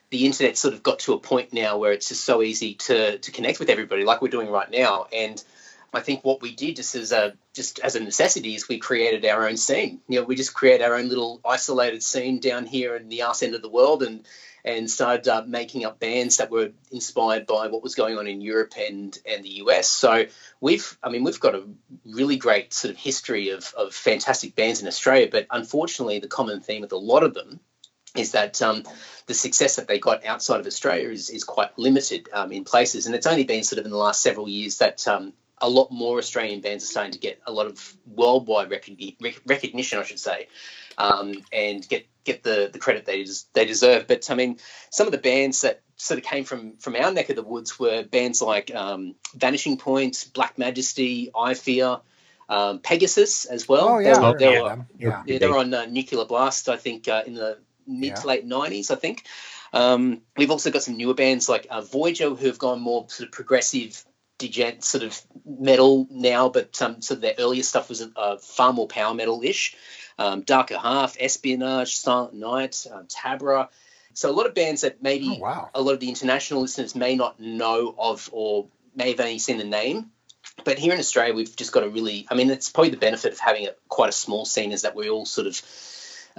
the 0.09 0.25
internet 0.25 0.57
sort 0.57 0.73
of 0.73 0.81
got 0.81 0.99
to 0.99 1.13
a 1.13 1.19
point 1.19 1.53
now 1.53 1.77
where 1.77 1.91
it's 1.91 2.07
just 2.07 2.23
so 2.23 2.41
easy 2.41 2.75
to 2.75 3.17
to 3.19 3.31
connect 3.31 3.59
with 3.59 3.69
everybody, 3.69 4.03
like 4.03 4.21
we're 4.21 4.29
doing 4.29 4.49
right 4.49 4.69
now, 4.71 5.07
and 5.13 5.43
I 5.93 6.01
think 6.01 6.23
what 6.23 6.41
we 6.41 6.53
did 6.53 6.75
just 6.75 6.95
as 6.95 7.11
a 7.11 7.33
just 7.53 7.79
as 7.79 7.95
a 7.95 7.99
necessity 7.99 8.55
is 8.55 8.67
we 8.67 8.77
created 8.77 9.25
our 9.25 9.47
own 9.47 9.57
scene. 9.57 10.01
You 10.07 10.19
know, 10.19 10.25
we 10.25 10.35
just 10.35 10.53
create 10.53 10.81
our 10.81 10.95
own 10.95 11.09
little 11.09 11.41
isolated 11.43 12.03
scene 12.03 12.39
down 12.39 12.65
here 12.65 12.95
in 12.95 13.09
the 13.09 13.23
arse 13.23 13.43
end 13.43 13.55
of 13.55 13.61
the 13.61 13.69
world, 13.69 14.03
and 14.03 14.25
and 14.65 14.89
started 14.89 15.27
uh, 15.27 15.43
making 15.47 15.85
up 15.85 15.99
bands 15.99 16.37
that 16.37 16.51
were 16.51 16.71
inspired 16.91 17.47
by 17.47 17.67
what 17.67 17.81
was 17.81 17.95
going 17.95 18.17
on 18.17 18.27
in 18.27 18.41
Europe 18.41 18.73
and 18.77 19.17
and 19.25 19.43
the 19.43 19.57
US. 19.63 19.89
So 19.89 20.25
we've, 20.59 20.97
I 21.01 21.09
mean, 21.09 21.23
we've 21.23 21.39
got 21.39 21.55
a 21.55 21.63
really 22.05 22.37
great 22.37 22.73
sort 22.73 22.93
of 22.93 22.97
history 22.97 23.49
of 23.49 23.73
of 23.75 23.93
fantastic 23.93 24.55
bands 24.55 24.81
in 24.81 24.87
Australia, 24.87 25.27
but 25.31 25.47
unfortunately, 25.49 26.19
the 26.19 26.27
common 26.27 26.61
theme 26.61 26.81
with 26.81 26.91
a 26.91 26.97
lot 26.97 27.23
of 27.23 27.33
them 27.33 27.59
is 28.15 28.31
that 28.31 28.61
um, 28.61 28.83
the 29.27 29.33
success 29.33 29.75
that 29.75 29.87
they 29.87 29.99
got 29.99 30.25
outside 30.25 30.59
of 30.59 30.67
Australia 30.67 31.09
is, 31.09 31.29
is 31.29 31.43
quite 31.43 31.77
limited 31.77 32.27
um, 32.33 32.51
in 32.51 32.63
places. 32.63 33.05
And 33.05 33.15
it's 33.15 33.27
only 33.27 33.43
been 33.43 33.63
sort 33.63 33.79
of 33.79 33.85
in 33.85 33.91
the 33.91 33.97
last 33.97 34.21
several 34.21 34.49
years 34.49 34.79
that 34.79 35.07
um, 35.07 35.33
a 35.61 35.69
lot 35.69 35.91
more 35.91 36.17
Australian 36.17 36.61
bands 36.61 36.83
are 36.83 36.87
starting 36.87 37.11
to 37.13 37.19
get 37.19 37.39
a 37.45 37.51
lot 37.51 37.67
of 37.67 37.95
worldwide 38.07 38.71
recognition, 38.71 39.99
I 39.99 40.03
should 40.03 40.19
say, 40.19 40.47
um, 40.97 41.33
and 41.51 41.87
get 41.87 42.07
get 42.23 42.43
the, 42.43 42.69
the 42.71 42.79
credit 42.79 43.05
they 43.05 43.25
they 43.53 43.65
deserve. 43.65 44.07
But 44.07 44.29
I 44.31 44.35
mean, 44.35 44.57
some 44.89 45.07
of 45.07 45.11
the 45.11 45.17
bands 45.17 45.61
that 45.61 45.81
sort 45.95 46.19
of 46.19 46.25
came 46.25 46.43
from 46.43 46.77
from 46.77 46.95
our 46.95 47.11
neck 47.11 47.29
of 47.29 47.35
the 47.35 47.43
woods 47.43 47.79
were 47.79 48.03
bands 48.03 48.41
like 48.41 48.73
um, 48.73 49.15
Vanishing 49.35 49.77
Point, 49.77 50.29
Black 50.33 50.57
Majesty, 50.57 51.31
Eyefear. 51.33 52.01
Um, 52.51 52.79
Pegasus 52.79 53.45
as 53.45 53.69
well. 53.69 53.89
Oh 53.89 53.99
yeah, 53.99 54.15
they 54.15 54.19
were, 54.19 54.37
they 54.39 54.53
yeah, 54.53 54.61
were, 54.63 54.85
yeah. 54.97 55.23
yeah, 55.27 55.37
they 55.37 55.47
were 55.47 55.59
on 55.59 55.71
uh, 55.71 55.85
Nuclear 55.85 56.25
Blast, 56.25 56.67
I 56.67 56.77
think, 56.77 57.07
uh, 57.07 57.21
in 57.27 57.35
the 57.35 57.59
mid 57.89 58.09
yeah. 58.09 58.15
to 58.15 58.27
late 58.27 58.47
'90s. 58.47 58.91
I 58.91 58.95
think. 58.95 59.25
Um, 59.71 60.21
we've 60.35 60.51
also 60.51 60.71
got 60.71 60.83
some 60.83 60.97
newer 60.97 61.13
bands 61.13 61.47
like 61.47 61.67
uh, 61.69 61.81
Voyager 61.81 62.29
who 62.29 62.47
have 62.47 62.57
gone 62.57 62.81
more 62.81 63.07
sort 63.09 63.27
of 63.27 63.31
progressive 63.31 64.03
djent 64.39 64.83
sort 64.83 65.03
of 65.03 65.21
metal 65.45 66.07
now, 66.09 66.49
but 66.49 66.81
um, 66.81 66.97
of 67.09 67.21
their 67.21 67.35
earlier 67.37 67.63
stuff 67.63 67.89
was 67.89 68.01
uh, 68.15 68.37
far 68.37 68.73
more 68.73 68.87
power 68.87 69.13
metal 69.13 69.41
ish. 69.43 69.75
Um, 70.17 70.41
Darker 70.41 70.77
Half, 70.77 71.17
Espionage, 71.19 71.95
Silent 71.95 72.33
Night, 72.33 72.85
um, 72.91 73.05
Tabra. 73.07 73.69
So 74.13 74.29
a 74.29 74.33
lot 74.33 74.47
of 74.47 74.53
bands 74.53 74.81
that 74.81 75.01
maybe 75.01 75.37
oh, 75.37 75.39
wow. 75.39 75.69
a 75.73 75.81
lot 75.81 75.93
of 75.93 75.99
the 75.99 76.09
international 76.09 76.61
listeners 76.61 76.95
may 76.95 77.15
not 77.15 77.39
know 77.39 77.95
of 77.97 78.29
or 78.33 78.67
may 78.95 79.11
have 79.11 79.19
only 79.19 79.39
seen 79.39 79.57
the 79.57 79.63
name. 79.63 80.11
But 80.65 80.77
here 80.77 80.93
in 80.93 80.99
Australia, 80.99 81.33
we've 81.33 81.55
just 81.55 81.71
got 81.71 81.83
a 81.83 81.89
really, 81.89 82.27
I 82.29 82.35
mean, 82.35 82.49
it's 82.49 82.69
probably 82.69 82.89
the 82.89 82.97
benefit 82.97 83.31
of 83.31 83.39
having 83.39 83.67
a, 83.67 83.71
quite 83.87 84.09
a 84.09 84.13
small 84.13 84.45
scene 84.45 84.73
is 84.73 84.81
that 84.81 84.95
we 84.95 85.09
all 85.09 85.25
sort 85.25 85.47
of 85.47 85.55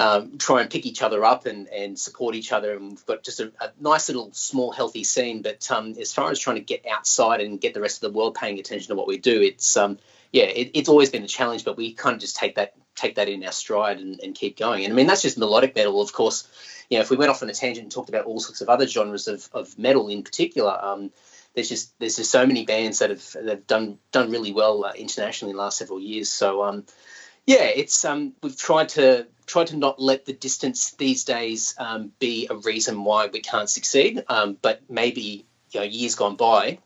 um, 0.01 0.39
try 0.39 0.63
and 0.63 0.71
pick 0.71 0.87
each 0.87 1.03
other 1.03 1.23
up 1.25 1.45
and, 1.45 1.69
and 1.69 1.99
support 1.99 2.35
each 2.35 2.53
other. 2.53 2.75
And 2.75 2.89
we've 2.89 3.07
got 3.07 3.23
just 3.23 3.39
a, 3.39 3.53
a 3.61 3.71
nice 3.79 4.09
little 4.09 4.31
small 4.33 4.73
healthy 4.73 5.05
scene. 5.05 5.43
But 5.43 5.71
um, 5.71 5.95
as 6.01 6.13
far 6.15 6.31
as 6.31 6.39
trying 6.39 6.57
to 6.57 6.63
get 6.63 6.87
outside 6.91 7.43
and 7.43 7.61
get 7.61 7.75
the 7.75 7.83
rest 7.83 8.03
of 8.03 8.11
the 8.11 8.19
world 8.19 8.35
paying 8.35 8.59
attention 8.59 8.89
to 8.89 8.95
what 8.95 9.07
we 9.07 9.19
do, 9.19 9.43
it's 9.43 9.77
um, 9.77 9.99
yeah, 10.33 10.45
it, 10.45 10.71
it's 10.73 10.89
always 10.89 11.11
been 11.11 11.23
a 11.23 11.29
challenge. 11.29 11.67
But 11.67 11.77
we 11.77 11.93
kind 11.93 12.15
of 12.15 12.21
just 12.21 12.37
take 12.37 12.55
that 12.55 12.73
take 12.95 13.17
that 13.17 13.29
in 13.29 13.45
our 13.45 13.53
stride 13.53 13.99
and, 13.99 14.19
and 14.21 14.35
keep 14.35 14.59
going. 14.59 14.85
And 14.85 14.93
I 14.93 14.97
mean 14.97 15.07
that's 15.07 15.23
just 15.23 15.37
melodic 15.37 15.77
metal, 15.77 16.01
of 16.01 16.13
course. 16.15 16.49
You 16.89 16.97
know, 16.97 17.03
if 17.03 17.11
we 17.11 17.19
went 17.19 17.31
off 17.31 17.43
on 17.43 17.51
a 17.51 17.55
tangent 17.55 17.85
and 17.85 17.93
talked 17.93 18.09
about 18.09 18.25
all 18.25 18.41
sorts 18.41 18.63
of 18.63 18.71
other 18.71 18.87
genres 18.87 19.29
of, 19.29 19.49
of 19.53 19.79
metal 19.79 20.09
in 20.09 20.23
particular, 20.23 20.77
um, 20.83 21.13
there's 21.55 21.69
just 21.69 21.99
there's 21.99 22.17
just 22.17 22.31
so 22.31 22.47
many 22.47 22.65
bands 22.65 23.01
that 23.01 23.11
have 23.11 23.33
that 23.33 23.49
have 23.49 23.67
done 23.67 23.99
done 24.13 24.31
really 24.31 24.53
well 24.53 24.83
uh, 24.83 24.93
internationally 24.93 25.51
in 25.51 25.57
the 25.59 25.63
last 25.63 25.77
several 25.77 26.01
years. 26.01 26.31
So 26.31 26.65
um, 26.65 26.87
yeah, 27.47 27.65
it's 27.65 28.05
um, 28.05 28.33
we've 28.43 28.57
tried 28.57 28.91
to 28.91 29.27
try 29.51 29.65
to 29.65 29.77
not 29.77 30.01
let 30.01 30.25
the 30.25 30.33
distance 30.33 30.93
these 30.93 31.25
days 31.25 31.75
um, 31.77 32.13
be 32.21 32.47
a 32.49 32.55
reason 32.55 33.03
why 33.03 33.27
we 33.27 33.41
can't 33.41 33.69
succeed. 33.69 34.23
Um, 34.29 34.57
but 34.63 34.83
maybe 34.89 35.45
you 35.73 35.81
know 35.81 35.87
years 35.87 36.15
gone 36.15 36.37
by, 36.37 36.79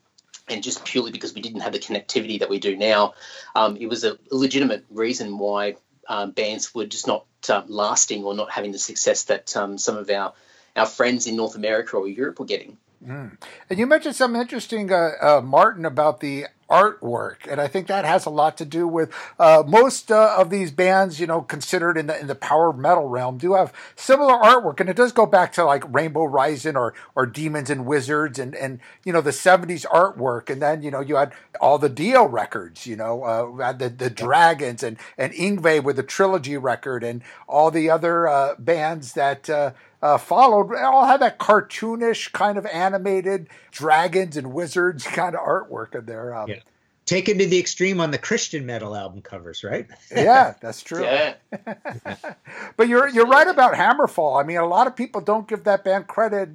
and 0.49 0.63
just 0.63 0.85
purely 0.85 1.13
because 1.13 1.35
we 1.35 1.43
didn't 1.43 1.61
have 1.61 1.75
the 1.75 1.79
connectivity 1.79 2.41
that 2.41 2.49
we 2.49 2.59
do 2.59 2.75
now, 2.75 3.15
um, 3.55 3.77
it 3.77 3.87
was 3.87 4.05
a 4.05 4.17
legitimate 4.31 4.85
reason 4.91 5.37
why 5.37 5.77
um, 6.09 6.31
bands 6.31 6.75
were 6.75 6.87
just 6.87 7.07
not 7.07 7.27
um, 7.51 7.65
lasting 7.69 8.25
or 8.25 8.35
not 8.35 8.51
having 8.51 8.73
the 8.73 8.79
success 8.79 9.25
that 9.25 9.55
um, 9.57 9.77
some 9.77 9.99
of 9.99 10.09
our 10.09 10.33
our 10.75 10.87
friends 10.87 11.27
in 11.27 11.37
North 11.37 11.55
America 11.55 11.97
or 11.97 12.09
Europe 12.09 12.41
were 12.41 12.47
getting. 12.47 12.79
Mm. 13.07 13.37
And 13.69 13.79
you 13.79 13.87
mentioned 13.87 14.17
something 14.17 14.41
interesting, 14.41 14.91
uh, 14.91 15.11
uh, 15.21 15.41
Martin, 15.45 15.85
about 15.85 16.21
the 16.21 16.47
artwork, 16.71 17.51
and 17.51 17.61
I 17.61 17.69
think 17.69 17.87
that 17.87 18.05
has 18.05 18.27
a 18.27 18.31
lot 18.31 18.57
to 18.59 18.65
do 18.65 18.87
with 18.87 19.13
uh, 19.39 19.63
most 19.67 20.11
uh, 20.11 20.35
of 20.37 20.51
these 20.51 20.71
bands, 20.71 21.21
you 21.21 21.27
know, 21.27 21.43
considered 21.43 21.97
in 21.97 22.07
the 22.07 22.19
in 22.19 22.27
the 22.27 22.35
power 22.35 22.73
metal 22.73 23.09
realm, 23.09 23.39
do 23.39 23.55
have 23.55 23.73
similar 23.97 24.35
artwork, 24.35 24.81
and 24.81 24.89
it 24.89 24.97
does 24.97 25.13
go 25.13 25.27
back 25.27 25.53
to 25.55 25.65
like 25.65 25.85
Rainbow 25.93 26.25
Rising 26.25 26.77
or 26.77 26.95
or 27.15 27.27
Demons 27.27 27.71
and 27.71 27.87
Wizards, 27.87 28.39
and 28.39 28.55
and 28.55 28.81
you 29.05 29.13
know 29.13 29.21
the 29.21 29.31
'70s 29.31 29.87
artwork, 29.87 30.51
and 30.51 30.61
then 30.61 30.83
you 30.83 30.91
know 30.91 31.01
you 31.01 31.17
had 31.17 31.33
all 31.61 31.79
the 31.79 31.89
Dio 31.89 32.25
records, 32.27 32.87
you 32.87 32.97
know, 32.97 33.23
uh, 33.23 33.73
the 33.73 33.89
the 33.89 34.11
Dragons 34.11 34.83
and 34.83 34.97
and 35.19 35.33
Yngwie 35.33 35.83
with 35.83 35.97
the 35.97 36.03
trilogy 36.03 36.57
record, 36.57 37.05
and 37.05 37.23
all 37.49 37.71
the 37.71 37.91
other 37.91 38.29
uh, 38.29 38.55
bands 38.59 39.13
that 39.13 39.49
uh, 40.05 40.19
followed 40.19 40.77
all 40.77 41.07
had 41.07 41.21
that 41.21 41.39
cartoonish 41.39 42.31
kind 42.33 42.59
of 42.59 42.67
animated 42.67 43.49
dragons 43.71 44.37
and 44.37 44.53
wizards 44.53 45.03
kind 45.05 45.35
of 45.35 45.41
artwork 45.41 45.95
in 45.95 46.05
there. 46.05 46.35
Um, 46.35 46.51
yeah. 46.51 46.61
Taken 47.07 47.37
to 47.39 47.47
the 47.47 47.59
extreme 47.59 48.01
on 48.01 48.11
the 48.11 48.19
Christian 48.19 48.65
metal 48.65 48.97
album 48.97 49.21
covers, 49.21 49.63
right? 49.63 49.87
yeah, 50.11 50.55
that's 50.61 50.83
true. 50.83 51.05
Yeah. 51.05 51.35
but 52.77 52.89
you're 52.89 53.09
you're 53.09 53.27
right 53.27 53.47
about 53.47 53.75
Hammerfall. 53.75 54.43
I 54.43 54.47
mean, 54.47 54.57
a 54.57 54.67
lot 54.67 54.87
of 54.87 54.97
people 54.97 55.21
don't 55.21 55.47
give 55.47 55.65
that 55.65 55.85
band 55.85 56.07
credit. 56.07 56.49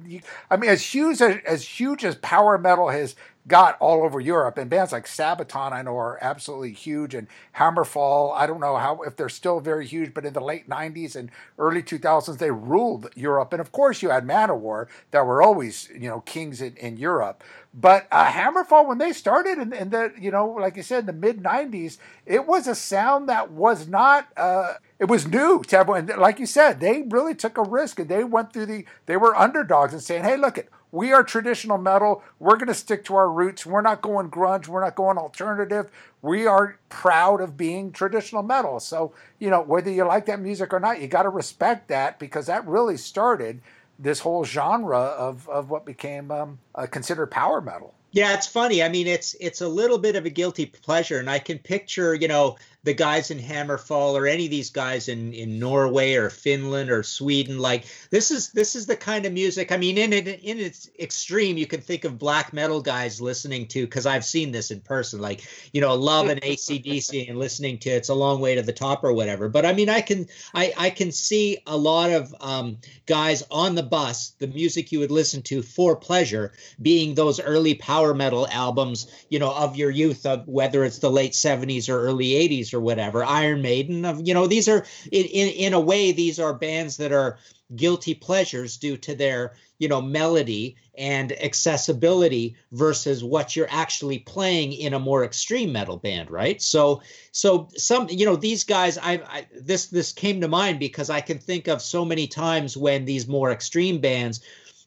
I 0.50 0.56
mean, 0.56 0.70
as 0.70 0.82
huge 0.82 1.22
as, 1.22 1.36
as 1.46 1.64
huge 1.64 2.04
as 2.04 2.16
power 2.16 2.58
metal 2.58 2.88
has 2.88 3.14
got 3.46 3.76
all 3.80 4.02
over 4.02 4.20
Europe. 4.20 4.58
And 4.58 4.70
bands 4.70 4.92
like 4.92 5.06
Sabaton, 5.06 5.72
I 5.72 5.82
know, 5.82 5.96
are 5.96 6.18
absolutely 6.20 6.72
huge. 6.72 7.14
And 7.14 7.26
Hammerfall, 7.56 8.34
I 8.34 8.46
don't 8.46 8.60
know 8.60 8.76
how 8.76 9.02
if 9.02 9.16
they're 9.16 9.28
still 9.28 9.60
very 9.60 9.86
huge, 9.86 10.14
but 10.14 10.24
in 10.24 10.32
the 10.32 10.40
late 10.40 10.68
90s 10.68 11.16
and 11.16 11.30
early 11.58 11.82
2000s, 11.82 12.38
they 12.38 12.50
ruled 12.50 13.10
Europe. 13.14 13.52
And 13.52 13.60
of 13.60 13.72
course, 13.72 14.02
you 14.02 14.10
had 14.10 14.26
Manowar 14.26 14.86
that 15.10 15.26
were 15.26 15.42
always, 15.42 15.88
you 15.92 16.08
know, 16.08 16.20
kings 16.20 16.60
in, 16.60 16.76
in 16.76 16.96
Europe. 16.96 17.42
But 17.72 18.08
uh, 18.10 18.26
Hammerfall, 18.26 18.86
when 18.88 18.98
they 18.98 19.12
started 19.12 19.58
in, 19.58 19.72
in, 19.72 19.90
the, 19.90 20.12
you 20.18 20.32
know, 20.32 20.46
like 20.48 20.76
you 20.76 20.82
said, 20.82 21.00
in 21.00 21.06
the 21.06 21.12
mid 21.12 21.42
90s, 21.42 21.98
it 22.26 22.46
was 22.46 22.66
a 22.66 22.74
sound 22.74 23.28
that 23.28 23.52
was 23.52 23.86
not, 23.86 24.26
uh, 24.36 24.74
it 24.98 25.04
was 25.04 25.26
new 25.28 25.62
to 25.62 25.78
everyone. 25.78 26.06
Like 26.18 26.40
you 26.40 26.46
said, 26.46 26.80
they 26.80 27.02
really 27.02 27.34
took 27.34 27.58
a 27.58 27.62
risk 27.62 28.00
and 28.00 28.08
they 28.08 28.24
went 28.24 28.52
through 28.52 28.66
the, 28.66 28.84
they 29.06 29.16
were 29.16 29.36
underdogs 29.36 29.92
and 29.92 30.02
saying, 30.02 30.24
hey, 30.24 30.36
look, 30.36 30.58
it 30.58 30.68
we 30.92 31.12
are 31.12 31.22
traditional 31.22 31.78
metal. 31.78 32.22
We're 32.38 32.56
going 32.56 32.68
to 32.68 32.74
stick 32.74 33.04
to 33.04 33.14
our 33.14 33.30
roots. 33.30 33.64
We're 33.64 33.80
not 33.80 34.02
going 34.02 34.30
grunge. 34.30 34.66
We're 34.66 34.82
not 34.82 34.96
going 34.96 35.18
alternative. 35.18 35.88
We 36.22 36.46
are 36.46 36.78
proud 36.88 37.40
of 37.40 37.56
being 37.56 37.92
traditional 37.92 38.42
metal. 38.42 38.80
So, 38.80 39.14
you 39.38 39.50
know, 39.50 39.62
whether 39.62 39.90
you 39.90 40.04
like 40.04 40.26
that 40.26 40.40
music 40.40 40.72
or 40.72 40.80
not, 40.80 41.00
you 41.00 41.06
got 41.06 41.22
to 41.22 41.28
respect 41.28 41.88
that 41.88 42.18
because 42.18 42.46
that 42.46 42.66
really 42.66 42.96
started 42.96 43.60
this 44.00 44.20
whole 44.20 44.44
genre 44.44 44.98
of 44.98 45.48
of 45.48 45.70
what 45.70 45.84
became 45.84 46.30
um, 46.30 46.58
uh, 46.74 46.86
considered 46.86 47.30
power 47.30 47.60
metal. 47.60 47.94
Yeah, 48.12 48.34
it's 48.34 48.46
funny. 48.46 48.82
I 48.82 48.88
mean, 48.88 49.06
it's 49.06 49.36
it's 49.40 49.60
a 49.60 49.68
little 49.68 49.98
bit 49.98 50.16
of 50.16 50.26
a 50.26 50.30
guilty 50.30 50.66
pleasure, 50.66 51.18
and 51.18 51.30
I 51.30 51.38
can 51.38 51.58
picture, 51.58 52.14
you 52.14 52.26
know, 52.26 52.56
the 52.82 52.94
guys 52.94 53.30
in 53.30 53.38
Hammerfall 53.38 54.14
or 54.14 54.26
any 54.26 54.46
of 54.46 54.50
these 54.50 54.70
guys 54.70 55.08
in 55.08 55.34
in 55.34 55.58
Norway 55.58 56.14
or 56.14 56.30
Finland 56.30 56.90
or 56.90 57.02
Sweden. 57.02 57.58
Like 57.58 57.84
this 58.10 58.30
is 58.30 58.52
this 58.52 58.74
is 58.74 58.86
the 58.86 58.96
kind 58.96 59.26
of 59.26 59.32
music. 59.32 59.70
I 59.70 59.76
mean, 59.76 59.98
in 59.98 60.12
it 60.12 60.26
in 60.26 60.58
its 60.58 60.88
extreme, 60.98 61.58
you 61.58 61.66
can 61.66 61.82
think 61.82 62.04
of 62.04 62.18
black 62.18 62.52
metal 62.52 62.80
guys 62.80 63.20
listening 63.20 63.66
to 63.68 63.84
because 63.84 64.06
I've 64.06 64.24
seen 64.24 64.50
this 64.50 64.70
in 64.70 64.80
person. 64.80 65.20
Like 65.20 65.46
you 65.72 65.80
know, 65.80 65.94
love 65.94 66.28
an 66.28 66.40
ACDC 66.40 67.28
and 67.28 67.38
listening 67.38 67.78
to 67.80 67.90
it's 67.90 68.08
a 68.08 68.14
long 68.14 68.40
way 68.40 68.54
to 68.54 68.62
the 68.62 68.72
top 68.72 69.04
or 69.04 69.12
whatever. 69.12 69.48
But 69.50 69.66
I 69.66 69.74
mean, 69.74 69.90
I 69.90 70.00
can 70.00 70.26
I 70.54 70.72
I 70.76 70.90
can 70.90 71.12
see 71.12 71.58
a 71.66 71.76
lot 71.76 72.10
of 72.10 72.34
um, 72.40 72.78
guys 73.04 73.42
on 73.50 73.74
the 73.74 73.82
bus. 73.82 74.30
The 74.38 74.46
music 74.46 74.90
you 74.90 75.00
would 75.00 75.10
listen 75.10 75.42
to 75.42 75.60
for 75.62 75.96
pleasure 75.96 76.52
being 76.80 77.14
those 77.14 77.40
early 77.40 77.74
power 77.74 78.14
metal 78.14 78.48
albums, 78.48 79.06
you 79.28 79.38
know, 79.38 79.52
of 79.52 79.76
your 79.76 79.90
youth, 79.90 80.24
of 80.24 80.48
whether 80.48 80.82
it's 80.82 80.98
the 81.00 81.10
late 81.10 81.32
'70s 81.32 81.90
or 81.90 82.00
early 82.00 82.30
'80s 82.30 82.69
or 82.72 82.80
whatever, 82.80 83.24
Iron 83.24 83.62
Maiden, 83.62 84.04
of 84.04 84.26
you 84.26 84.34
know, 84.34 84.46
these 84.46 84.68
are 84.68 84.84
in, 85.10 85.24
in 85.26 85.48
in 85.48 85.72
a 85.72 85.80
way 85.80 86.12
these 86.12 86.38
are 86.38 86.54
bands 86.54 86.96
that 86.98 87.12
are 87.12 87.38
guilty 87.76 88.14
pleasures 88.14 88.76
due 88.76 88.96
to 88.96 89.14
their 89.14 89.54
you 89.78 89.88
know 89.88 90.02
melody 90.02 90.76
and 90.96 91.32
accessibility 91.40 92.56
versus 92.72 93.22
what 93.22 93.54
you're 93.54 93.68
actually 93.70 94.18
playing 94.18 94.72
in 94.72 94.92
a 94.92 94.98
more 94.98 95.24
extreme 95.24 95.72
metal 95.72 95.96
band 95.96 96.30
right? 96.30 96.60
So 96.60 97.02
so 97.32 97.68
some 97.76 98.08
you 98.08 98.26
know 98.26 98.36
these 98.36 98.64
guys 98.64 98.98
I, 98.98 99.22
I 99.26 99.46
this 99.60 99.86
this 99.86 100.12
came 100.12 100.40
to 100.40 100.48
mind 100.48 100.78
because 100.78 101.10
i 101.10 101.20
can 101.20 101.38
think 101.38 101.68
of 101.68 101.80
so 101.80 102.04
many 102.04 102.26
times 102.26 102.76
when 102.76 103.04
these 103.04 103.28
more 103.28 103.52
extreme 103.52 104.00
bands 104.00 104.40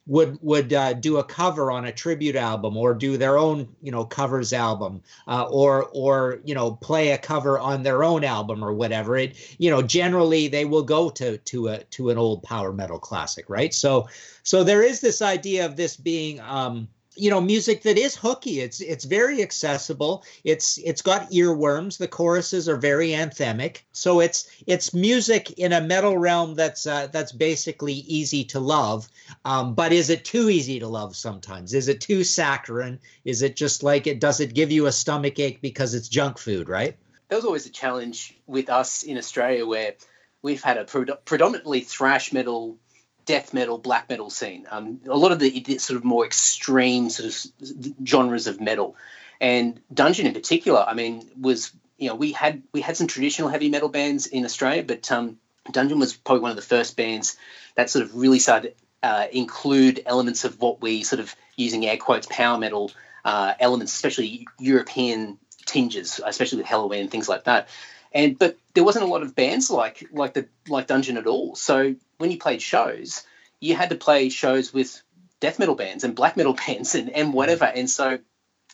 would 0.06 0.38
would 0.42 0.74
uh, 0.74 0.94
do 0.94 1.18
a 1.18 1.24
cover 1.24 1.72
on 1.72 1.86
a 1.86 1.92
tribute 1.92 2.36
album 2.36 2.76
or 2.76 2.94
do 2.94 3.16
their 3.18 3.38
own 3.38 3.74
you 3.82 3.92
know 3.92 4.04
covers 4.04 4.52
album 4.52 5.02
uh, 5.28 5.44
or 5.50 5.90
or 5.94 6.42
you 6.44 6.54
know 6.54 6.72
play 6.72 7.12
a 7.12 7.18
cover 7.18 7.58
on 7.58 7.84
their 7.84 8.04
own 8.04 8.24
album 8.24 8.64
or 8.64 8.74
whatever. 8.74 9.16
It 9.18 9.56
you 9.60 9.70
know 9.70 9.82
generally 9.82 10.48
they 10.48 10.66
will 10.66 10.84
go 10.84 11.10
to 11.12 11.38
to 11.38 11.68
a 11.70 11.84
to 11.84 12.10
an 12.10 12.18
old 12.18 12.44
power 12.44 12.74
metal 12.74 13.00
classic 13.00 13.50
right? 13.50 13.74
So 13.74 14.08
so 14.44 14.64
there 14.64 14.84
is 14.84 15.00
this 15.00 15.22
idea 15.22 15.66
of 15.66 15.76
this 15.76 15.96
being 15.96 16.40
um 16.42 16.90
you 17.16 17.30
know 17.30 17.42
music 17.42 17.84
that 17.84 17.98
is 17.98 18.16
hooky. 18.16 18.60
It's 18.60 18.82
it's 18.82 19.06
very 19.06 19.42
accessible. 19.42 20.24
It's 20.44 20.78
it's 20.80 21.02
got 21.02 21.32
earworms. 21.32 21.98
The 21.98 22.08
choruses 22.08 22.68
are 22.68 22.78
very 22.78 23.10
anthemic. 23.10 23.82
So 23.92 24.20
it's 24.20 24.50
it's 24.68 24.94
music 24.94 25.52
in 25.60 25.74
a 25.74 25.82
metal 25.82 26.18
realm 26.18 26.56
that's 26.56 26.86
uh, 26.88 27.08
that's 27.08 27.32
basically 27.32 27.94
easy 27.94 28.44
to 28.46 28.60
love. 28.60 29.08
Um, 29.46 29.74
but 29.74 29.94
is 29.94 30.10
it 30.10 30.26
too 30.26 30.50
easy 30.50 30.80
to 30.80 30.88
love 30.88 31.16
sometimes? 31.16 31.74
Is 31.74 31.88
it 31.88 32.02
too 32.02 32.24
saccharine? 32.24 33.00
Is 33.26 33.42
it 33.42 33.56
just 33.56 33.84
like 33.84 34.08
it 34.08 34.20
does 34.20 34.40
it 34.40 34.54
give 34.54 34.72
you 34.72 34.88
a 34.88 34.92
stomach 34.92 35.40
ache 35.40 35.62
because 35.62 35.94
it's 35.94 36.10
junk 36.10 36.38
food 36.38 36.70
right? 36.70 36.98
That 37.30 37.38
was 37.38 37.46
always 37.46 37.66
a 37.66 37.72
challenge 37.72 38.38
with 38.46 38.70
us 38.70 39.04
in 39.04 39.18
australia 39.18 39.66
where 39.66 39.94
we've 40.42 40.62
had 40.62 40.78
a 40.78 40.86
predominantly 40.86 41.82
thrash 41.82 42.32
metal 42.34 42.78
death 43.26 43.54
metal, 43.54 43.78
black 43.78 44.10
metal 44.10 44.30
scene. 44.30 44.66
Um, 44.70 45.02
a 45.08 45.18
lot 45.18 45.32
of 45.32 45.40
the, 45.40 45.60
the, 45.60 45.78
sort 45.78 45.98
of 45.98 46.04
more 46.04 46.26
extreme 46.26 47.10
sort 47.10 47.30
of 47.30 47.94
genres 48.06 48.48
of 48.48 48.60
metal, 48.60 48.96
and 49.40 49.80
Dungeon 49.94 50.28
in 50.28 50.34
particular. 50.34 50.84
I 50.88 50.94
mean, 50.94 51.30
was 51.40 51.72
you 51.98 52.10
know 52.10 52.16
we 52.16 52.32
had 52.32 52.64
we 52.72 52.82
had 52.82 52.98
some 52.98 53.08
traditional 53.08 53.50
heavy 53.50 53.70
metal 53.70 53.90
bands 53.90 54.28
in 54.28 54.46
Australia, 54.46 54.84
but 54.84 55.12
um, 55.12 55.38
Dungeon 55.72 56.00
was 56.00 56.14
probably 56.14 56.42
one 56.42 56.52
of 56.52 56.58
the 56.58 56.64
first 56.64 56.98
bands 56.98 57.38
that 57.76 57.90
sort 57.90 58.06
of 58.06 58.16
really 58.16 58.40
started 58.40 58.76
uh, 59.02 59.28
include 59.32 60.02
elements 60.06 60.46
of 60.46 60.60
what 60.62 60.82
we 60.82 61.04
sort 61.04 61.20
of 61.20 61.36
using 61.56 61.86
air 61.86 61.98
quotes 61.98 62.28
power 62.30 62.58
metal 62.58 62.92
uh, 63.26 63.54
elements, 63.60 63.94
especially 63.94 64.48
European 64.60 65.38
tinges, 65.66 66.20
especially 66.26 66.60
with 66.60 66.68
Helloween 66.68 67.02
and 67.02 67.12
things 67.12 67.30
like 67.30 67.46
that. 67.46 67.68
And 68.14 68.38
but 68.38 68.58
there 68.74 68.84
wasn't 68.84 69.06
a 69.06 69.10
lot 69.10 69.24
of 69.24 69.36
bands 69.36 69.70
like 69.70 70.08
like 70.12 70.34
the 70.34 70.48
like 70.68 70.88
Dungeon 70.88 71.18
at 71.18 71.28
all. 71.28 71.56
So 71.56 71.96
when 72.18 72.32
you 72.32 72.38
played 72.38 72.62
shows, 72.62 73.24
you 73.60 73.76
had 73.76 73.90
to 73.90 73.96
play 73.96 74.30
shows 74.30 74.74
with 74.74 75.02
death 75.40 75.60
metal 75.60 75.76
bands 75.76 76.04
and 76.04 76.16
black 76.16 76.38
metal 76.38 76.54
bands 76.68 76.96
and, 76.96 77.10
and 77.10 77.34
whatever. 77.34 77.66
And 77.66 77.90
so, 77.90 78.20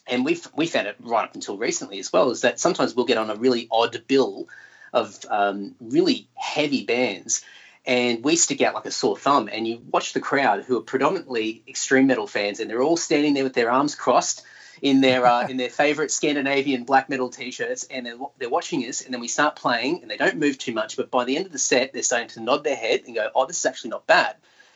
and 0.08 0.26
we 0.26 0.40
we 0.56 0.68
found 0.68 0.88
it 0.88 0.98
right 1.00 1.24
up 1.24 1.36
until 1.36 1.58
recently 1.58 2.00
as 2.00 2.12
well 2.12 2.32
is 2.32 2.42
that 2.42 2.60
sometimes 2.60 2.96
we'll 2.96 3.06
get 3.06 3.18
on 3.18 3.30
a 3.30 3.36
really 3.36 3.68
odd 3.72 4.04
bill 4.08 4.48
of 4.92 5.18
um, 5.30 5.76
really 5.80 6.28
heavy 6.36 6.84
bands, 6.84 7.44
and 7.86 8.24
we 8.24 8.36
stick 8.36 8.62
out 8.62 8.74
like 8.74 8.86
a 8.86 8.92
sore 8.92 9.18
thumb. 9.18 9.50
And 9.52 9.68
you 9.68 9.82
watch 9.92 10.14
the 10.14 10.20
crowd 10.20 10.64
who 10.64 10.78
are 10.78 10.82
predominantly 10.82 11.64
extreme 11.68 12.08
metal 12.08 12.28
fans, 12.28 12.60
and 12.60 12.70
they're 12.70 12.82
all 12.82 12.98
standing 12.98 13.34
there 13.34 13.44
with 13.44 13.54
their 13.54 13.72
arms 13.72 13.96
crossed 13.96 14.44
in 14.82 15.02
their 15.02 15.26
uh, 15.26 15.48
in 15.48 15.58
their 15.58 15.70
favorite 15.70 16.12
Scandinavian 16.12 16.84
black 16.84 17.10
metal 17.10 17.30
t-shirts, 17.30 17.86
and 17.90 18.06
they're, 18.06 18.18
they're 18.38 18.50
watching 18.50 18.82
us, 18.82 19.02
and 19.02 19.14
then 19.14 19.22
we 19.22 19.28
start 19.28 19.56
playing, 19.56 20.02
and 20.02 20.10
they 20.10 20.18
don't 20.18 20.38
move 20.38 20.58
too 20.58 20.74
much, 20.74 20.98
but 20.98 21.12
by 21.12 21.26
the 21.26 21.36
end 21.36 21.46
of 21.46 21.52
the 21.52 21.60
set, 21.60 21.94
they're 21.94 22.04
starting 22.04 22.30
to 22.30 22.42
nod 22.42 22.64
their 22.64 22.76
head 22.76 23.02
and 23.06 23.16
go, 23.16 23.30
"Oh, 23.36 23.46
this 23.46 23.60
is 23.60 23.66
actually 23.66 23.92
not 23.92 24.08
bad." 24.08 24.36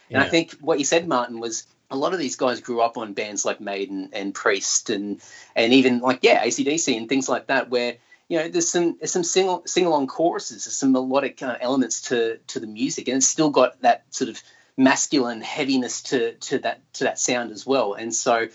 And 0.09 0.21
I 0.21 0.29
think 0.29 0.51
what 0.61 0.77
you 0.79 0.85
said, 0.85 1.07
Martin, 1.07 1.39
was 1.39 1.65
a 1.89 1.95
lot 1.95 2.13
of 2.13 2.19
these 2.19 2.35
guys 2.35 2.61
grew 2.61 2.81
up 2.81 2.97
on 2.97 3.13
bands 3.13 3.45
like 3.45 3.59
Maiden 3.59 4.09
and 4.13 4.33
Priest, 4.33 4.89
and 4.89 5.21
and 5.55 5.73
even 5.73 5.99
like 5.99 6.19
yeah, 6.21 6.43
ACDC 6.43 6.95
and 6.97 7.09
things 7.09 7.29
like 7.29 7.47
that, 7.47 7.69
where 7.69 7.95
you 8.27 8.37
know 8.39 8.47
there's 8.47 8.69
some 8.69 8.97
there's 8.99 9.11
some 9.11 9.23
sing 9.23 9.61
sing 9.65 9.85
along 9.85 10.07
choruses, 10.07 10.65
there's 10.65 10.77
some 10.77 10.91
melodic 10.91 11.41
uh, 11.41 11.57
elements 11.61 12.01
to 12.09 12.37
to 12.47 12.59
the 12.59 12.67
music, 12.67 13.07
and 13.07 13.17
it's 13.17 13.27
still 13.27 13.49
got 13.49 13.81
that 13.81 14.03
sort 14.09 14.29
of 14.29 14.41
masculine 14.77 15.41
heaviness 15.41 16.01
to 16.01 16.33
to 16.33 16.59
that 16.59 16.81
to 16.93 17.05
that 17.05 17.19
sound 17.19 17.51
as 17.51 17.65
well, 17.65 17.93
and 17.93 18.13
so 18.13 18.47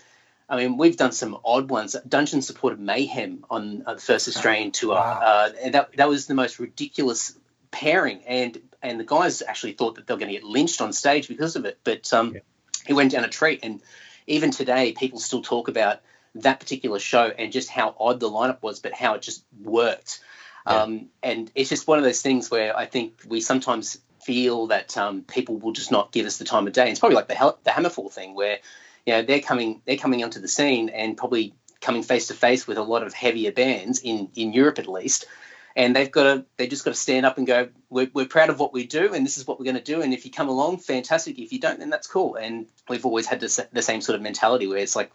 I 0.49 0.57
mean, 0.57 0.77
we've 0.77 0.97
done 0.97 1.11
some 1.11 1.37
odd 1.45 1.69
ones. 1.69 1.95
Dungeon 2.07 2.41
supported 2.41 2.79
Mayhem 2.79 3.45
on 3.49 3.83
uh, 3.85 3.93
the 3.93 4.01
first 4.01 4.27
Australian 4.27 4.71
tour, 4.71 4.95
wow. 4.95 5.19
uh, 5.23 5.49
and 5.61 5.73
that 5.75 5.95
that 5.97 6.09
was 6.09 6.25
the 6.25 6.33
most 6.33 6.59
ridiculous 6.59 7.37
pairing. 7.69 8.23
And 8.25 8.59
and 8.81 8.99
the 8.99 9.03
guys 9.03 9.43
actually 9.43 9.73
thought 9.73 9.95
that 9.95 10.07
they 10.07 10.13
were 10.13 10.19
going 10.19 10.33
to 10.33 10.39
get 10.39 10.43
lynched 10.43 10.81
on 10.81 10.91
stage 10.91 11.27
because 11.27 11.55
of 11.55 11.65
it. 11.65 11.79
But 11.83 12.11
um, 12.13 12.33
yeah. 12.33 12.39
it 12.87 12.93
went 12.93 13.11
down 13.11 13.23
a 13.23 13.29
treat, 13.29 13.59
and 13.61 13.81
even 14.25 14.49
today, 14.49 14.91
people 14.93 15.19
still 15.19 15.43
talk 15.43 15.67
about 15.67 16.01
that 16.35 16.59
particular 16.59 16.99
show 16.99 17.25
and 17.25 17.51
just 17.51 17.69
how 17.69 17.95
odd 17.99 18.19
the 18.19 18.29
lineup 18.29 18.61
was, 18.61 18.79
but 18.79 18.93
how 18.93 19.13
it 19.13 19.21
just 19.21 19.43
worked. 19.61 20.19
Yeah. 20.65 20.83
Um, 20.83 21.09
and 21.23 21.51
it's 21.55 21.69
just 21.69 21.87
one 21.87 21.97
of 21.97 22.03
those 22.03 22.21
things 22.21 22.51
where 22.51 22.75
I 22.77 22.85
think 22.85 23.21
we 23.27 23.41
sometimes 23.41 23.99
feel 24.23 24.67
that 24.67 24.97
um, 24.97 25.23
people 25.23 25.57
will 25.57 25.71
just 25.71 25.91
not 25.91 26.11
give 26.11 26.25
us 26.25 26.37
the 26.37 26.45
time 26.45 26.67
of 26.67 26.73
day. 26.73 26.83
And 26.83 26.91
it's 26.91 26.99
probably 26.99 27.15
like 27.15 27.27
the, 27.27 27.55
the 27.63 27.71
Hammerfall 27.71 28.11
thing, 28.11 28.35
where 28.35 28.59
you 29.05 29.13
know 29.13 29.21
they're 29.21 29.41
coming 29.41 29.81
they're 29.85 29.97
coming 29.97 30.23
onto 30.23 30.39
the 30.39 30.47
scene 30.47 30.89
and 30.89 31.17
probably 31.17 31.53
coming 31.81 32.03
face 32.03 32.27
to 32.27 32.33
face 32.33 32.67
with 32.67 32.77
a 32.77 32.83
lot 32.83 33.03
of 33.03 33.13
heavier 33.13 33.51
bands 33.51 33.99
in 33.99 34.29
in 34.35 34.53
Europe 34.53 34.79
at 34.79 34.87
least. 34.87 35.25
And 35.75 35.95
they've 35.95 36.11
got 36.11 36.23
to 36.23 36.45
they 36.57 36.67
just 36.67 36.83
got 36.83 36.91
to 36.91 36.99
stand 36.99 37.25
up 37.25 37.37
and 37.37 37.47
go 37.47 37.69
we're, 37.89 38.09
we're 38.13 38.25
proud 38.25 38.49
of 38.49 38.59
what 38.59 38.73
we 38.73 38.85
do 38.85 39.13
and 39.13 39.25
this 39.25 39.37
is 39.37 39.47
what 39.47 39.59
we're 39.59 39.65
going 39.65 39.77
to 39.77 39.81
do. 39.81 40.01
And 40.01 40.13
if 40.13 40.25
you 40.25 40.31
come 40.31 40.49
along 40.49 40.77
fantastic. 40.79 41.39
If 41.39 41.53
you 41.53 41.59
don't 41.59 41.79
then 41.79 41.89
that's 41.89 42.07
cool. 42.07 42.35
And 42.35 42.67
we've 42.89 43.05
always 43.05 43.27
had 43.27 43.39
this, 43.39 43.59
the 43.71 43.81
same 43.81 44.01
sort 44.01 44.15
of 44.15 44.21
mentality 44.21 44.67
where 44.67 44.79
it's 44.79 44.95
like 44.95 45.11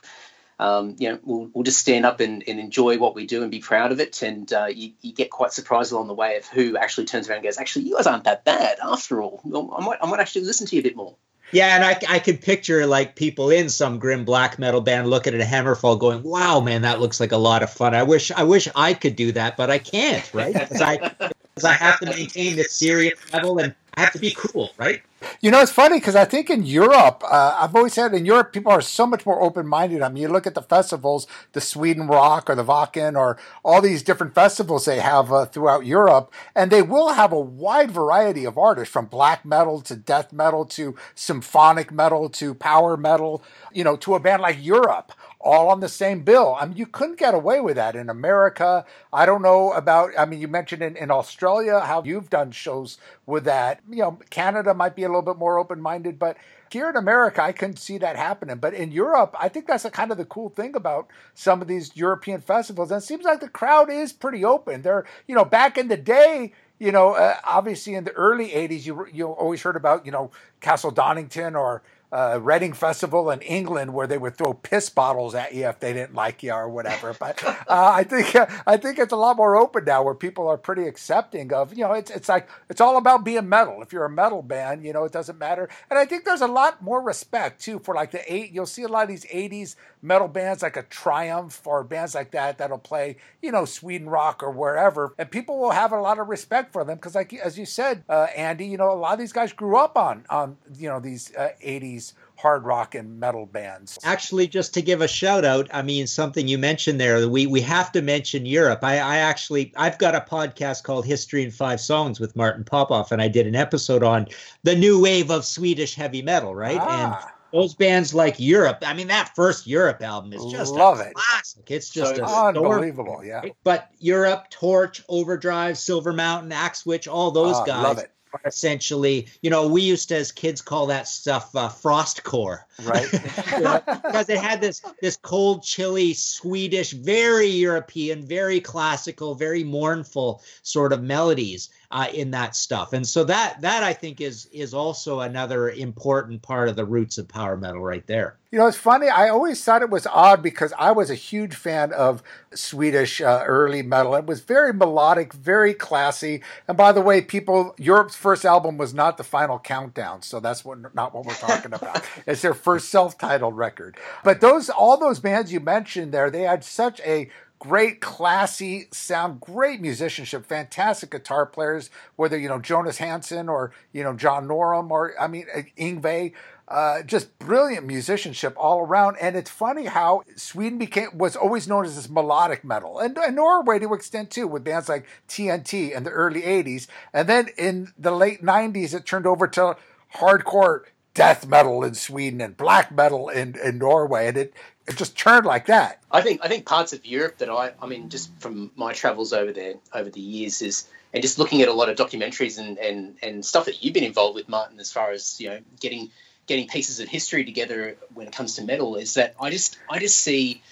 um, 0.61 0.95
you 0.99 1.09
know 1.09 1.19
we'll, 1.25 1.51
we'll 1.53 1.65
just 1.65 1.81
stand 1.81 2.07
up 2.07 2.21
and, 2.21 2.45
and 2.47 2.61
enjoy 2.61 2.97
what 2.97 3.17
we 3.17 3.27
do 3.27 3.43
and 3.43 3.51
be 3.51 3.59
proud 3.59 3.93
of 3.93 4.01
it. 4.01 4.23
And 4.23 4.51
uh, 4.53 4.67
you, 4.67 4.93
you, 5.03 5.13
get 5.13 5.29
quite 5.29 5.53
surprised 5.53 5.91
along 5.93 6.07
the 6.07 6.15
way 6.15 6.37
of 6.37 6.47
who 6.47 6.77
actually 6.77 7.07
turns 7.07 7.29
around 7.29 7.39
and 7.39 7.45
goes 7.45 7.59
actually 7.59 7.87
you 7.87 7.97
guys 7.97 8.07
aren't 8.07 8.25
that 8.25 8.45
bad 8.45 8.79
after 8.81 9.21
all. 9.21 9.41
I 9.45 9.85
might, 9.85 9.99
I 10.01 10.07
might 10.09 10.21
actually 10.21 10.45
listen 10.45 10.69
to 10.69 10.77
you 10.77 10.81
a 10.81 10.85
bit 10.85 10.97
more 10.97 11.17
yeah, 11.55 11.77
and 11.77 11.85
I, 11.85 11.99
I 12.09 12.19
could 12.19 12.41
picture 12.41 12.85
like 12.85 13.15
people 13.15 13.49
in 13.49 13.69
some 13.69 14.01
grim 14.01 14.25
black 14.25 14.59
metal 14.59 14.81
band 14.81 15.09
looking 15.09 15.35
at 15.35 15.41
a 15.41 15.45
Hammerfall, 15.45 15.99
going, 16.01 16.23
"Wow, 16.25 16.61
man, 16.61 16.83
that 16.83 17.01
looks 17.01 17.21
like 17.21 17.31
a 17.31 17.37
lot 17.37 17.63
of 17.63 17.71
fun. 17.71 17.95
I 17.95 18.03
wish 18.03 18.33
I 18.33 18.43
wish 18.43 18.69
I 18.75 18.93
could 18.93 19.15
do 19.15 19.31
that, 19.33 19.57
but 19.57 19.71
I 19.71 19.79
can't, 19.79 20.29
right? 20.35 20.53
Because 20.53 20.81
I 20.81 20.97
because 21.19 21.65
I 21.65 21.73
have 21.75 22.01
to 22.01 22.07
maintain 22.07 22.57
this 22.57 22.73
serious 22.73 23.19
level 23.33 23.59
and 23.59 23.73
I 23.97 24.01
have 24.01 24.13
to 24.13 24.19
be 24.19 24.35
cool, 24.37 24.71
right? 24.77 25.03
You 25.41 25.51
know, 25.51 25.61
it's 25.61 25.71
funny 25.71 25.99
because 25.99 26.17
I 26.17 26.25
think 26.25 26.51
in 26.51 26.65
Europe, 26.65 27.23
uh, 27.25 27.57
I've 27.59 27.75
always 27.75 27.93
said 27.93 28.13
in 28.13 28.27
Europe, 28.27 28.53
people 28.53 28.73
are 28.73 28.81
so 28.81 29.07
much 29.07 29.25
more 29.25 29.41
open 29.41 29.67
minded. 29.67 30.03
I 30.03 30.09
mean, 30.09 30.23
you 30.23 30.29
look 30.29 30.47
at 30.47 30.55
the 30.55 30.63
festivals, 30.63 31.27
the 31.53 31.61
Sweden 31.61 32.07
Rock 32.07 32.51
or 32.51 32.55
the 32.55 32.65
Wacken 32.65 33.17
or 33.17 33.39
all 33.65 33.81
these 33.81 34.03
different 34.03 34.35
festivals 34.35 34.85
they 34.85 35.01
have 35.01 35.33
uh, 35.33 35.47
throughout 35.47 35.87
Europe, 35.87 36.33
and 36.55 36.71
they 36.71 36.83
will 36.83 37.13
have 37.13 37.33
a 37.33 37.41
wide 37.41 37.91
variety 37.91 38.45
of 38.45 38.59
artists 38.59 38.93
from 38.93 39.07
black 39.07 39.45
metal 39.45 39.81
to 39.83 39.97
death 39.97 40.33
metal 40.33 40.65
to 40.67 40.97
symphonic 41.15 41.93
metal 41.93 42.29
to 42.31 42.55
power 42.55 42.97
metal, 42.97 43.43
you 43.73 43.85
know, 43.85 43.97
to 43.97 44.15
a 44.15 44.21
band 44.21 44.43
like 44.43 44.63
Europe 44.63 45.13
all 45.45 45.69
on 45.69 45.81
the 45.81 45.89
same 45.89 46.23
bill. 46.23 46.57
I 46.59 46.65
mean, 46.65 46.77
you 46.77 46.87
couldn't 46.87 47.19
get 47.19 47.35
away 47.35 47.61
with 47.61 47.77
that 47.77 47.95
in 47.95 48.09
America. 48.09 48.85
I 49.13 49.27
don't 49.27 49.43
know 49.43 49.73
about, 49.73 50.11
I 50.19 50.25
mean, 50.25 50.41
you 50.41 50.49
mentioned 50.49 50.83
in, 50.83 50.97
in 50.97 51.11
Australia 51.11 51.81
how 51.81 52.03
you've 52.03 52.31
done 52.31 52.51
shows 52.51 52.97
with 53.27 53.45
that. 53.45 53.81
You 53.89 53.99
know, 53.99 54.19
Canada 54.31 54.73
might 54.73 54.97
be 54.97 55.03
a 55.03 55.09
little 55.09 55.23
bit 55.23 55.37
more 55.37 55.59
open 55.59 55.83
minded, 55.83 56.19
but 56.19 56.39
here 56.71 56.89
in 56.89 56.97
America, 56.97 57.43
I 57.43 57.53
couldn't 57.53 57.79
see 57.79 57.99
that 57.99 58.17
happening. 58.17 58.57
But 58.57 58.73
in 58.73 58.91
Europe, 58.91 59.37
I 59.39 59.49
think 59.49 59.67
that's 59.67 59.85
a 59.85 59.91
kind 59.91 60.11
of 60.11 60.17
the 60.17 60.25
cool 60.25 60.49
thing 60.49 60.75
about 60.75 61.09
some 61.35 61.61
of 61.61 61.69
these 61.69 61.95
European 61.95 62.41
festivals. 62.41 62.91
And 62.91 63.03
it 63.03 63.05
seems 63.05 63.25
like 63.25 63.41
the 63.41 63.49
crowd 63.49 63.91
is 63.91 64.13
pretty 64.13 64.45
open. 64.45 64.83
They're, 64.83 65.05
you 65.29 65.35
know, 65.35 65.45
back 65.45 65.77
in 65.77 65.89
the 65.89 65.97
day, 65.99 66.53
you 66.79 66.91
know, 66.91 67.13
uh, 67.13 67.37
obviously 67.45 67.95
in 67.95 68.05
the 68.05 68.13
early 68.13 68.49
'80s, 68.49 68.85
you 68.85 69.07
you 69.13 69.29
always 69.29 69.63
heard 69.63 69.77
about 69.77 70.05
you 70.05 70.11
know 70.11 70.31
Castle 70.61 70.91
Donington 70.91 71.55
or 71.55 71.83
uh, 72.15 72.39
Reading 72.41 72.73
Festival 72.73 73.29
in 73.31 73.41
England 73.41 73.93
where 73.93 74.07
they 74.07 74.19
would 74.19 74.37
throw 74.37 74.53
piss 74.55 74.89
bottles 74.89 75.35
at 75.35 75.53
you 75.53 75.67
if 75.67 75.81
they 75.81 75.93
didn't 75.93 76.15
like 76.15 76.43
you 76.45 76.53
or 76.53 76.69
whatever. 76.69 77.13
But 77.25 77.43
uh, 77.45 77.55
I 77.69 78.05
think 78.05 78.35
uh, 78.37 78.47
I 78.67 78.77
think 78.77 78.99
it's 78.99 79.13
a 79.13 79.17
lot 79.17 79.37
more 79.37 79.57
open 79.57 79.85
now 79.85 80.03
where 80.03 80.15
people 80.15 80.47
are 80.47 80.59
pretty 80.59 80.87
accepting 80.87 81.53
of 81.53 81.73
you 81.73 81.85
know 81.85 81.93
it's 81.93 82.11
it's 82.11 82.29
like 82.29 82.49
it's 82.69 82.81
all 82.81 82.99
about 82.99 83.25
being 83.25 83.49
metal. 83.49 83.83
If 83.83 83.93
you're 83.93 84.05
a 84.05 84.11
metal 84.11 84.43
band, 84.43 84.85
you 84.85 84.93
know 84.93 85.05
it 85.05 85.13
doesn't 85.13 85.39
matter. 85.39 85.69
And 85.91 85.99
I 85.99 86.05
think 86.05 86.25
there's 86.25 86.43
a 86.43 86.47
lot 86.47 86.83
more 86.83 87.01
respect 87.01 87.61
too 87.63 87.79
for 87.79 87.95
like 87.95 88.11
the 88.11 88.21
eight. 88.33 88.53
You'll 88.53 88.67
see 88.67 88.83
a 88.83 88.89
lot 88.89 89.05
of 89.05 89.09
these 89.09 89.25
'80s 89.27 89.75
metal 90.03 90.29
bands 90.29 90.63
like 90.63 90.77
a 90.77 90.83
Triumph 90.83 91.67
or 91.67 91.83
bands 91.83 92.15
like 92.15 92.31
that 92.33 92.59
that'll 92.59 92.79
play 92.79 93.17
you 93.41 93.51
know 93.51 93.65
Sweden 93.65 94.09
rock 94.09 94.43
or 94.43 94.51
wherever, 94.51 95.15
and 95.19 95.31
people 95.31 95.59
will 95.59 95.71
have 95.71 95.93
a 95.93 96.01
lot 96.01 96.19
of 96.19 96.29
respect 96.29 96.73
for 96.73 96.85
them 96.85 96.97
because 96.97 97.15
like 97.15 97.33
as 97.33 97.59
you 97.59 97.65
said, 97.65 98.05
uh, 98.09 98.27
Andy, 98.37 98.67
you 98.67 98.77
know 98.77 98.93
a 98.93 98.95
lot 98.95 99.15
of 99.15 99.19
these 99.19 99.33
guys 99.33 99.53
grew 99.53 99.77
up 99.77 99.97
on 99.97 100.25
on 100.29 100.59
you 100.77 100.89
know 100.89 101.01
these 101.01 101.33
'80s 101.39 102.04
hard 102.37 102.65
rock 102.65 102.95
and 102.95 103.19
metal 103.19 103.47
bands. 103.47 103.99
Actually, 104.05 104.47
just 104.47 104.75
to 104.75 104.83
give 104.83 105.01
a 105.01 105.09
shout 105.09 105.45
out, 105.45 105.69
I 105.73 105.83
mean 105.83 106.07
something 106.07 106.47
you 106.49 106.59
mentioned 106.59 107.01
there, 107.01 107.29
we 107.29 107.47
we 107.47 107.61
have 107.63 107.93
to 107.93 108.03
mention 108.03 108.45
Europe. 108.47 108.81
I, 108.83 108.95
I 108.99 109.17
actually 109.19 109.73
I've 109.77 109.99
got 109.99 110.15
a 110.15 110.21
podcast 110.21 110.83
called 110.83 111.07
History 111.07 111.43
in 111.45 111.51
Five 111.51 111.81
Songs 111.81 112.21
with 112.21 112.37
Martin 112.37 112.65
Popoff, 112.65 113.13
and 113.13 113.23
I 113.23 113.29
did 113.29 113.47
an 113.47 113.55
episode 113.57 114.03
on 114.03 114.27
the 114.63 114.75
new 114.75 115.01
wave 115.01 115.31
of 115.31 115.45
Swedish 115.45 115.95
heavy 115.95 116.23
metal, 116.23 116.55
right? 116.55 116.79
Ah. 116.81 117.23
And 117.23 117.31
those 117.53 117.75
bands 117.75 118.13
like 118.13 118.35
Europe. 118.41 118.79
I 118.83 118.95
mean, 118.95 119.07
that 119.07 119.31
first 119.37 119.65
Europe 119.65 120.03
album 120.03 120.33
is 120.33 120.45
just 120.51 120.73
Love 120.73 120.99
a 120.99 121.11
it. 121.11 121.15
classic. 121.15 121.71
It's 121.71 121.89
just 121.89 122.17
So 122.17 122.25
a 122.25 122.49
Unbelievable, 122.49 123.23
yeah. 123.25 123.43
But 123.63 123.91
Europe, 124.01 124.47
Torch, 124.51 125.05
Overdrive, 125.09 125.79
Silver 125.79 126.13
Mountain, 126.13 126.51
Axewitch, 126.51 127.07
all 127.07 127.31
those 127.31 127.55
Ah, 127.55 127.65
guys 127.65 127.85
love 127.85 127.99
it. 127.99 128.11
Are 128.35 128.41
essentially, 128.49 129.29
you 129.43 129.51
know, 129.51 129.67
we 129.69 129.83
used 129.83 130.09
to 130.09 130.17
as 130.17 130.33
kids 130.33 130.61
call 130.61 130.87
that 130.87 131.09
stuff 131.09 131.55
uh, 131.55 131.69
frostcore. 131.69 132.61
Right. 132.83 133.09
Because 134.15 134.29
it 134.29 134.39
had 134.39 134.61
this 134.61 134.83
this 135.01 135.17
cold, 135.17 135.63
chilly, 135.63 136.15
Swedish, 136.15 136.93
very 136.93 137.47
European, 137.47 138.27
very 138.27 138.61
classical, 138.61 139.35
very 139.35 139.65
mournful 139.65 140.43
sort 140.63 140.93
of 140.93 141.03
melodies 141.03 141.71
uh, 141.95 142.09
in 142.13 142.33
that 142.33 142.57
stuff, 142.57 142.93
and 142.93 143.07
so 143.07 143.23
that 143.23 143.61
that 143.61 143.85
I 143.85 143.93
think 143.93 144.21
is 144.21 144.47
is 144.47 144.75
also 144.75 145.21
another 145.21 145.71
important 145.71 146.43
part 146.43 146.69
of 146.69 146.75
the 146.75 146.85
roots 146.85 147.19
of 147.19 147.29
power 147.29 147.57
metal 147.57 147.81
right 147.81 148.05
there. 148.09 148.37
You 148.51 148.59
know, 148.59 148.67
it's 148.67 148.77
funny. 148.77 149.09
I 149.09 149.29
always 149.29 149.63
thought 149.63 149.83
it 149.83 149.91
was 149.91 150.05
odd 150.09 150.43
because 150.43 150.73
I 150.77 150.91
was 150.91 151.09
a 151.09 151.15
huge 151.15 151.55
fan 151.55 151.93
of 151.93 152.21
Swedish 152.53 153.21
uh, 153.21 153.45
early 153.47 153.83
metal. 153.83 154.17
It 154.17 154.27
was 154.27 154.41
very 154.41 154.73
melodic, 154.73 155.33
very 155.33 155.73
classy. 155.73 156.43
And 156.67 156.77
by 156.77 156.91
the 156.91 157.01
way, 157.01 157.21
people, 157.21 157.75
Europe's 157.79 158.17
first 158.17 158.45
album 158.45 158.77
was 158.77 158.93
not 158.93 159.17
the 159.17 159.25
Final 159.25 159.61
Countdown, 159.61 160.23
so 160.23 160.41
that's 160.41 160.65
what 160.65 160.95
not 160.97 161.15
what 161.15 161.27
we're 161.27 161.35
talking 161.35 161.75
about. 161.75 162.05
it's 162.27 162.43
their 162.43 162.55
first 162.55 162.89
self-titled 162.91 163.57
record. 163.57 163.97
But 164.25 164.41
those, 164.41 164.69
all 164.69 164.99
those 164.99 165.21
bands 165.21 165.53
you 165.53 165.61
mentioned 165.61 166.11
there, 166.11 166.29
they 166.29 166.43
had 166.43 166.65
such 166.65 167.01
a 167.01 167.31
great 167.65 168.03
classy 168.03 168.87
sound 168.93 169.41
great 169.41 169.81
musicianship 169.81 170.45
fantastic 170.45 171.11
guitar 171.11 171.47
players 171.47 171.89
whether 172.17 172.39
you 172.39 172.47
know 172.47 172.59
Jonas 172.59 172.99
Hansson 172.99 173.49
or 173.49 173.73
you 173.91 174.03
know 174.03 174.13
john 174.13 174.47
norum 174.47 174.91
or 174.91 175.19
i 175.19 175.27
mean 175.27 175.47
uh, 175.55 175.63
Yngwie 175.79 176.35
uh, 176.69 177.03
just 177.03 177.39
brilliant 177.39 177.87
musicianship 177.87 178.55
all 178.57 178.81
around. 178.81 179.17
And 179.21 179.37
it's 179.37 179.51
funny 179.51 179.87
how 179.87 180.23
Sweden 180.37 180.79
became 180.79 181.17
was 181.17 181.37
always 181.37 181.69
known 181.69 181.85
as 181.85 181.97
this 181.97 182.09
melodic 182.09 182.65
metal, 182.65 182.99
and, 182.99 183.17
and 183.19 183.37
Norway 183.37 183.79
to 183.79 183.95
extent 183.95 184.31
too, 184.31 184.47
with 184.47 184.65
bands 184.65 184.89
like 184.89 185.07
TNT 185.29 185.95
in 185.95 186.05
the 186.05 186.11
early 186.11 186.43
'80s, 186.43 186.87
and 187.13 187.29
then 187.29 187.49
in 187.59 187.93
the 187.99 188.11
late 188.11 188.43
'90s 188.43 188.95
it 188.95 189.07
turned 189.07 189.27
over 189.27 189.47
to 189.49 189.77
hardcore 190.17 190.85
death 191.13 191.47
metal 191.47 191.85
in 191.85 191.95
Sweden 191.95 192.41
and 192.41 192.57
black 192.57 192.91
metal 192.91 193.29
in, 193.29 193.57
in 193.63 193.79
Norway, 193.79 194.29
and 194.29 194.37
it 194.37 194.55
it 194.87 194.97
just 194.97 195.17
churned 195.17 195.47
like 195.47 195.67
that. 195.67 196.01
I 196.11 196.21
think 196.21 196.41
I 196.45 196.49
think 196.49 196.67
parts 196.67 196.93
of 196.93 197.05
Europe 197.07 197.39
that 197.39 197.49
I 197.49 197.73
I 197.81 197.87
mean 197.87 198.11
just 198.11 198.31
from 198.39 198.71
my 198.77 198.93
travels 198.93 199.33
over 199.33 199.53
there 199.53 199.75
over 199.93 200.11
the 200.11 200.21
years 200.21 200.63
is 200.63 200.87
and 201.13 201.23
just 201.23 201.39
looking 201.39 201.63
at 201.63 201.69
a 201.69 201.73
lot 201.73 201.89
of 201.89 201.97
documentaries 201.97 202.59
and 202.59 202.79
and 202.79 203.17
and 203.23 203.45
stuff 203.45 203.67
that 203.67 203.83
you've 203.83 203.95
been 203.95 204.05
involved 204.05 204.35
with 204.35 204.49
Martin 204.49 204.79
as 204.81 204.93
far 204.93 205.11
as 205.13 205.41
you 205.41 205.51
know 205.51 205.59
getting 205.81 206.11
getting 206.47 206.69
pieces 206.69 207.01
of 207.01 207.09
history 207.09 207.45
together 207.45 207.97
when 208.13 208.27
it 208.27 208.35
comes 208.35 208.57
to 208.57 208.65
metal 208.65 208.97
is 208.97 209.15
that 209.15 209.35
I 209.41 209.51
just 209.51 209.79
I 209.89 209.99
just 209.99 210.19
see 210.19 210.63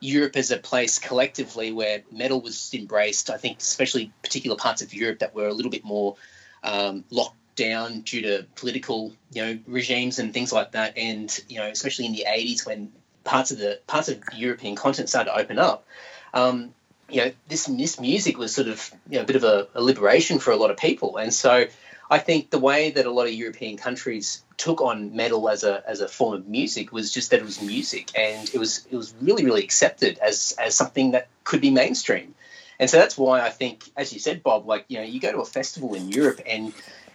Europe 0.00 0.36
as 0.36 0.50
a 0.50 0.56
place 0.56 0.98
collectively 0.98 1.72
where 1.72 2.02
metal 2.10 2.40
was 2.40 2.72
embraced. 2.74 3.30
I 3.30 3.36
think 3.36 3.58
especially 3.58 4.12
particular 4.22 4.56
parts 4.56 4.82
of 4.82 4.92
Europe 4.94 5.20
that 5.20 5.34
were 5.34 5.46
a 5.46 5.52
little 5.52 5.70
bit 5.70 5.84
more 5.84 6.16
um, 6.64 7.04
locked 7.10 7.36
down 7.54 8.00
due 8.00 8.22
to 8.22 8.46
political 8.56 9.12
you 9.32 9.42
know 9.42 9.58
regimes 9.66 10.18
and 10.18 10.32
things 10.32 10.52
like 10.52 10.72
that, 10.72 10.96
and 10.96 11.38
you 11.48 11.58
know 11.58 11.66
especially 11.68 12.06
in 12.06 12.12
the 12.12 12.24
80s 12.26 12.66
when 12.66 12.90
parts 13.24 13.50
of 13.50 13.58
the 13.58 13.80
parts 13.86 14.08
of 14.08 14.22
European 14.34 14.76
continent 14.76 15.08
started 15.08 15.30
to 15.30 15.36
open 15.38 15.58
up. 15.58 15.86
Um, 16.32 16.74
you 17.08 17.24
know, 17.24 17.32
this 17.48 17.66
this 17.66 18.00
music 18.00 18.38
was 18.38 18.54
sort 18.54 18.68
of 18.68 18.90
you 19.08 19.16
know 19.16 19.22
a 19.22 19.26
bit 19.26 19.36
of 19.36 19.44
a, 19.44 19.68
a 19.74 19.82
liberation 19.82 20.38
for 20.38 20.52
a 20.52 20.56
lot 20.56 20.70
of 20.70 20.76
people, 20.76 21.16
and 21.16 21.32
so 21.34 21.66
I 22.10 22.18
think 22.18 22.50
the 22.50 22.58
way 22.58 22.90
that 22.90 23.06
a 23.06 23.10
lot 23.10 23.26
of 23.26 23.32
European 23.32 23.76
countries 23.76 24.42
took 24.56 24.80
on 24.80 25.14
metal 25.16 25.48
as 25.48 25.64
a 25.64 25.82
as 25.88 26.00
a 26.00 26.08
form 26.08 26.34
of 26.34 26.48
music 26.48 26.92
was 26.92 27.12
just 27.12 27.30
that 27.30 27.40
it 27.40 27.44
was 27.44 27.62
music, 27.62 28.10
and 28.16 28.48
it 28.52 28.58
was 28.58 28.86
it 28.90 28.96
was 28.96 29.14
really 29.20 29.44
really 29.44 29.64
accepted 29.64 30.18
as 30.18 30.54
as 30.58 30.74
something 30.74 31.12
that 31.12 31.28
could 31.44 31.60
be 31.60 31.70
mainstream, 31.70 32.34
and 32.78 32.88
so 32.88 32.96
that's 32.96 33.18
why 33.18 33.40
I 33.40 33.50
think, 33.50 33.90
as 33.96 34.12
you 34.12 34.20
said, 34.20 34.42
Bob, 34.42 34.66
like 34.66 34.84
you 34.88 34.98
know, 34.98 35.04
you 35.04 35.20
go 35.20 35.32
to 35.32 35.40
a 35.40 35.44
festival 35.44 35.94
in 35.94 36.08
Europe 36.08 36.40
and 36.46 36.72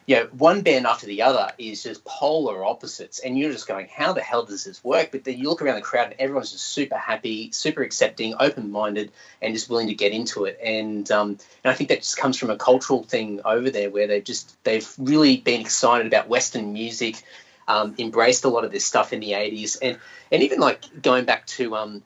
you 0.07 0.15
know, 0.15 0.27
one 0.37 0.61
band 0.61 0.85
after 0.85 1.07
the 1.07 1.23
other 1.23 1.51
is 1.57 1.81
just 1.81 2.03
polar 2.05 2.63
opposites, 2.63 3.19
and 3.19 3.37
you're 3.37 3.51
just 3.51 3.67
going, 3.67 3.87
how 3.87 4.13
the 4.13 4.21
hell 4.21 4.45
does 4.45 4.63
this 4.63 4.83
work? 4.83 5.11
But 5.11 5.23
then 5.23 5.37
you 5.37 5.49
look 5.49 5.63
around 5.63 5.75
the 5.75 5.81
crowd, 5.81 6.11
and 6.11 6.19
everyone's 6.19 6.51
just 6.51 6.65
super 6.65 6.95
happy, 6.95 7.51
super 7.51 7.81
accepting, 7.81 8.35
open-minded, 8.39 9.11
and 9.41 9.53
just 9.53 9.67
willing 9.67 9.87
to 9.87 9.95
get 9.95 10.11
into 10.11 10.45
it. 10.45 10.59
And 10.63 11.09
um, 11.11 11.29
and 11.63 11.71
I 11.71 11.73
think 11.73 11.89
that 11.89 11.99
just 11.99 12.17
comes 12.17 12.37
from 12.37 12.51
a 12.51 12.57
cultural 12.57 13.03
thing 13.03 13.41
over 13.43 13.71
there, 13.71 13.89
where 13.89 14.05
they've 14.05 14.23
just 14.23 14.63
they've 14.63 14.87
really 14.99 15.37
been 15.37 15.61
excited 15.61 16.05
about 16.05 16.29
Western 16.29 16.71
music, 16.71 17.23
um, 17.67 17.95
embraced 17.97 18.45
a 18.45 18.49
lot 18.49 18.63
of 18.63 18.71
this 18.71 18.85
stuff 18.85 19.11
in 19.11 19.21
the 19.21 19.31
'80s, 19.31 19.77
and 19.81 19.97
and 20.31 20.43
even 20.43 20.59
like 20.59 21.01
going 21.01 21.25
back 21.25 21.47
to, 21.47 21.75
um, 21.75 22.03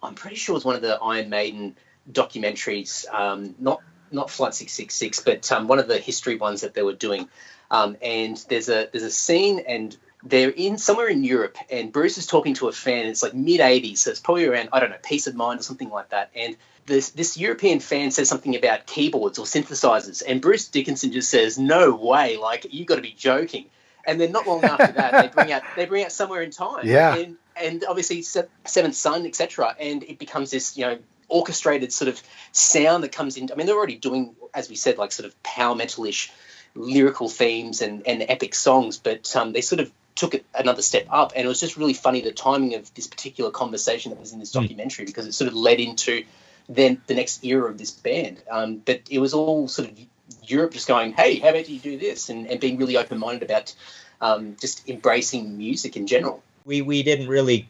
I'm 0.00 0.14
pretty 0.14 0.36
sure 0.36 0.52
it 0.52 0.58
was 0.58 0.64
one 0.64 0.76
of 0.76 0.82
the 0.82 0.96
Iron 1.02 1.28
Maiden 1.28 1.74
documentaries, 2.10 3.12
um, 3.12 3.56
not 3.58 3.80
not 4.12 4.30
Flight 4.30 4.54
666, 4.54 5.20
but 5.20 5.50
um, 5.52 5.68
one 5.68 5.78
of 5.78 5.88
the 5.88 5.98
history 5.98 6.36
ones 6.36 6.60
that 6.62 6.74
they 6.74 6.82
were 6.82 6.92
doing. 6.94 7.28
Um, 7.70 7.96
and 8.02 8.36
there's 8.48 8.68
a 8.68 8.88
there's 8.92 9.04
a 9.04 9.10
scene, 9.10 9.62
and 9.66 9.96
they're 10.22 10.50
in 10.50 10.76
somewhere 10.78 11.08
in 11.08 11.24
Europe, 11.24 11.56
and 11.70 11.90
Bruce 11.92 12.18
is 12.18 12.26
talking 12.26 12.54
to 12.54 12.68
a 12.68 12.72
fan. 12.72 13.06
It's 13.06 13.22
like 13.22 13.34
mid 13.34 13.60
80s, 13.60 13.98
so 13.98 14.10
it's 14.10 14.20
probably 14.20 14.46
around 14.46 14.68
I 14.72 14.80
don't 14.80 14.90
know, 14.90 14.96
Piece 15.02 15.26
of 15.26 15.34
Mind 15.34 15.60
or 15.60 15.62
something 15.62 15.88
like 15.90 16.10
that. 16.10 16.30
And 16.36 16.56
this 16.86 17.10
this 17.10 17.36
European 17.38 17.80
fan 17.80 18.10
says 18.10 18.28
something 18.28 18.54
about 18.56 18.86
keyboards 18.86 19.38
or 19.38 19.46
synthesizers, 19.46 20.22
and 20.26 20.40
Bruce 20.42 20.68
Dickinson 20.68 21.12
just 21.12 21.30
says, 21.30 21.58
"No 21.58 21.94
way! 21.94 22.36
Like 22.36 22.66
you 22.70 22.84
got 22.84 22.96
to 22.96 23.02
be 23.02 23.14
joking." 23.16 23.66
And 24.04 24.20
then 24.20 24.32
not 24.32 24.46
long 24.48 24.64
after 24.64 24.92
that, 24.92 25.12
they 25.22 25.28
bring 25.28 25.52
out 25.52 25.62
they 25.76 25.86
bring 25.86 26.04
out 26.04 26.12
somewhere 26.12 26.42
in 26.42 26.50
time, 26.50 26.86
Yeah. 26.86 27.14
and 27.16 27.36
and 27.56 27.84
obviously 27.88 28.22
Seventh 28.22 28.96
Son, 28.96 29.24
etc. 29.26 29.76
And 29.78 30.02
it 30.02 30.18
becomes 30.18 30.50
this 30.50 30.76
you 30.76 30.84
know 30.84 30.98
orchestrated 31.28 31.92
sort 31.92 32.08
of 32.08 32.22
sound 32.52 33.04
that 33.04 33.12
comes 33.12 33.36
in. 33.36 33.50
I 33.52 33.54
mean, 33.54 33.66
they're 33.66 33.76
already 33.76 33.96
doing, 33.96 34.34
as 34.54 34.68
we 34.68 34.76
said, 34.76 34.98
like 34.98 35.12
sort 35.12 35.26
of 35.26 35.42
power 35.42 35.74
metalish 35.74 36.30
lyrical 36.74 37.28
themes 37.28 37.82
and, 37.82 38.06
and 38.06 38.24
epic 38.28 38.54
songs, 38.54 38.98
but 38.98 39.34
um, 39.36 39.52
they 39.52 39.60
sort 39.60 39.80
of 39.80 39.90
took 40.14 40.34
it 40.34 40.44
another 40.54 40.82
step 40.82 41.06
up. 41.10 41.32
And 41.34 41.44
it 41.44 41.48
was 41.48 41.60
just 41.60 41.76
really 41.76 41.94
funny 41.94 42.20
the 42.20 42.32
timing 42.32 42.74
of 42.74 42.92
this 42.94 43.06
particular 43.06 43.50
conversation 43.50 44.10
that 44.10 44.20
was 44.20 44.32
in 44.32 44.38
this 44.38 44.52
documentary 44.52 45.04
because 45.04 45.26
it 45.26 45.32
sort 45.32 45.48
of 45.48 45.54
led 45.54 45.80
into 45.80 46.24
then 46.68 47.00
the 47.06 47.14
next 47.14 47.44
era 47.44 47.70
of 47.70 47.78
this 47.78 47.90
band. 47.90 48.42
Um, 48.50 48.76
but 48.76 49.02
it 49.10 49.18
was 49.18 49.34
all 49.34 49.68
sort 49.68 49.90
of 49.90 49.98
Europe 50.44 50.72
just 50.72 50.88
going, 50.88 51.12
hey, 51.12 51.36
how 51.36 51.48
about 51.48 51.68
you 51.68 51.78
do 51.78 51.98
this? 51.98 52.28
And, 52.28 52.46
and 52.46 52.60
being 52.60 52.78
really 52.78 52.96
open 52.96 53.18
minded 53.18 53.42
about 53.50 53.74
um, 54.20 54.56
just 54.60 54.88
embracing 54.88 55.58
music 55.58 55.96
in 55.96 56.06
general. 56.06 56.42
We 56.64 56.82
we 56.82 57.02
didn't 57.02 57.28
really 57.28 57.68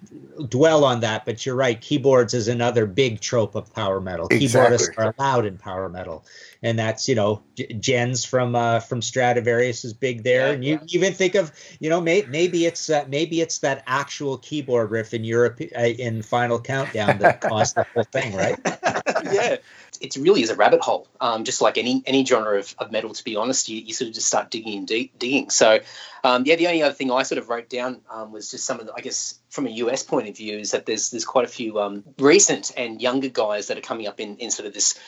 dwell 0.49 0.85
on 0.85 1.01
that, 1.01 1.25
but 1.25 1.45
you're 1.45 1.55
right. 1.55 1.81
Keyboards 1.81 2.35
is 2.35 2.49
another 2.49 2.87
big 2.87 3.21
trope 3.21 3.55
of 3.55 3.73
power 3.75 4.01
metal. 4.01 4.29
Exactly. 4.31 4.77
Keyboardists 4.77 4.99
are 4.99 5.15
allowed 5.19 5.47
in 5.47 5.59
power 5.59 5.89
metal, 5.89 6.25
and 6.63 6.79
that's 6.79 7.09
you 7.09 7.15
know 7.15 7.43
Jens 7.81 8.25
from 8.25 8.55
uh, 8.55 8.81
from 8.81 9.01
Stratovarius 9.01 9.85
is 9.85 9.93
big 9.93 10.25
there, 10.25 10.49
Yeah, 10.49 10.53
and 10.53 10.65
you 10.65 10.75
yeah. 10.75 10.97
even 10.97 11.13
think 11.13 11.35
of 11.35 11.53
you 11.81 11.91
know 11.91 12.01
may, 12.01 12.23
maybe 12.29 12.67
it's 12.67 12.91
uh, 12.91 13.05
maybe 13.09 13.41
it's 13.41 13.59
that 13.59 13.83
actual 13.87 14.39
keyboard 14.39 14.91
riff 14.91 15.15
in 15.15 15.25
Europe 15.25 15.61
uh, 15.77 15.81
in 15.81 16.23
Final 16.23 16.61
Countdown 16.61 17.19
that 17.19 17.41
caused 17.41 17.75
the 17.75 17.87
whole 17.95 18.05
thing, 18.05 18.35
right? 18.35 18.59
yeah, 19.33 19.57
it 20.03 20.17
really 20.17 20.43
is 20.43 20.51
a 20.51 20.57
rabbit 20.57 20.81
hole. 20.81 21.09
Um, 21.21 21.45
just 21.45 21.61
like 21.61 21.79
any 21.79 22.03
any 22.07 22.25
genre 22.25 22.59
of, 22.59 22.75
of 22.79 22.91
metal, 22.91 23.15
to 23.15 23.25
be 23.25 23.37
honest, 23.37 23.69
you, 23.69 23.81
you 23.81 23.95
sort 23.95 24.09
of 24.09 24.15
just 24.15 24.27
start 24.27 24.51
digging 24.51 24.79
and 24.79 24.87
dig, 24.87 25.17
digging. 25.19 25.51
So, 25.51 25.81
um, 26.25 26.45
yeah, 26.45 26.57
the 26.57 26.67
only 26.67 26.83
other 26.83 26.95
thing 26.95 27.11
I 27.11 27.23
sort 27.23 27.39
of 27.39 27.49
wrote 27.49 27.69
down 27.69 28.01
um, 28.11 28.33
was 28.33 28.51
just 28.51 28.65
some 28.65 28.81
of 28.81 28.87
the, 28.87 28.93
I 28.95 29.01
guess, 29.01 29.39
from 29.51 29.67
a 29.67 29.71
US 29.71 30.03
point 30.03 30.29
of 30.29 30.37
view, 30.37 30.59
is 30.59 30.73
that 30.73 30.87
there's 30.87 31.11
there's 31.11 31.25
quite 31.25 31.45
a 31.45 31.49
few 31.49 31.81
um, 31.81 32.05
recent 32.19 32.73
and 32.77 33.01
younger 33.01 33.29
guys 33.29 33.69
that 33.69 33.79
are 33.79 33.83
coming 33.83 34.07
up 34.07 34.21
in, 34.21 34.37
in 34.39 34.51
sort 34.51 34.67
of 34.67 34.75
this 34.75 34.99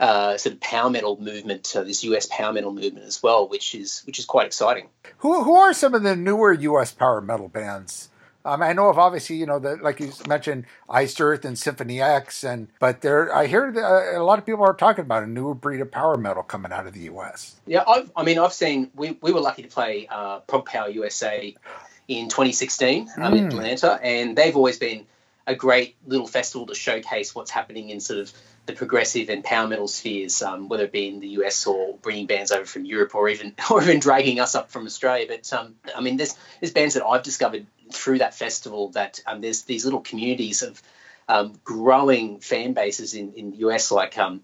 uh, 0.00 0.36
sort 0.36 0.54
of 0.54 0.60
power 0.60 0.90
metal 0.90 1.20
movement, 1.20 1.74
uh, 1.76 1.82
this 1.82 2.04
US 2.04 2.26
power 2.26 2.52
metal 2.52 2.72
movement 2.72 3.06
as 3.06 3.22
well, 3.22 3.48
which 3.48 3.74
is 3.74 4.02
which 4.06 4.18
is 4.18 4.24
quite 4.24 4.46
exciting. 4.46 4.88
Who 5.18 5.44
who 5.44 5.54
are 5.56 5.72
some 5.72 5.94
of 5.94 6.02
the 6.02 6.16
newer 6.16 6.52
US 6.52 6.92
power 6.92 7.20
metal 7.20 7.48
bands? 7.48 8.08
Um, 8.44 8.62
I 8.62 8.72
know 8.72 8.88
of 8.88 8.98
obviously, 8.98 9.36
you 9.36 9.46
know, 9.46 9.58
the, 9.58 9.76
like 9.76 10.00
you 10.00 10.12
mentioned, 10.26 10.64
Iced 10.88 11.20
Earth 11.20 11.44
and 11.44 11.58
Symphony 11.58 12.00
X, 12.00 12.44
and 12.44 12.68
but 12.78 13.00
there, 13.00 13.34
I 13.34 13.46
hear 13.46 13.72
uh, 13.76 14.18
a 14.18 14.24
lot 14.24 14.38
of 14.38 14.46
people 14.46 14.64
are 14.64 14.74
talking 14.74 15.02
about 15.02 15.22
a 15.22 15.26
new 15.26 15.54
breed 15.54 15.80
of 15.80 15.90
power 15.90 16.16
metal 16.16 16.42
coming 16.42 16.72
out 16.72 16.86
of 16.86 16.94
the 16.94 17.00
U.S. 17.00 17.56
Yeah, 17.66 17.84
I've, 17.86 18.10
i 18.16 18.22
mean, 18.22 18.38
I've 18.38 18.52
seen. 18.52 18.90
We, 18.94 19.18
we 19.20 19.32
were 19.32 19.40
lucky 19.40 19.62
to 19.62 19.68
play 19.68 20.06
uh, 20.10 20.40
Prog 20.40 20.66
Power 20.66 20.88
USA 20.88 21.54
in 22.06 22.28
2016 22.28 23.08
um, 23.18 23.32
mm. 23.32 23.38
in 23.38 23.46
Atlanta, 23.48 24.00
and 24.02 24.36
they've 24.36 24.56
always 24.56 24.78
been 24.78 25.06
a 25.46 25.54
great 25.54 25.96
little 26.06 26.26
festival 26.26 26.66
to 26.66 26.74
showcase 26.74 27.34
what's 27.34 27.50
happening 27.50 27.90
in 27.90 28.00
sort 28.00 28.20
of 28.20 28.32
the 28.68 28.74
progressive 28.74 29.30
and 29.30 29.42
power 29.42 29.66
metal 29.66 29.88
spheres, 29.88 30.42
um, 30.42 30.68
whether 30.68 30.84
it 30.84 30.92
be 30.92 31.08
in 31.08 31.20
the 31.20 31.28
US 31.40 31.66
or 31.66 31.96
bringing 32.02 32.26
bands 32.26 32.52
over 32.52 32.66
from 32.66 32.84
Europe 32.84 33.14
or 33.14 33.28
even 33.28 33.54
or 33.70 33.82
even 33.82 33.98
dragging 33.98 34.38
us 34.38 34.54
up 34.54 34.70
from 34.70 34.86
Australia. 34.86 35.26
But 35.26 35.52
um, 35.52 35.74
I 35.96 36.00
mean, 36.00 36.18
there's 36.18 36.36
there's 36.60 36.72
bands 36.72 36.94
that 36.94 37.04
I've 37.04 37.22
discovered 37.22 37.66
through 37.92 38.18
that 38.18 38.34
festival 38.34 38.90
that 38.90 39.20
um, 39.26 39.40
there's 39.40 39.62
these 39.62 39.84
little 39.84 40.00
communities 40.00 40.62
of 40.62 40.82
um, 41.28 41.58
growing 41.64 42.40
fan 42.40 42.72
bases 42.72 43.14
in 43.14 43.32
in 43.34 43.50
the 43.50 43.58
US 43.58 43.90
like 43.90 44.16
um, 44.18 44.42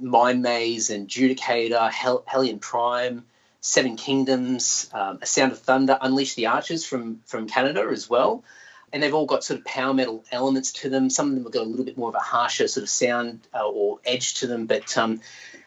Mindmaze 0.00 0.94
and 0.94 1.08
Judicator, 1.08 1.90
Hell, 1.90 2.24
Helion 2.26 2.60
Prime. 2.60 3.24
Seven 3.60 3.96
Kingdoms, 3.96 4.88
um, 4.94 5.18
A 5.20 5.26
Sound 5.26 5.50
of 5.50 5.58
Thunder, 5.58 5.98
Unleash 6.00 6.34
the 6.34 6.46
Archers 6.46 6.86
from 6.86 7.20
from 7.26 7.48
Canada 7.48 7.88
as 7.90 8.08
well 8.08 8.44
and 8.92 9.02
they've 9.02 9.14
all 9.14 9.26
got 9.26 9.44
sort 9.44 9.60
of 9.60 9.66
power 9.66 9.92
metal 9.92 10.24
elements 10.32 10.72
to 10.72 10.88
them. 10.88 11.10
Some 11.10 11.28
of 11.28 11.34
them 11.34 11.44
have 11.44 11.52
got 11.52 11.62
a 11.62 11.68
little 11.68 11.84
bit 11.84 11.98
more 11.98 12.08
of 12.08 12.14
a 12.14 12.20
harsher 12.20 12.68
sort 12.68 12.82
of 12.82 12.88
sound 12.88 13.40
uh, 13.54 13.66
or 13.66 13.98
edge 14.04 14.34
to 14.34 14.46
them, 14.46 14.66
but 14.66 14.96
um, 14.96 15.20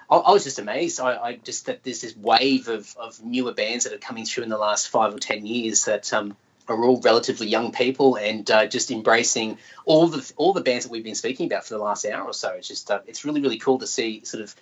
I, 0.10 0.18
I, 0.18 0.32
was 0.32 0.44
just 0.44 0.60
amazed. 0.60 1.00
I, 1.00 1.16
I, 1.16 1.36
just 1.36 1.68
that 1.68 1.84
there's 1.84 2.02
this 2.02 2.16
wave 2.16 2.68
of, 2.68 2.96
of 2.98 3.24
newer 3.24 3.54
bands 3.54 3.84
that 3.84 3.94
are 3.94 4.00
coming 4.00 4.26
through 4.26 4.44
in 4.44 4.50
the 4.50 4.58
last 4.58 4.90
five 4.90 5.14
or 5.14 5.20
ten 5.20 5.46
years 5.46 5.86
that 5.86 6.12
um, 6.14 6.36
are 6.72 6.84
all 6.86 7.00
relatively 7.02 7.48
young 7.48 7.72
people 7.72 8.16
and 8.16 8.50
uh, 8.50 8.66
just 8.66 8.92
embracing 8.92 9.58
all 9.86 10.08
the 10.08 10.32
all 10.38 10.54
the 10.54 10.62
bands 10.62 10.86
that 10.86 10.92
we've 10.92 11.04
been 11.04 11.16
speaking 11.16 11.46
about 11.46 11.66
for 11.66 11.76
the 11.76 11.84
last 11.84 12.06
hour 12.06 12.24
or 12.24 12.34
so. 12.34 12.50
It's 12.52 12.68
just 12.68 12.90
uh, 12.90 13.00
it's 13.08 13.26
really 13.26 13.42
really 13.42 13.58
cool 13.58 13.80
to 13.80 13.88
see 13.88 14.24
sort 14.24 14.44
of 14.44 14.56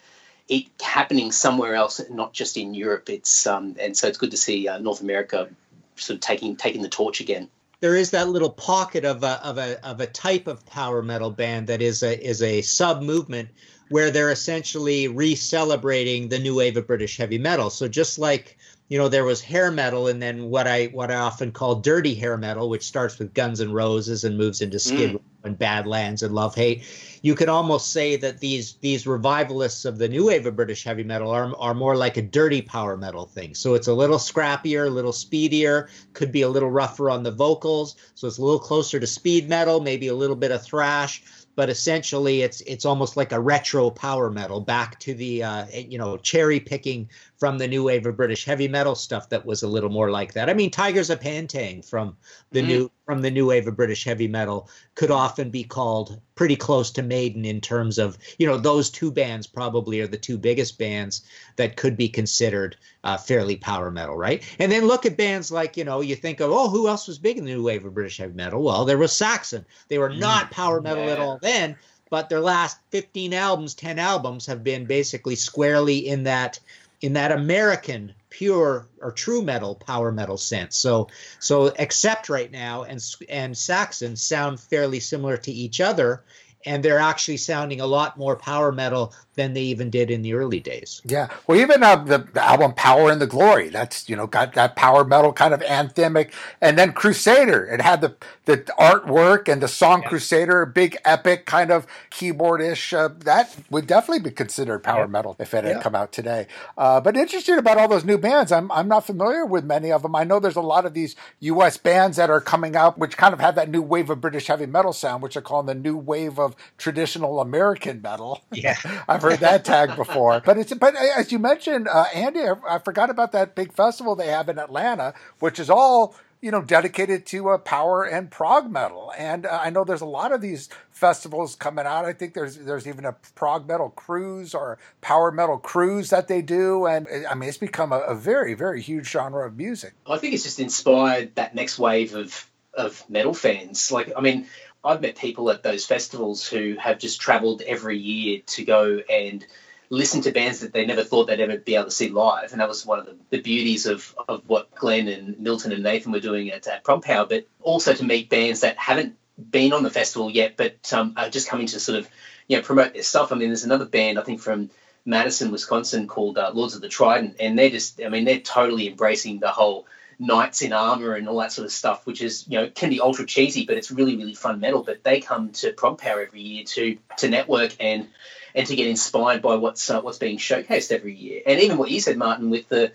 it 0.48 0.66
happening 0.82 1.32
somewhere 1.32 1.76
else, 1.76 2.02
not 2.10 2.34
just 2.34 2.58
in 2.58 2.74
Europe. 2.74 3.10
It's 3.10 3.46
um, 3.48 3.76
and 3.80 3.96
so 3.96 4.08
it's 4.08 4.18
good 4.18 4.32
to 4.32 4.38
see 4.38 4.68
uh, 4.68 4.80
North 4.80 5.02
America 5.02 5.50
sort 5.96 6.16
of 6.16 6.22
taking 6.22 6.56
taking 6.56 6.82
the 6.82 6.90
torch 6.90 7.22
again 7.22 7.50
there 7.82 7.96
is 7.96 8.12
that 8.12 8.28
little 8.28 8.50
pocket 8.50 9.06
of 9.06 9.24
a 9.24 9.46
of 9.46 9.58
a 9.58 9.86
of 9.86 10.02
a 10.02 10.08
type 10.08 10.48
of 10.48 10.66
power 10.66 11.02
metal 11.02 11.32
band 11.32 11.68
that 11.68 11.82
is 11.82 12.04
a 12.04 12.20
is 12.26 12.42
a 12.42 12.62
sub 12.62 13.02
movement 13.02 13.50
where 13.90 14.12
they're 14.12 14.32
essentially 14.32 15.08
re-celebrating 15.08 16.30
the 16.30 16.38
new 16.38 16.56
wave 16.56 16.78
of 16.78 16.86
British 16.86 17.18
heavy 17.18 17.40
metal. 17.40 17.72
So 17.72 17.88
just 17.88 18.20
like 18.20 18.59
you 18.90 18.98
know 18.98 19.08
there 19.08 19.24
was 19.24 19.42
hair 19.42 19.72
metal 19.72 20.08
and 20.08 20.22
then 20.22 20.50
what 20.50 20.68
I 20.68 20.88
what 20.88 21.12
I 21.12 21.16
often 21.16 21.52
call 21.52 21.76
dirty 21.76 22.14
hair 22.14 22.38
metal, 22.38 22.70
which 22.70 22.84
starts 22.84 23.18
with 23.18 23.34
Guns 23.34 23.62
and 23.62 23.74
Roses 23.74 24.24
and 24.24 24.38
moves 24.38 24.62
into 24.62 24.80
Skid 24.80 25.14
mm. 25.14 25.22
and 25.44 25.58
Badlands 25.58 26.22
and 26.24 26.36
Love 26.36 26.56
Hate 26.56 26.84
you 27.22 27.36
could 27.36 27.50
almost 27.50 27.92
say 27.92 28.16
that 28.16 28.40
these 28.40 28.74
these 28.76 29.06
revivalists 29.06 29.86
of 29.86 29.98
the 29.98 30.08
new 30.08 30.28
wave 30.28 30.46
of 30.46 30.56
British 30.56 30.84
heavy 30.84 31.04
metal 31.04 31.32
are 31.32 31.56
are 31.58 31.74
more 31.74 31.96
like 31.96 32.18
a 32.18 32.22
dirty 32.22 32.62
power 32.62 32.96
metal 32.96 33.26
thing. 33.26 33.54
So 33.54 33.74
it's 33.74 33.88
a 33.88 33.94
little 33.94 34.18
scrappier, 34.18 34.88
a 34.88 34.90
little 34.90 35.12
speedier, 35.12 35.90
could 36.14 36.32
be 36.32 36.42
a 36.42 36.50
little 36.50 36.72
rougher 36.72 37.10
on 37.10 37.24
the 37.24 37.32
vocals. 37.32 37.96
So 38.16 38.28
it's 38.28 38.38
a 38.38 38.44
little 38.44 38.60
closer 38.60 39.00
to 39.00 39.08
speed 39.08 39.50
metal, 39.50 39.82
maybe 39.82 40.08
a 40.08 40.16
little 40.16 40.36
bit 40.36 40.52
of 40.52 40.64
thrash 40.64 41.24
but 41.60 41.70
essentially 41.70 42.42
it's 42.42 42.62
it's 42.62 42.86
almost 42.86 43.18
like 43.18 43.34
a 43.34 43.40
retro 43.40 43.90
power 43.90 44.32
metal 44.32 44.62
back 44.62 44.98
to 44.98 45.14
the 45.14 45.44
uh, 45.44 45.66
you 45.74 45.98
know 45.98 46.16
cherry 46.16 46.58
picking 46.58 47.10
from 47.36 47.58
the 47.58 47.68
new 47.68 47.84
wave 47.84 48.06
of 48.06 48.16
British 48.16 48.46
heavy 48.46 48.70
metal 48.70 48.96
stuff 48.96 49.28
that 49.28 49.46
was 49.46 49.62
a 49.62 49.68
little 49.68 49.90
more 49.90 50.10
like 50.10 50.32
that. 50.32 50.50
I 50.50 50.54
mean, 50.54 50.72
Tygers 50.72 51.10
of 51.10 51.20
Pan 51.20 51.48
Tang 51.48 51.82
from 51.82 52.16
the 52.52 52.62
mm. 52.62 52.68
new 52.68 52.92
from 53.10 53.24
the 53.24 53.32
new 53.32 53.48
wave 53.48 53.68
of 53.68 53.76
British 53.76 54.04
heavy 54.04 54.28
metal 54.28 54.70
could 54.94 55.10
often 55.10 55.50
be 55.50 55.64
called 55.64 56.22
pretty 56.36 56.56
close 56.56 56.92
to 56.92 57.02
Maiden 57.02 57.44
in 57.44 57.60
terms 57.60 57.98
of, 57.98 58.20
you 58.38 58.46
know, 58.46 58.56
those 58.56 58.92
two 58.92 59.12
bands 59.12 59.48
probably 59.48 60.00
are 60.00 60.06
the 60.06 60.16
two 60.16 60.38
biggest 60.38 60.78
bands 60.78 61.24
that 61.56 61.76
could 61.76 61.98
be 61.98 62.08
considered 62.08 62.78
uh, 63.04 63.18
fairly 63.18 63.56
power 63.56 63.90
metal, 63.90 64.16
right? 64.16 64.44
And 64.60 64.72
then 64.72 64.86
look 64.86 65.08
at 65.08 65.18
bands 65.18 65.52
like, 65.52 65.76
you 65.76 65.84
know, 65.86 66.02
you 66.02 66.16
think 66.16 66.40
of, 66.40 66.52
oh, 66.52 66.70
who 66.70 66.88
else 66.88 67.08
was 67.08 67.18
big 67.18 67.40
in 67.40 67.46
the 67.46 67.54
new 67.56 67.64
wave 67.64 67.84
of 67.84 67.96
British 67.96 68.18
heavy 68.18 68.36
metal? 68.36 68.62
Well, 68.62 68.86
there 68.86 69.00
was 69.00 69.12
Saxon. 69.12 69.66
They 69.88 69.98
were 69.98 70.14
not 70.14 70.46
mm, 70.46 70.52
power 70.52 70.80
metal 70.80 71.06
yeah. 71.06 71.14
at 71.14 71.20
all 71.20 71.40
then, 71.42 71.78
but 72.12 72.30
their 72.30 72.42
last 72.42 72.78
15 72.92 73.34
albums, 73.34 73.74
10 73.74 73.98
albums 73.98 74.46
have 74.46 74.64
been 74.64 74.86
basically 74.86 75.34
squarely 75.34 76.08
in 76.08 76.26
that 76.26 76.60
in 77.02 77.14
that 77.14 77.32
American 77.32 78.14
pure 78.30 78.88
or 79.02 79.12
true 79.12 79.42
metal 79.42 79.76
power 79.76 80.12
metal 80.12 80.38
sense. 80.38 80.76
So 80.76 81.08
so 81.40 81.74
Accept 81.78 82.30
right 82.30 82.52
now 82.52 82.84
and 82.84 83.04
and 83.30 83.58
Saxon 83.58 84.16
sound 84.16 84.60
fairly 84.60 85.00
similar 85.00 85.38
to 85.38 85.52
each 85.52 85.82
other 85.82 86.24
and 86.66 86.84
they're 86.84 87.00
actually 87.00 87.38
sounding 87.38 87.80
a 87.80 87.86
lot 87.86 88.18
more 88.18 88.36
power 88.36 88.72
metal 88.72 89.14
than 89.36 89.54
they 89.54 89.62
even 89.62 89.90
did 89.90 90.12
in 90.12 90.22
the 90.22 90.34
early 90.34 90.60
days. 90.60 91.02
Yeah, 91.06 91.30
well, 91.48 91.58
even 91.58 91.82
uh, 91.82 91.96
the, 91.96 92.18
the, 92.34 92.44
album 92.44 92.74
"Power 92.74 93.10
and 93.10 93.22
the 93.22 93.28
Glory" 93.28 93.70
that's 93.70 94.10
you 94.10 94.16
know 94.16 94.28
got 94.28 94.54
that 94.54 94.76
power 94.76 95.06
metal 95.06 95.32
kind 95.32 95.54
of 95.54 95.62
anthemic, 95.62 96.32
and 96.60 96.78
then 96.78 96.92
Crusader 96.92 97.66
it 97.66 97.82
had 97.82 98.02
the 98.02 98.16
the 98.46 98.58
artwork 98.78 99.48
and 99.48 99.64
the 99.64 99.68
song 99.68 100.02
yeah. 100.02 100.10
Crusader, 100.10 100.66
big 100.66 100.98
epic 101.06 101.46
kind 101.46 101.72
of 101.72 101.88
keyboardish. 102.12 102.92
Uh, 102.98 103.14
that 103.20 103.56
would 103.70 103.88
definitely 103.88 104.30
be 104.30 104.32
considered 104.32 104.80
power 104.80 105.02
yeah. 105.02 105.08
metal 105.08 105.36
if 105.40 105.54
it 105.54 105.64
had 105.64 105.78
yeah. 105.78 105.82
come 105.82 105.96
out 105.96 106.12
today. 106.12 106.48
Uh, 106.78 107.00
but 107.00 107.16
interesting 107.16 107.58
about 107.58 107.78
all 107.78 107.88
those 107.88 108.04
new 108.04 108.18
bands, 108.18 108.52
I'm 108.52 108.70
I'm 108.74 108.90
not 108.90 109.06
familiar 109.06 109.46
with 109.46 109.64
many 109.64 109.92
of 109.92 110.02
them. 110.02 110.16
I 110.16 110.26
know 110.26 110.40
there's 110.40 110.58
a 110.58 110.62
lot 110.62 110.86
of 110.86 110.94
these 110.94 111.16
U.S. 111.40 111.78
bands 111.78 112.18
that 112.18 112.30
are 112.30 112.42
coming 112.42 112.76
out, 112.76 112.98
which 112.98 113.16
kind 113.16 113.34
of 113.34 113.40
have 113.40 113.56
that 113.56 113.70
new 113.70 113.82
wave 113.82 114.10
of 114.10 114.20
British 114.20 114.48
heavy 114.48 114.66
metal 114.66 114.92
sound, 114.92 115.24
which 115.24 115.38
are 115.38 115.42
calling 115.42 115.68
the 115.68 115.76
new 115.76 115.96
wave 115.96 116.38
of 116.38 116.49
traditional 116.78 117.40
American 117.40 118.02
metal. 118.02 118.44
Yeah, 118.52 118.78
I've 119.08 119.22
heard 119.22 119.40
that 119.40 119.66
tag 119.66 119.96
before. 119.96 120.42
But 120.46 120.58
it's 120.58 120.74
but 120.74 120.96
as 120.96 121.32
you 121.32 121.40
mentioned, 121.40 121.88
uh, 121.88 122.06
Andy, 122.14 122.42
I, 122.42 122.54
I, 122.68 122.80
forgot 122.80 123.10
about 123.10 123.32
that 123.34 123.56
big 123.56 123.74
festival 123.74 124.16
they 124.16 124.28
have 124.28 124.50
in 124.50 124.60
Atlanta, 124.60 125.14
which 125.40 125.60
is 125.60 125.70
all 125.70 126.16
you 126.42 126.52
know 126.52 126.62
dedicated 126.62 127.26
to 127.28 127.50
uh, 127.50 127.58
power 127.58 128.04
and 128.04 128.32
prog 128.32 128.72
metal. 128.72 129.12
And 129.18 129.46
uh, 129.46 129.60
I 129.62 129.70
know 129.70 129.84
there's 129.84 130.02
a 130.02 130.06
lot 130.06 130.32
of 130.32 130.42
these 130.42 130.70
festivals 130.92 131.56
coming 131.56 131.86
out. 131.86 132.06
I 132.06 132.14
think 132.14 132.34
there's 132.34 132.58
there's 132.58 132.88
even 132.88 133.06
a 133.06 133.14
prog 133.36 133.68
metal 133.68 133.90
cruise 133.90 134.54
or 134.54 134.78
power 135.02 135.32
metal 135.32 135.58
cruise 135.58 136.10
that 136.10 136.28
they 136.28 136.42
do. 136.42 136.86
And 136.86 137.08
I 137.30 137.36
mean, 137.36 137.50
it's 137.50 137.58
become 137.58 137.92
a, 137.92 138.00
a 138.00 138.16
very 138.16 138.54
very 138.54 138.82
huge 138.82 139.10
genre 139.10 139.46
of 139.46 139.58
music. 139.58 139.94
I 140.08 140.18
think 140.18 140.34
it's 140.34 140.44
just 140.44 140.60
inspired 140.60 141.36
that 141.36 141.56
next 141.56 141.80
wave 141.80 142.16
of 142.16 142.50
of 142.74 143.08
metal 143.10 143.34
fans. 143.34 143.92
Like, 143.92 144.12
I 144.16 144.22
mean, 144.22 144.48
I've 144.84 145.02
met 145.02 145.18
people 145.18 145.50
at 145.52 145.64
those 145.64 145.86
festivals 145.86 146.48
who 146.48 146.76
have 146.80 147.00
just 147.00 147.20
travelled 147.20 147.62
every 147.62 147.98
year 147.98 148.42
to 148.48 148.64
go 148.64 149.02
and 149.10 149.46
listen 149.90 150.22
to 150.22 150.32
bands 150.32 150.60
that 150.60 150.72
they 150.72 150.86
never 150.86 151.04
thought 151.04 151.28
they'd 151.28 151.40
ever 151.40 151.58
be 151.58 151.76
able 151.76 151.86
to 151.86 151.92
see 151.92 152.10
live. 152.10 152.52
And 152.52 152.62
that 152.62 152.68
was 152.68 152.86
one 152.86 153.00
of 153.00 153.06
the, 153.06 153.18
the 153.30 153.42
beauties 153.42 153.86
of, 153.88 154.16
of 154.28 154.44
what 154.48 154.74
Glenn 154.76 155.08
and 155.08 155.40
Milton 155.40 155.72
and 155.72 155.84
Nathan 155.84 156.12
were 156.12 156.20
doing 156.20 156.52
at, 156.52 156.68
at 156.68 156.84
Power, 156.84 157.26
but 157.26 157.48
also 157.62 157.94
to 157.94 158.06
meet 158.06 158.30
bands 158.30 158.62
that 158.62 158.78
haven't 158.78 159.16
been 159.50 159.74
on 159.74 159.84
the 159.84 159.90
festival 159.90 160.30
yet, 160.30 160.56
but 160.58 160.94
um, 160.94 161.14
are 161.18 161.30
just 161.30 161.50
coming 161.50 161.68
to 161.68 161.80
sort 161.80 161.98
of 161.98 162.10
you 162.48 162.58
know 162.58 162.64
promote 162.64 162.94
their 162.94 163.04
stuff. 163.04 163.32
I 163.32 163.36
mean, 163.36 163.50
there's 163.50 163.64
another 163.64 163.86
band 163.86 164.20
I 164.20 164.24
think 164.24 164.42
from 164.42 164.70
Madison, 165.06 165.52
Wisconsin 165.52 166.08
called 166.08 166.38
uh, 166.38 166.52
Lords 166.54 166.76
of 166.76 166.82
the 166.82 166.90
Trident, 166.90 167.38
and 167.40 167.58
they're 167.58 167.70
just 167.70 168.02
I 168.04 168.10
mean 168.10 168.26
they're 168.26 168.40
totally 168.40 168.88
embracing 168.88 169.40
the 169.40 169.50
whole 169.50 169.88
knights 170.20 170.62
in 170.62 170.74
armor 170.74 171.14
and 171.14 171.30
all 171.30 171.40
that 171.40 171.54
sort 171.54 171.66
of 171.66 171.72
stuff, 171.72 172.06
which 172.06 172.22
is 172.22 172.46
you 172.48 172.60
know 172.60 172.70
can 172.70 172.90
be 172.90 173.00
ultra 173.00 173.26
cheesy, 173.26 173.66
but 173.66 173.78
it's 173.78 173.90
really 173.90 174.16
really 174.16 174.34
fun 174.34 174.60
metal. 174.60 174.84
But 174.84 175.04
they 175.04 175.22
come 175.22 175.52
to 175.54 175.72
Prog 175.72 175.98
Power 175.98 176.22
every 176.22 176.42
year 176.42 176.64
to 176.66 176.98
to 177.18 177.30
network 177.30 177.76
and 177.80 178.08
and 178.54 178.68
to 178.68 178.76
get 178.76 178.88
inspired 178.88 179.42
by 179.42 179.56
what's 179.56 179.90
uh, 179.90 180.02
what's 180.02 180.18
being 180.18 180.38
showcased 180.38 180.92
every 180.92 181.16
year. 181.16 181.42
And 181.46 181.60
even 181.62 181.78
what 181.78 181.90
you 181.90 182.02
said, 182.02 182.18
Martin, 182.18 182.50
with 182.50 182.68
the 182.68 182.92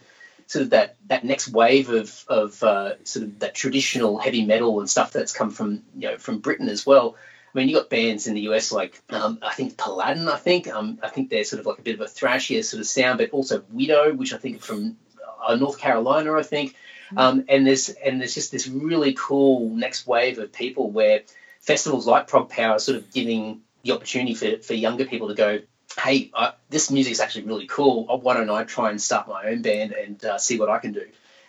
sort 0.47 0.64
of 0.64 0.70
that 0.70 0.97
that 1.07 1.25
next 1.25 1.49
wave 1.49 1.89
of 1.89 2.25
of 2.29 2.62
uh, 2.62 3.03
sort 3.05 3.25
of 3.25 3.39
that 3.41 3.55
traditional 3.55 4.18
heavy 4.18 4.45
metal 4.45 4.81
and 4.81 4.91
stuff 4.91 5.12
that's 5.12 5.33
come 5.33 5.51
from 5.51 5.83
you 5.97 6.11
know 6.11 6.18
from 6.18 6.39
Britain 6.39 6.68
as 6.68 6.85
well. 6.85 7.16
I 7.55 7.59
mean, 7.59 7.68
you 7.68 7.77
got 7.77 7.89
bands 7.89 8.27
in 8.27 8.35
the 8.35 8.43
US 8.43 8.72
like 8.72 9.01
um, 9.11 9.39
I 9.41 9.55
think 9.55 9.79
Paladin. 9.79 10.29
I 10.29 10.37
think 10.37 10.68
um, 10.68 10.99
I 11.03 11.09
think 11.09 11.31
they're 11.31 11.45
sort 11.45 11.61
of 11.61 11.66
like 11.66 11.79
a 11.79 11.83
bit 11.83 11.95
of 11.95 12.01
a 12.01 12.05
thrashier 12.05 12.64
sort 12.64 12.81
of 12.81 12.87
sound, 12.87 13.18
but 13.18 13.31
also 13.31 13.64
Widow, 13.70 14.12
which 14.12 14.33
I 14.33 14.39
think 14.39 14.61
from 14.61 14.97
uh, 15.47 15.57
North 15.57 15.78
Carolina. 15.78 16.34
I 16.34 16.42
think 16.42 16.74
um, 17.16 17.45
and 17.49 17.66
there's 17.66 17.88
and 17.90 18.20
there's 18.20 18.34
just 18.34 18.53
this 18.53 18.66
really 18.66 19.14
cool 19.14 19.70
next 19.70 20.07
wave 20.07 20.38
of 20.38 20.53
people 20.53 20.90
where 20.90 21.22
festivals 21.61 22.07
like 22.07 22.28
Prog 22.28 22.49
Power 22.49 22.74
are 22.74 22.78
sort 22.78 22.99
of 22.99 23.12
giving 23.12 23.61
the 23.82 23.92
opportunity 23.92 24.34
for, 24.34 24.62
for 24.62 24.74
younger 24.74 25.05
people 25.05 25.28
to 25.28 25.34
go, 25.34 25.61
hey, 26.01 26.30
uh, 26.34 26.53
this 26.70 26.90
music 26.90 27.12
is 27.12 27.20
actually 27.20 27.45
really 27.45 27.66
cool. 27.66 28.07
Uh, 28.09 28.16
why 28.16 28.34
don't 28.34 28.51
I 28.51 28.64
try 28.64 28.90
and 28.90 29.01
start 29.01 29.28
my 29.28 29.47
own 29.47 29.62
band 29.62 29.92
and 29.92 30.24
uh, 30.24 30.38
see 30.38 30.59
what 30.59 30.68
I 30.68 30.78
can 30.78 30.92
do? 30.92 31.07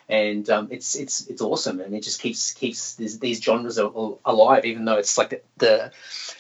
And 0.08 0.48
um, 0.52 0.68
it's 0.70 0.96
it's 0.96 1.26
it's 1.26 1.42
awesome, 1.42 1.80
and 1.80 1.96
it 1.96 2.04
just 2.04 2.22
keeps 2.22 2.54
keeps 2.54 2.94
these, 2.94 3.18
these 3.18 3.42
genres 3.42 3.80
alive, 3.80 4.66
even 4.66 4.86
though 4.86 4.98
it's 4.98 5.18
like 5.18 5.30
the, 5.30 5.42
the, 5.58 5.92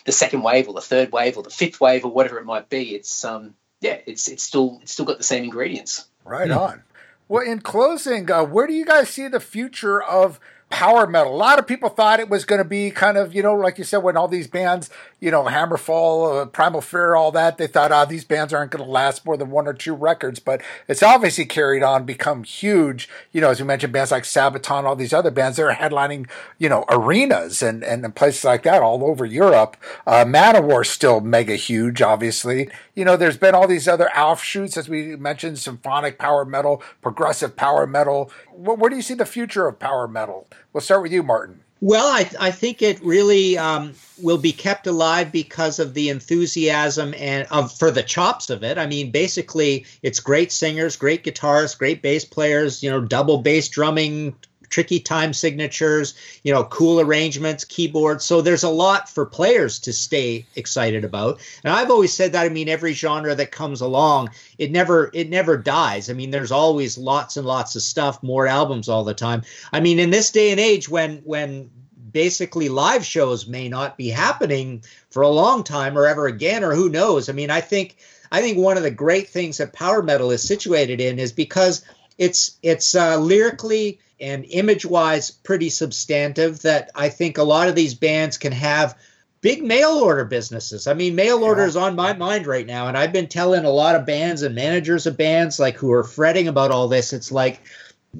the 0.06 0.12
second 0.12 0.44
wave 0.44 0.68
or 0.68 0.76
the 0.76 0.82
third 0.82 1.12
wave 1.12 1.36
or 1.36 1.42
the 1.42 1.50
fifth 1.50 1.82
wave 1.82 2.06
or 2.06 2.12
whatever 2.12 2.38
it 2.38 2.46
might 2.46 2.70
be. 2.70 2.94
It's 2.94 3.26
um 3.26 3.56
yeah, 3.82 3.98
it's 4.06 4.28
it's 4.28 4.44
still 4.44 4.80
it's 4.84 4.92
still 4.92 5.06
got 5.06 5.18
the 5.18 5.24
same 5.24 5.46
ingredients. 5.46 6.06
Right 6.24 6.52
on. 6.52 6.84
Well, 7.28 7.44
in 7.44 7.62
closing, 7.62 8.30
uh, 8.30 8.44
where 8.44 8.68
do 8.68 8.74
you 8.74 8.86
guys 8.86 9.10
see 9.10 9.28
the 9.28 9.40
future 9.40 10.02
of 10.02 10.40
power 10.70 11.06
metal. 11.08 11.34
A 11.34 11.38
lot 11.38 11.60
of 11.60 11.68
people 11.68 11.90
thought 11.90 12.20
it 12.20 12.30
was 12.30 12.44
going 12.44 12.60
to 12.60 12.68
be 12.68 12.90
kind 12.90 13.18
of, 13.18 13.34
you 13.34 13.44
know, 13.44 13.54
like 13.54 13.78
you 13.78 13.84
said, 13.84 14.00
when 14.00 14.18
all 14.18 14.28
these 14.28 14.48
bands, 14.48 14.90
you 15.20 15.32
know, 15.32 15.44
Hammerfall, 15.44 16.42
uh, 16.42 16.46
Primal 16.48 16.82
Fear, 16.82 17.16
all 17.16 17.32
that, 17.32 17.58
they 17.58 17.68
thought, 17.68 17.92
ah, 17.92 18.04
oh, 18.04 18.10
these 18.10 18.26
bands 18.26 18.52
aren't 18.52 18.72
going 18.72 18.84
to 18.84 18.92
last 18.92 19.26
more 19.26 19.38
than 19.38 19.52
one 19.52 19.68
or 19.68 19.74
two 19.74 19.94
records. 19.94 20.40
But 20.40 20.62
it's 20.88 21.04
obviously 21.04 21.46
carried 21.46 21.84
on, 21.84 22.06
become 22.06 22.44
huge. 22.44 23.08
You 23.32 23.42
know, 23.42 23.52
as 23.52 23.62
we 23.62 23.68
mentioned, 23.68 23.94
bands 23.94 24.12
like 24.12 24.24
Sabaton, 24.24 24.84
all 24.84 24.96
these 24.96 25.14
other 25.14 25.32
bands, 25.32 25.58
they're 25.58 25.72
headlining, 25.72 26.28
you 26.58 26.68
know, 26.68 26.84
arenas 26.90 27.62
and, 27.62 27.84
and, 27.84 28.16
places 28.16 28.44
like 28.44 28.64
that 28.64 28.82
all 28.82 29.04
over 29.04 29.26
Europe. 29.26 29.76
Uh, 30.06 30.24
Manowar's 30.26 30.90
still 30.90 31.22
mega 31.22 31.56
huge, 31.56 32.02
obviously. 32.02 32.70
You 32.94 33.04
know, 33.04 33.18
there's 33.18 33.38
been 33.38 33.56
all 33.56 33.68
these 33.68 33.88
other 33.88 34.10
offshoots, 34.12 34.78
as 34.78 34.88
we 34.88 35.16
mentioned, 35.16 35.60
symphonic 35.60 36.18
power 36.18 36.46
metal, 36.46 36.82
progressive 37.02 37.56
power 37.56 37.86
metal. 37.86 38.32
Where, 38.52 38.76
where 38.78 38.90
do 38.90 38.96
you 38.96 39.02
see 39.02 39.16
the 39.16 39.26
future 39.26 39.68
of 39.68 39.80
power 39.80 40.08
metal? 40.08 40.48
We'll 40.76 40.82
start 40.82 41.04
with 41.04 41.14
you, 41.14 41.24
Martin. 41.24 41.62
Well, 41.80 42.06
I, 42.06 42.30
I 42.38 42.52
think 42.52 42.82
it 42.82 43.02
really 43.02 43.58
um, 43.58 43.94
will 44.22 44.38
be 44.38 44.52
kept 44.52 44.88
alive 44.88 45.32
because 45.32 45.80
of 45.80 45.94
the 45.94 46.10
enthusiasm 46.10 47.14
and 47.18 47.48
of 47.50 47.72
for 47.72 47.92
the 47.92 48.04
chops 48.04 48.50
of 48.50 48.62
it. 48.62 48.78
I 48.78 48.86
mean, 48.86 49.12
basically, 49.12 49.86
it's 50.04 50.20
great 50.20 50.52
singers, 50.52 50.98
great 50.98 51.24
guitarists, 51.24 51.78
great 51.78 52.02
bass 52.02 52.26
players. 52.26 52.84
You 52.84 52.92
know, 52.92 53.00
double 53.00 53.38
bass 53.38 53.70
drumming, 53.70 54.36
tricky 54.70 55.00
time 55.00 55.34
signatures, 55.34 56.16
you 56.44 56.54
know, 56.54 56.64
cool 56.66 57.00
arrangements, 57.00 57.66
keyboards. 57.66 58.26
So 58.26 58.42
there's 58.42 58.64
a 58.64 58.70
lot 58.70 59.10
for 59.10 59.26
players 59.26 59.80
to 59.80 59.94
stay 59.94 60.46
excited 60.56 61.04
about. 61.04 61.40
And 61.64 61.74
I've 61.74 61.92
always 61.92 62.14
said 62.14 62.34
that 62.34 62.46
I 62.46 62.50
mean 62.50 62.70
every 62.70 62.94
genre 62.94 63.36
that 63.36 63.52
comes 63.52 63.82
along, 63.82 64.30
it 64.58 64.72
never 64.72 65.10
it 65.14 65.30
never 65.30 65.58
dies. 65.58 66.10
I 66.10 66.14
mean 66.14 66.32
there's 66.32 66.52
always 66.52 66.98
lots 66.98 67.38
and 67.38 67.48
lots 67.48 67.76
of 67.76 67.82
stuff, 67.82 68.22
more 68.24 68.48
albums 68.48 68.90
all 68.90 69.04
the 69.04 69.14
time. 69.14 69.44
I 69.72 69.80
mean 69.80 70.00
in 70.00 70.10
this 70.10 70.32
day 70.32 70.52
and 70.52 70.60
age 70.60 70.90
when 70.90 71.18
when 71.26 71.70
basically 72.12 72.70
live 72.70 73.06
shows 73.06 73.46
may 73.46 73.68
not 73.68 73.98
be 73.98 74.08
happening 74.08 74.82
for 75.10 75.22
a 75.22 75.28
long 75.30 75.64
time 75.64 75.98
or 75.98 76.06
ever 76.06 76.28
again 76.28 76.64
or 76.64 76.74
who 76.74 76.90
knows. 76.90 77.30
I 77.30 77.34
mean 77.34 77.50
I 77.50 77.62
think 77.62 77.98
I 78.32 78.42
think 78.42 78.58
one 78.58 78.78
of 78.78 78.84
the 78.84 78.92
great 78.92 79.30
things 79.30 79.58
that 79.58 79.74
power 79.74 80.02
metal 80.02 80.32
is 80.32 80.42
situated 80.42 81.00
in 81.00 81.20
is 81.20 81.32
because 81.32 81.86
it's 82.18 82.58
it's 82.62 82.96
uh, 82.96 83.18
lyrically 83.18 84.00
and 84.20 84.46
image 84.46 84.86
wise 84.86 85.32
pretty 85.32 85.70
substantive 85.70 86.62
that 86.62 86.90
I 86.96 87.10
think 87.10 87.38
a 87.38 87.44
lot 87.44 87.68
of 87.68 87.76
these 87.76 87.94
bands 87.94 88.38
can 88.38 88.52
have 88.52 88.98
big 89.42 89.64
mail 89.64 89.92
order 89.92 90.26
businesses. 90.26 90.88
I 90.88 90.96
mean, 90.96 91.14
mail 91.14 91.44
order 91.44 91.64
is 91.66 91.76
on 91.76 91.96
my 91.96 92.14
mind 92.14 92.48
right 92.48 92.66
now, 92.66 92.88
and 92.88 92.98
I've 92.98 93.14
been 93.14 93.28
telling 93.28 93.64
a 93.64 93.70
lot 93.70 93.96
of 93.96 94.06
bands 94.06 94.42
and 94.42 94.56
managers 94.56 95.06
of 95.06 95.18
bands 95.18 95.60
like 95.60 95.76
who 95.76 95.92
are 95.92 96.04
fretting 96.04 96.48
about 96.48 96.72
all 96.72 96.88
this. 96.88 97.14
It's 97.14 97.32
like 97.32 97.62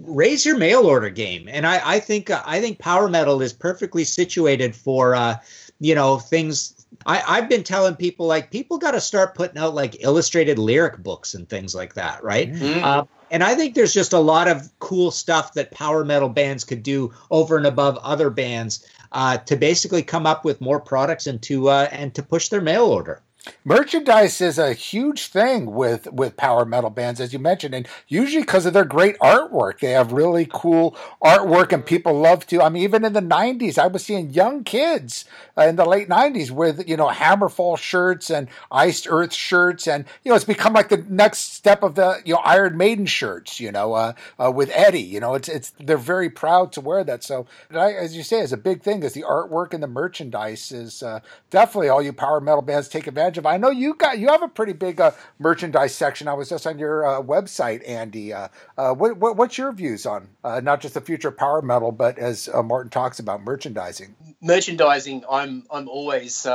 raise 0.04 0.46
your 0.46 0.58
mail 0.58 0.86
order 0.86 1.10
game, 1.10 1.48
and 1.50 1.66
I, 1.66 1.96
I 1.96 2.00
think 2.00 2.30
uh, 2.30 2.44
I 2.46 2.62
think 2.62 2.78
power 2.80 3.10
metal 3.10 3.42
is 3.42 3.54
perfectly 3.54 4.04
situated 4.04 4.76
for 4.76 5.16
uh, 5.16 5.38
you 5.80 5.96
know 5.96 6.20
things. 6.20 6.86
I, 7.08 7.24
I've 7.28 7.50
been 7.50 7.64
telling 7.64 7.96
people 7.96 8.28
like 8.28 8.52
people 8.52 8.78
got 8.78 8.92
to 8.92 9.02
start 9.02 9.34
putting 9.34 9.58
out 9.58 9.74
like 9.74 10.04
illustrated 10.04 10.60
lyric 10.60 11.00
books 11.00 11.34
and 11.34 11.50
things 11.50 11.74
like 11.74 11.96
that, 11.96 12.24
right? 12.24 12.54
Mm-hmm. 12.54 12.84
Uh, 12.84 13.04
and 13.36 13.44
I 13.44 13.54
think 13.54 13.76
there's 13.76 13.94
just 13.94 14.14
a 14.14 14.20
lot 14.20 14.48
of 14.48 14.70
cool 14.80 15.12
stuff 15.12 15.56
that 15.56 15.72
power 15.72 16.06
metal 16.06 16.30
bands 16.30 16.64
could 16.64 16.84
do 16.84 17.12
over 17.30 17.58
and 17.58 17.66
above 17.66 17.98
other 17.98 18.30
bands 18.30 18.88
uh, 19.12 19.40
to 19.40 19.58
basically 19.58 20.04
come 20.04 20.26
up 20.26 20.46
with 20.46 20.62
more 20.62 20.80
products 20.80 21.28
and 21.28 21.42
to 21.42 21.68
uh, 21.68 21.90
and 21.92 22.16
to 22.16 22.24
push 22.24 22.48
their 22.48 22.62
mail 22.62 22.86
order. 22.86 23.22
Merchandise 23.64 24.42
is 24.42 24.58
a 24.58 24.74
huge 24.74 25.28
thing 25.28 25.74
with 25.74 26.12
with 26.12 26.38
power 26.38 26.66
metal 26.66 26.90
bands, 26.90 27.20
as 27.20 27.34
you 27.34 27.40
mentioned, 27.40 27.74
and 27.74 27.88
usually 28.08 28.44
because 28.44 28.66
of 28.66 28.74
their 28.74 28.86
great 28.86 29.18
artwork. 29.20 29.80
They 29.80 29.92
have 29.92 30.12
really 30.12 30.48
cool 30.52 30.96
artwork, 31.24 31.72
and 31.72 31.86
people 31.86 32.14
love 32.14 32.46
to. 32.48 32.62
I 32.62 32.70
mean, 32.70 32.84
even 32.84 33.06
in 33.06 33.14
the 33.14 33.22
'90s, 33.22 33.78
I 33.78 33.88
was 33.88 34.06
seeing 34.06 34.32
young 34.32 34.64
kids 34.64 35.26
uh, 35.58 35.64
in 35.64 35.76
the 35.76 35.86
late 35.86 36.10
'90s 36.10 36.52
with 36.52 36.88
you 36.88 36.98
know 36.98 37.08
Hammerfall 37.08 37.78
shirts 37.78 38.30
and 38.30 38.48
Iced 38.72 39.08
Earth 39.10 39.34
shirts, 39.34 39.88
and 39.88 40.06
you 40.24 40.30
know 40.30 40.36
it's 40.36 40.46
become 40.46 40.74
like 40.74 40.90
the 40.90 41.06
next 41.10 41.54
step 41.54 41.84
of 41.84 41.96
the 41.96 42.22
you 42.26 42.34
know 42.34 42.42
Iron 42.44 42.78
Maiden 42.78 43.06
shirts. 43.06 43.60
You 43.60 43.72
know, 43.72 43.94
uh, 43.94 44.14
uh, 44.40 44.52
with 44.52 44.72
Eddie. 44.74 45.02
You 45.02 45.20
know, 45.20 45.36
it's 45.36 45.50
it's 45.50 45.72
they're 45.80 45.98
very 45.98 46.30
proud 46.30 46.72
to 46.74 46.82
wear 46.82 47.04
that. 47.04 47.24
So, 47.24 47.48
I, 47.72 47.94
as 47.94 48.16
you 48.16 48.24
say, 48.24 48.40
is 48.40 48.54
a 48.54 48.58
big 48.58 48.82
thing. 48.82 49.04
Is 49.04 49.14
the 49.14 49.24
artwork 49.24 49.74
and 49.74 49.84
the 49.84 49.88
merchandise 49.88 50.72
is 50.72 51.04
uh, 51.04 51.20
definitely 51.50 51.90
all 51.90 52.02
you 52.02 52.14
power 52.14 52.40
metal 52.40 52.62
bands 52.62 52.88
take 52.88 53.08
advantage 53.08 53.35
of. 53.38 53.46
I 53.46 53.58
know 53.58 53.70
you 53.70 53.94
got 53.94 54.20
you 54.20 54.28
have 54.28 54.42
a 54.42 54.48
pretty 54.48 54.74
big 54.74 55.00
uh, 55.00 55.12
merchandise 55.40 55.94
section. 55.94 56.28
I 56.28 56.34
was 56.34 56.50
just 56.50 56.66
on 56.66 56.80
your 56.80 57.06
uh, 57.06 57.22
website, 57.22 57.88
Andy. 57.88 58.34
Uh, 58.34 58.48
uh 58.78 58.94
what, 58.94 59.18
what, 59.18 59.38
what's 59.38 59.58
your 59.58 59.72
views 59.72 60.06
on 60.06 60.30
uh, 60.44 60.60
not 60.62 60.82
just 60.82 60.94
the 60.94 61.02
future 61.02 61.30
of 61.30 61.38
power 61.38 61.62
metal, 61.62 61.92
but 61.92 62.18
as 62.18 62.50
uh, 62.54 62.64
Martin 62.64 62.90
talks 62.90 63.20
about 63.20 63.44
merchandising? 63.44 64.16
Merchandising, 64.42 65.24
I'm 65.30 65.64
I'm 65.72 65.88
always 65.88 66.48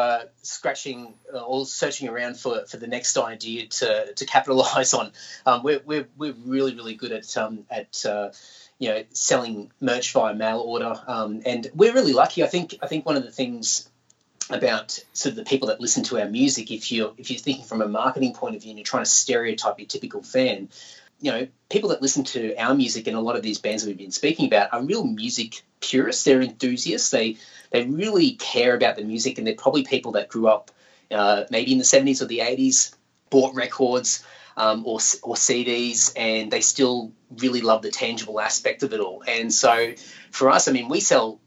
scratching 0.42 1.14
or 1.32 1.66
searching 1.66 2.08
around 2.08 2.38
for, 2.38 2.64
for 2.66 2.76
the 2.76 2.86
next 2.86 3.16
idea 3.16 3.66
to 3.66 4.12
to 4.14 4.26
capitalize 4.26 4.94
on. 4.94 5.12
Um, 5.46 5.62
we're, 5.62 5.80
we're 5.84 6.08
we're 6.16 6.34
really 6.44 6.74
really 6.74 6.94
good 6.94 7.12
at 7.12 7.36
um, 7.36 7.64
at 7.70 8.04
you 8.78 8.88
know 8.88 9.04
selling 9.12 9.70
merch 9.80 10.12
via 10.12 10.34
mail 10.34 10.60
order, 10.60 10.94
um, 11.06 11.42
and 11.44 11.70
we're 11.74 11.92
really 11.92 12.14
lucky. 12.14 12.42
I 12.42 12.46
think 12.46 12.76
I 12.82 12.86
think 12.86 13.04
one 13.04 13.16
of 13.16 13.24
the 13.24 13.30
things 13.30 13.89
about 14.50 14.98
sort 15.12 15.30
of 15.30 15.36
the 15.36 15.44
people 15.44 15.68
that 15.68 15.80
listen 15.80 16.02
to 16.04 16.20
our 16.20 16.28
music 16.28 16.70
if 16.70 16.90
you're 16.92 17.12
if 17.16 17.30
you're 17.30 17.38
thinking 17.38 17.64
from 17.64 17.82
a 17.82 17.88
marketing 17.88 18.34
point 18.34 18.56
of 18.56 18.62
view 18.62 18.70
and 18.70 18.78
you're 18.78 18.84
trying 18.84 19.04
to 19.04 19.10
stereotype 19.10 19.78
your 19.78 19.86
typical 19.86 20.22
fan 20.22 20.68
you 21.20 21.30
know 21.30 21.46
people 21.68 21.90
that 21.90 22.02
listen 22.02 22.24
to 22.24 22.54
our 22.56 22.74
music 22.74 23.06
and 23.06 23.16
a 23.16 23.20
lot 23.20 23.36
of 23.36 23.42
these 23.42 23.58
bands 23.58 23.82
that 23.82 23.88
we've 23.88 23.98
been 23.98 24.10
speaking 24.10 24.46
about 24.46 24.72
are 24.72 24.82
real 24.82 25.04
music 25.04 25.62
purists 25.80 26.24
they're 26.24 26.42
enthusiasts 26.42 27.10
they 27.10 27.36
they 27.70 27.86
really 27.86 28.32
care 28.32 28.74
about 28.74 28.96
the 28.96 29.04
music 29.04 29.38
and 29.38 29.46
they're 29.46 29.54
probably 29.54 29.84
people 29.84 30.12
that 30.12 30.28
grew 30.28 30.48
up 30.48 30.70
uh, 31.10 31.44
maybe 31.50 31.72
in 31.72 31.78
the 31.78 31.84
70s 31.84 32.22
or 32.22 32.26
the 32.26 32.38
80s 32.38 32.94
bought 33.30 33.54
records 33.54 34.24
um, 34.56 34.84
or, 34.84 34.96
or 35.22 35.34
CDs, 35.36 36.12
and 36.16 36.50
they 36.50 36.60
still 36.60 37.12
really 37.38 37.60
love 37.62 37.82
the 37.82 37.90
tangible 37.90 38.40
aspect 38.40 38.82
of 38.82 38.92
it 38.92 39.00
all. 39.00 39.22
And 39.26 39.52
so, 39.52 39.94
for 40.30 40.50
us, 40.50 40.68
I 40.68 40.72
mean, 40.72 40.88
we 40.88 41.00
sell 41.00 41.40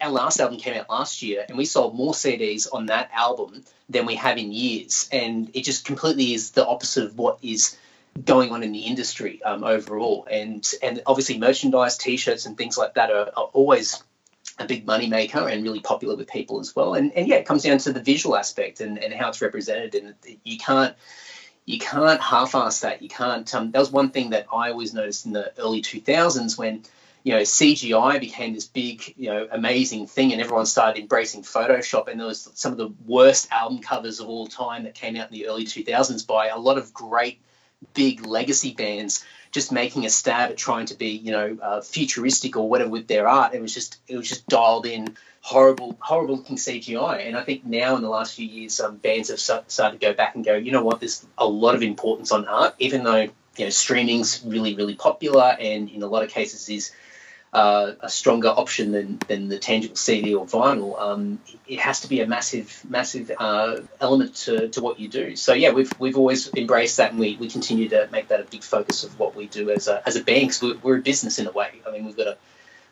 our 0.00 0.10
last 0.10 0.40
album 0.40 0.58
came 0.58 0.74
out 0.78 0.88
last 0.90 1.22
year 1.22 1.44
and 1.48 1.56
we 1.56 1.64
sold 1.64 1.94
more 1.94 2.12
CDs 2.12 2.66
on 2.72 2.86
that 2.86 3.10
album 3.12 3.64
than 3.88 4.06
we 4.06 4.14
have 4.16 4.38
in 4.38 4.52
years. 4.52 5.08
And 5.12 5.50
it 5.54 5.64
just 5.64 5.84
completely 5.84 6.34
is 6.34 6.52
the 6.52 6.66
opposite 6.66 7.04
of 7.04 7.18
what 7.18 7.38
is 7.42 7.76
going 8.24 8.52
on 8.52 8.62
in 8.62 8.72
the 8.72 8.80
industry 8.80 9.42
um, 9.42 9.64
overall. 9.64 10.26
And 10.30 10.68
and 10.82 11.02
obviously 11.06 11.38
merchandise, 11.38 11.96
t-shirts 11.96 12.46
and 12.46 12.56
things 12.56 12.78
like 12.78 12.94
that 12.94 13.10
are, 13.10 13.30
are 13.36 13.50
always 13.52 14.02
a 14.58 14.66
big 14.66 14.86
money 14.86 15.08
maker 15.08 15.48
and 15.48 15.62
really 15.62 15.80
popular 15.80 16.16
with 16.16 16.28
people 16.28 16.60
as 16.60 16.74
well. 16.74 16.94
And 16.94 17.12
and 17.12 17.26
yeah, 17.26 17.36
it 17.36 17.46
comes 17.46 17.62
down 17.62 17.78
to 17.78 17.92
the 17.92 18.00
visual 18.00 18.36
aspect 18.36 18.80
and, 18.80 18.98
and 18.98 19.12
how 19.12 19.28
it's 19.28 19.42
represented. 19.42 19.94
And 19.94 20.14
you 20.44 20.58
can't 20.58 20.94
you 21.66 21.78
can't 21.78 22.20
half-ass 22.20 22.80
that. 22.80 23.00
You 23.02 23.08
can't. 23.08 23.52
Um, 23.54 23.70
that 23.70 23.78
was 23.78 23.90
one 23.90 24.10
thing 24.10 24.30
that 24.30 24.46
I 24.52 24.70
always 24.70 24.92
noticed 24.92 25.26
in 25.26 25.32
the 25.32 25.52
early 25.58 25.80
2000s 25.80 26.58
when 26.58 26.82
you 27.24 27.32
know, 27.32 27.40
CGI 27.40 28.20
became 28.20 28.52
this 28.52 28.66
big, 28.66 29.14
you 29.16 29.30
know, 29.30 29.48
amazing 29.50 30.06
thing, 30.06 30.32
and 30.32 30.42
everyone 30.42 30.66
started 30.66 31.00
embracing 31.00 31.42
Photoshop. 31.42 32.08
And 32.08 32.20
there 32.20 32.26
was 32.26 32.50
some 32.54 32.70
of 32.70 32.78
the 32.78 32.92
worst 33.06 33.50
album 33.50 33.78
covers 33.78 34.20
of 34.20 34.28
all 34.28 34.46
time 34.46 34.84
that 34.84 34.94
came 34.94 35.16
out 35.16 35.30
in 35.30 35.32
the 35.32 35.48
early 35.48 35.64
2000s 35.64 36.26
by 36.26 36.48
a 36.48 36.58
lot 36.58 36.76
of 36.76 36.92
great 36.92 37.40
big 37.94 38.26
legacy 38.26 38.74
bands 38.74 39.24
just 39.52 39.72
making 39.72 40.04
a 40.04 40.10
stab 40.10 40.50
at 40.50 40.58
trying 40.58 40.84
to 40.86 40.94
be, 40.94 41.10
you 41.10 41.32
know, 41.32 41.56
uh, 41.62 41.80
futuristic 41.80 42.56
or 42.56 42.68
whatever 42.68 42.90
with 42.90 43.06
their 43.06 43.26
art. 43.26 43.54
It 43.54 43.62
was 43.62 43.72
just, 43.72 43.98
it 44.06 44.16
was 44.16 44.28
just 44.28 44.46
dialed 44.46 44.84
in 44.84 45.16
horrible, 45.40 45.96
horrible 46.00 46.36
looking 46.36 46.56
CGI. 46.56 47.26
And 47.26 47.38
I 47.38 47.42
think 47.42 47.64
now 47.64 47.96
in 47.96 48.02
the 48.02 48.08
last 48.08 48.34
few 48.34 48.46
years, 48.46 48.80
um, 48.80 48.96
bands 48.96 49.30
have 49.30 49.40
started 49.40 50.00
to 50.00 50.06
go 50.06 50.12
back 50.12 50.34
and 50.34 50.44
go, 50.44 50.56
you 50.56 50.72
know 50.72 50.82
what, 50.82 51.00
there's 51.00 51.24
a 51.38 51.46
lot 51.46 51.74
of 51.74 51.82
importance 51.82 52.32
on 52.32 52.46
art, 52.46 52.74
even 52.78 53.02
though 53.02 53.28
you 53.56 53.64
know 53.64 53.70
streaming's 53.70 54.42
really, 54.44 54.74
really 54.74 54.94
popular, 54.94 55.56
and 55.58 55.88
in 55.88 56.02
a 56.02 56.06
lot 56.06 56.22
of 56.22 56.30
cases 56.30 56.68
is 56.68 56.92
uh, 57.54 57.94
a 58.00 58.08
stronger 58.08 58.48
option 58.48 58.90
than, 58.90 59.18
than 59.28 59.48
the 59.48 59.58
tangible 59.58 59.94
CD 59.94 60.34
or 60.34 60.44
vinyl, 60.44 61.00
um, 61.00 61.38
it 61.68 61.78
has 61.78 62.00
to 62.00 62.08
be 62.08 62.20
a 62.20 62.26
massive, 62.26 62.82
massive 62.88 63.30
uh, 63.38 63.76
element 64.00 64.34
to, 64.34 64.68
to 64.68 64.82
what 64.82 64.98
you 64.98 65.08
do. 65.08 65.36
So 65.36 65.54
yeah, 65.54 65.70
we've 65.70 65.92
we've 66.00 66.18
always 66.18 66.52
embraced 66.54 66.96
that, 66.96 67.12
and 67.12 67.20
we, 67.20 67.36
we 67.36 67.48
continue 67.48 67.88
to 67.90 68.08
make 68.10 68.28
that 68.28 68.40
a 68.40 68.44
big 68.44 68.64
focus 68.64 69.04
of 69.04 69.18
what 69.18 69.36
we 69.36 69.46
do 69.46 69.70
as 69.70 69.86
a 69.86 70.06
as 70.06 70.16
a. 70.16 70.24
Because 70.24 70.60
we're, 70.60 70.76
we're 70.78 70.98
a 70.98 71.02
business 71.02 71.38
in 71.38 71.46
a 71.46 71.52
way. 71.52 71.70
I 71.86 71.92
mean, 71.92 72.04
we've 72.04 72.16
got 72.16 72.24
to 72.24 72.36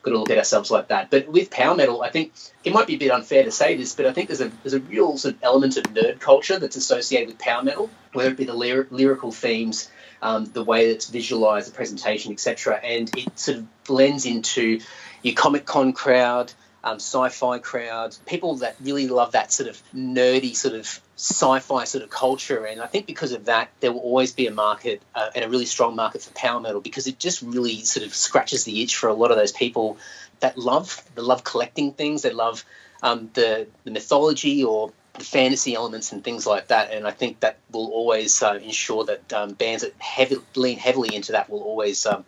got 0.03 0.13
to 0.13 0.19
look 0.19 0.31
at 0.31 0.39
ourselves 0.39 0.71
like 0.71 0.89
that. 0.89 1.11
But 1.11 1.29
with 1.29 1.51
power 1.51 1.75
metal, 1.75 2.03
I 2.03 2.11
think 2.11 2.33
it 2.65 2.73
might 2.73 2.87
be 2.87 2.95
a 2.95 2.99
bit 2.99 3.11
unfair 3.11 3.45
to 3.45 3.51
say 3.51 3.77
this, 3.77 3.95
but 3.95 4.07
I 4.07 4.13
think 4.13 4.29
there's 4.29 4.41
a 4.41 4.53
there's 4.63 4.75
a 4.75 4.81
real 4.81 5.17
sort 5.17 5.35
of 5.35 5.43
element 5.43 5.77
of 5.77 5.85
nerd 5.85 6.21
culture 6.21 6.59
that's 6.59 6.77
associated 6.77 7.29
with 7.29 7.39
power 7.39 7.63
metal, 7.63 7.91
whether 8.13 8.31
it 8.31 8.37
be 8.37 8.45
the 8.45 8.55
lyrical 8.55 9.33
themes 9.33 9.91
um, 10.23 10.47
the 10.47 10.65
way 10.65 10.87
it's 10.87 11.11
visualized, 11.11 11.69
the 11.69 11.75
presentation, 11.75 12.33
etc. 12.33 12.81
And 12.83 13.11
it 13.17 13.39
sort 13.39 13.59
of 13.59 13.85
blends 13.85 14.25
into 14.25 14.81
your 15.23 15.35
Comic 15.35 15.67
Con 15.67 15.93
crowd, 15.93 16.53
um, 16.85 16.97
sci-fi 16.97 17.59
crowd, 17.59 18.17
people 18.27 18.57
that 18.57 18.77
really 18.81 19.09
love 19.09 19.33
that 19.33 19.53
sort 19.53 19.69
of 19.69 19.81
nerdy 19.95 20.57
sort 20.57 20.75
of 20.75 21.01
sci-fi 21.17 21.85
sort 21.85 22.03
of 22.03 22.11
culture. 22.11 22.65
And 22.65 22.81
I 22.81 22.87
think 22.87 23.07
because 23.07 23.33
of 23.33 23.47
that, 23.47 23.71
there 23.81 23.93
will 23.93 24.01
always 24.01 24.33
be 24.33 24.47
a 24.47 24.53
market 24.53 25.03
uh, 25.15 25.31
and 25.35 25.45
a 25.45 25.49
really 25.49 25.67
strong 25.67 25.95
market 25.97 26.23
for 26.23 26.33
power 26.35 26.61
metal 26.61 26.81
because 26.81 27.07
it 27.07 27.19
just 27.19 27.43
really 27.43 27.81
sort 27.81 28.07
of 28.07 28.15
scratches 28.15 28.65
the 28.65 28.83
itch 28.83 28.97
for 28.97 29.09
a 29.09 29.15
lot 29.15 29.31
of 29.31 29.37
those 29.37 29.53
people 29.53 29.99
that 30.41 30.57
love, 30.57 31.03
they 31.15 31.23
love 31.23 31.45
collecting 31.45 31.93
things, 31.93 32.23
they 32.23 32.33
love 32.33 32.65
um, 33.03 33.31
the 33.35 33.67
the 33.85 33.91
mythology 33.91 34.65
or 34.65 34.93
fantasy 35.19 35.75
elements 35.75 36.13
and 36.13 36.25
things 36.25 36.47
like 36.47 36.69
that. 36.69 36.91
And 36.91 37.07
I 37.07 37.11
think 37.11 37.41
that 37.41 37.59
will 37.71 37.91
always 37.91 38.43
uh, 38.43 38.59
ensure 38.63 39.05
that 39.05 39.33
um, 39.33 39.53
bands 39.55 39.83
that 39.83 39.95
heavy, 39.99 40.37
lean 40.55 40.79
heavily 40.79 41.15
into 41.15 41.33
that 41.33 41.51
will 41.51 41.63
always 41.63 42.07
um, 42.07 42.25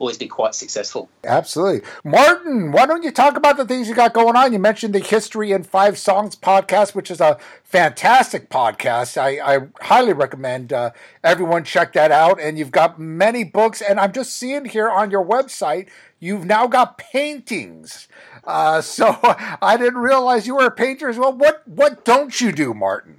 always 0.00 0.16
be 0.16 0.26
quite 0.26 0.54
successful. 0.54 1.10
Absolutely. 1.24 1.86
Martin, 2.02 2.72
why 2.72 2.86
don't 2.86 3.04
you 3.04 3.10
talk 3.10 3.36
about 3.36 3.58
the 3.58 3.66
things 3.66 3.86
you 3.86 3.94
got 3.94 4.14
going 4.14 4.34
on? 4.34 4.52
You 4.52 4.58
mentioned 4.58 4.94
the 4.94 4.98
History 4.98 5.52
in 5.52 5.62
Five 5.62 5.98
Songs 5.98 6.34
podcast, 6.34 6.94
which 6.94 7.10
is 7.10 7.20
a 7.20 7.38
fantastic 7.64 8.48
podcast. 8.48 9.18
I, 9.18 9.56
I 9.56 9.58
highly 9.82 10.14
recommend 10.14 10.72
uh, 10.72 10.92
everyone 11.22 11.64
check 11.64 11.92
that 11.92 12.10
out. 12.10 12.40
And 12.40 12.58
you've 12.58 12.70
got 12.70 12.98
many 12.98 13.44
books. 13.44 13.82
And 13.82 14.00
I'm 14.00 14.12
just 14.12 14.32
seeing 14.32 14.64
here 14.64 14.88
on 14.88 15.10
your 15.10 15.24
website, 15.24 15.88
you've 16.18 16.46
now 16.46 16.66
got 16.66 16.96
paintings. 16.96 18.08
Uh, 18.44 18.80
so 18.80 19.18
I 19.22 19.76
didn't 19.76 19.98
realize 19.98 20.46
you 20.46 20.56
were 20.56 20.66
a 20.66 20.70
painter 20.70 21.10
as 21.10 21.18
well. 21.18 21.32
What 21.32 21.68
what 21.68 22.06
don't 22.06 22.40
you 22.40 22.52
do, 22.52 22.72
Martin? 22.72 23.18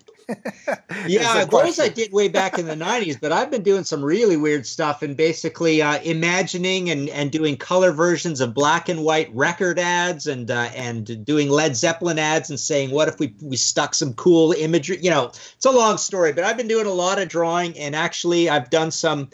Yeah, 1.07 1.45
those 1.45 1.80
I 1.80 1.89
did 1.89 2.11
way 2.11 2.28
back 2.28 2.57
in 2.57 2.65
the 2.65 2.76
90s, 2.76 3.19
but 3.19 3.32
I've 3.32 3.51
been 3.51 3.63
doing 3.63 3.84
some 3.84 4.03
really 4.03 4.38
weird 4.38 4.65
stuff 4.65 5.01
and 5.01 5.15
basically 5.15 5.82
uh, 5.82 6.01
imagining 6.01 6.89
and, 6.89 7.09
and 7.09 7.32
doing 7.32 7.57
color 7.57 7.91
versions 7.91 8.41
of 8.41 8.53
black 8.53 8.89
and 8.89 9.03
white 9.03 9.34
record 9.34 9.80
ads 9.80 10.28
and 10.28 10.49
uh, 10.49 10.69
and 10.76 11.26
doing 11.26 11.49
Led 11.49 11.76
Zeppelin 11.76 12.19
ads 12.19 12.49
and 12.49 12.59
saying, 12.59 12.91
what 12.91 13.07
if 13.07 13.19
we, 13.19 13.34
we 13.41 13.57
stuck 13.57 13.93
some 13.93 14.13
cool 14.13 14.53
imagery? 14.53 14.99
You 15.01 15.09
know, 15.09 15.28
it's 15.28 15.65
a 15.65 15.72
long 15.72 15.97
story, 15.97 16.34
but 16.34 16.43
I've 16.43 16.57
been 16.57 16.67
doing 16.67 16.88
a 16.88 16.93
lot 16.93 17.19
of 17.19 17.28
drawing 17.28 17.78
and 17.78 17.95
actually 17.95 18.49
I've 18.49 18.69
done 18.69 18.91
some 18.91 19.30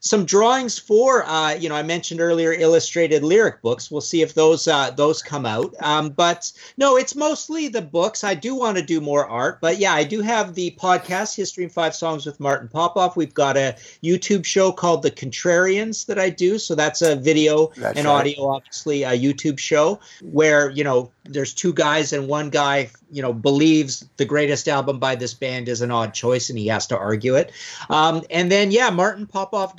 some 0.00 0.24
drawings 0.24 0.78
for 0.78 1.24
uh, 1.24 1.54
you 1.54 1.68
know 1.68 1.74
I 1.74 1.82
mentioned 1.82 2.20
earlier 2.20 2.52
illustrated 2.52 3.22
lyric 3.22 3.62
books. 3.62 3.90
We'll 3.90 4.00
see 4.00 4.22
if 4.22 4.34
those 4.34 4.68
uh, 4.68 4.90
those 4.90 5.22
come 5.22 5.46
out. 5.46 5.74
Um, 5.80 6.10
but 6.10 6.52
no, 6.76 6.96
it's 6.96 7.14
mostly 7.14 7.68
the 7.68 7.82
books. 7.82 8.24
I 8.24 8.34
do 8.34 8.54
want 8.54 8.76
to 8.78 8.82
do 8.82 9.00
more 9.00 9.26
art, 9.26 9.60
but 9.60 9.78
yeah, 9.78 9.92
I 9.92 10.04
do 10.04 10.20
have 10.20 10.54
the 10.54 10.76
podcast 10.80 11.36
History 11.36 11.64
in 11.64 11.70
Five 11.70 11.94
Songs 11.94 12.26
with 12.26 12.38
Martin 12.40 12.68
Popoff. 12.68 13.16
We've 13.16 13.34
got 13.34 13.56
a 13.56 13.76
YouTube 14.02 14.44
show 14.44 14.72
called 14.72 15.02
The 15.02 15.10
Contrarians 15.10 16.06
that 16.06 16.18
I 16.18 16.30
do. 16.30 16.58
So 16.58 16.74
that's 16.74 17.02
a 17.02 17.16
video 17.16 17.68
that's 17.76 17.98
and 17.98 18.06
right. 18.06 18.20
audio, 18.20 18.48
obviously 18.48 19.02
a 19.02 19.18
YouTube 19.18 19.58
show 19.58 20.00
where 20.22 20.70
you 20.70 20.84
know 20.84 21.10
there's 21.28 21.54
two 21.54 21.72
guys 21.72 22.12
and 22.12 22.26
one 22.28 22.50
guy 22.50 22.90
you 23.10 23.22
know 23.22 23.32
believes 23.32 24.08
the 24.16 24.24
greatest 24.24 24.68
album 24.68 24.98
by 24.98 25.14
this 25.14 25.34
band 25.34 25.68
is 25.68 25.80
an 25.80 25.90
odd 25.90 26.14
choice 26.14 26.50
and 26.50 26.58
he 26.58 26.66
has 26.66 26.86
to 26.86 26.98
argue 26.98 27.34
it 27.34 27.52
um, 27.90 28.22
and 28.30 28.50
then 28.50 28.70
yeah 28.70 28.90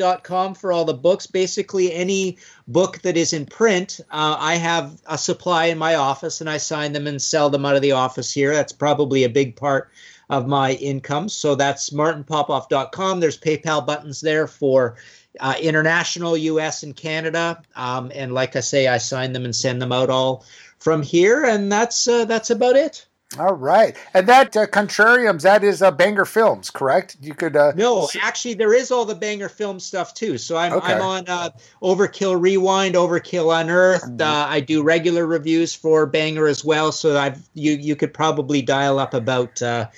martinpopoff.com 0.10 0.56
for 0.56 0.72
all 0.72 0.86
the 0.86 0.94
books. 0.94 1.28
Basically 1.28 1.94
any 1.94 2.38
book 2.68 3.02
that 3.02 3.18
is 3.18 3.34
in 3.34 3.46
print 3.46 4.00
uh, 4.12 4.38
i 4.40 4.56
have 4.56 5.02
a 5.08 5.18
supply 5.18 5.66
in 5.66 5.78
my 5.78 5.96
office 5.96 6.40
and 6.40 6.50
i 6.50 6.58
sign 6.58 6.94
them 6.94 7.08
and 7.08 7.22
sell 7.22 7.50
them 7.50 7.66
out 7.66 7.76
of 7.76 7.82
the 7.82 7.92
office 7.92 8.32
here. 8.32 8.54
That's 8.54 8.74
probably 8.74 9.24
a 9.24 9.30
big 9.30 9.56
part 9.56 9.90
of 10.30 10.48
my 10.48 10.74
income. 10.74 11.28
So 11.28 11.56
that's 11.56 11.90
martinpopoff.com 11.90 13.20
there's 13.20 13.40
paypal 13.40 13.86
buttons 13.86 14.22
there 14.22 14.48
for 14.48 14.96
uh, 15.40 15.56
international 15.60 16.34
us 16.34 16.84
and 16.84 16.96
canada. 16.96 17.62
Um, 17.76 18.12
and 18.14 18.34
like 18.34 18.56
i 18.56 18.60
say 18.62 18.88
i 18.88 18.98
sign 18.98 19.34
them 19.34 19.46
and 19.46 19.56
send 19.56 19.82
them 19.82 19.92
out 19.92 20.10
all 20.10 20.46
from 20.80 21.04
here, 21.04 21.44
and 21.44 21.70
that's 21.72 22.08
uh, 22.08 22.24
that's 22.26 22.50
about 22.50 22.78
it. 22.78 23.06
All 23.38 23.54
right, 23.54 23.96
and 24.16 24.28
that 24.28 24.58
uh, 24.58 24.66
Contrarians 24.66 25.44
that 25.44 25.64
is 25.64 25.84
uh, 25.84 25.92
Banger 25.92 26.26
Films, 26.26 26.72
correct? 26.72 27.16
You 27.22 27.36
could 27.36 27.56
uh, 27.56 27.74
no, 27.76 28.10
actually, 28.24 28.56
there 28.56 28.74
is 28.74 28.90
all 28.90 29.06
the 29.06 29.14
Banger 29.14 29.50
Film 29.50 29.80
stuff 29.80 30.16
too. 30.16 30.40
So 30.40 30.58
I'm 30.58 30.74
okay. 30.74 30.94
I'm 30.94 31.02
on 31.04 31.26
uh, 31.28 31.52
Overkill 31.84 32.42
Rewind, 32.42 32.96
Overkill 32.96 33.62
Unearthed. 33.62 34.18
Mm-hmm. 34.18 34.22
Uh, 34.22 34.48
I 34.50 34.62
do 34.62 34.82
regular 34.82 35.28
reviews 35.28 35.76
for 35.76 36.08
Banger 36.08 36.48
as 36.48 36.66
well. 36.66 36.92
So 36.92 37.20
I've 37.20 37.48
you 37.54 37.74
you 37.74 37.96
could 37.96 38.16
probably 38.16 38.64
dial 38.64 38.98
up 38.98 39.14
about. 39.14 39.62
Uh, 39.62 39.90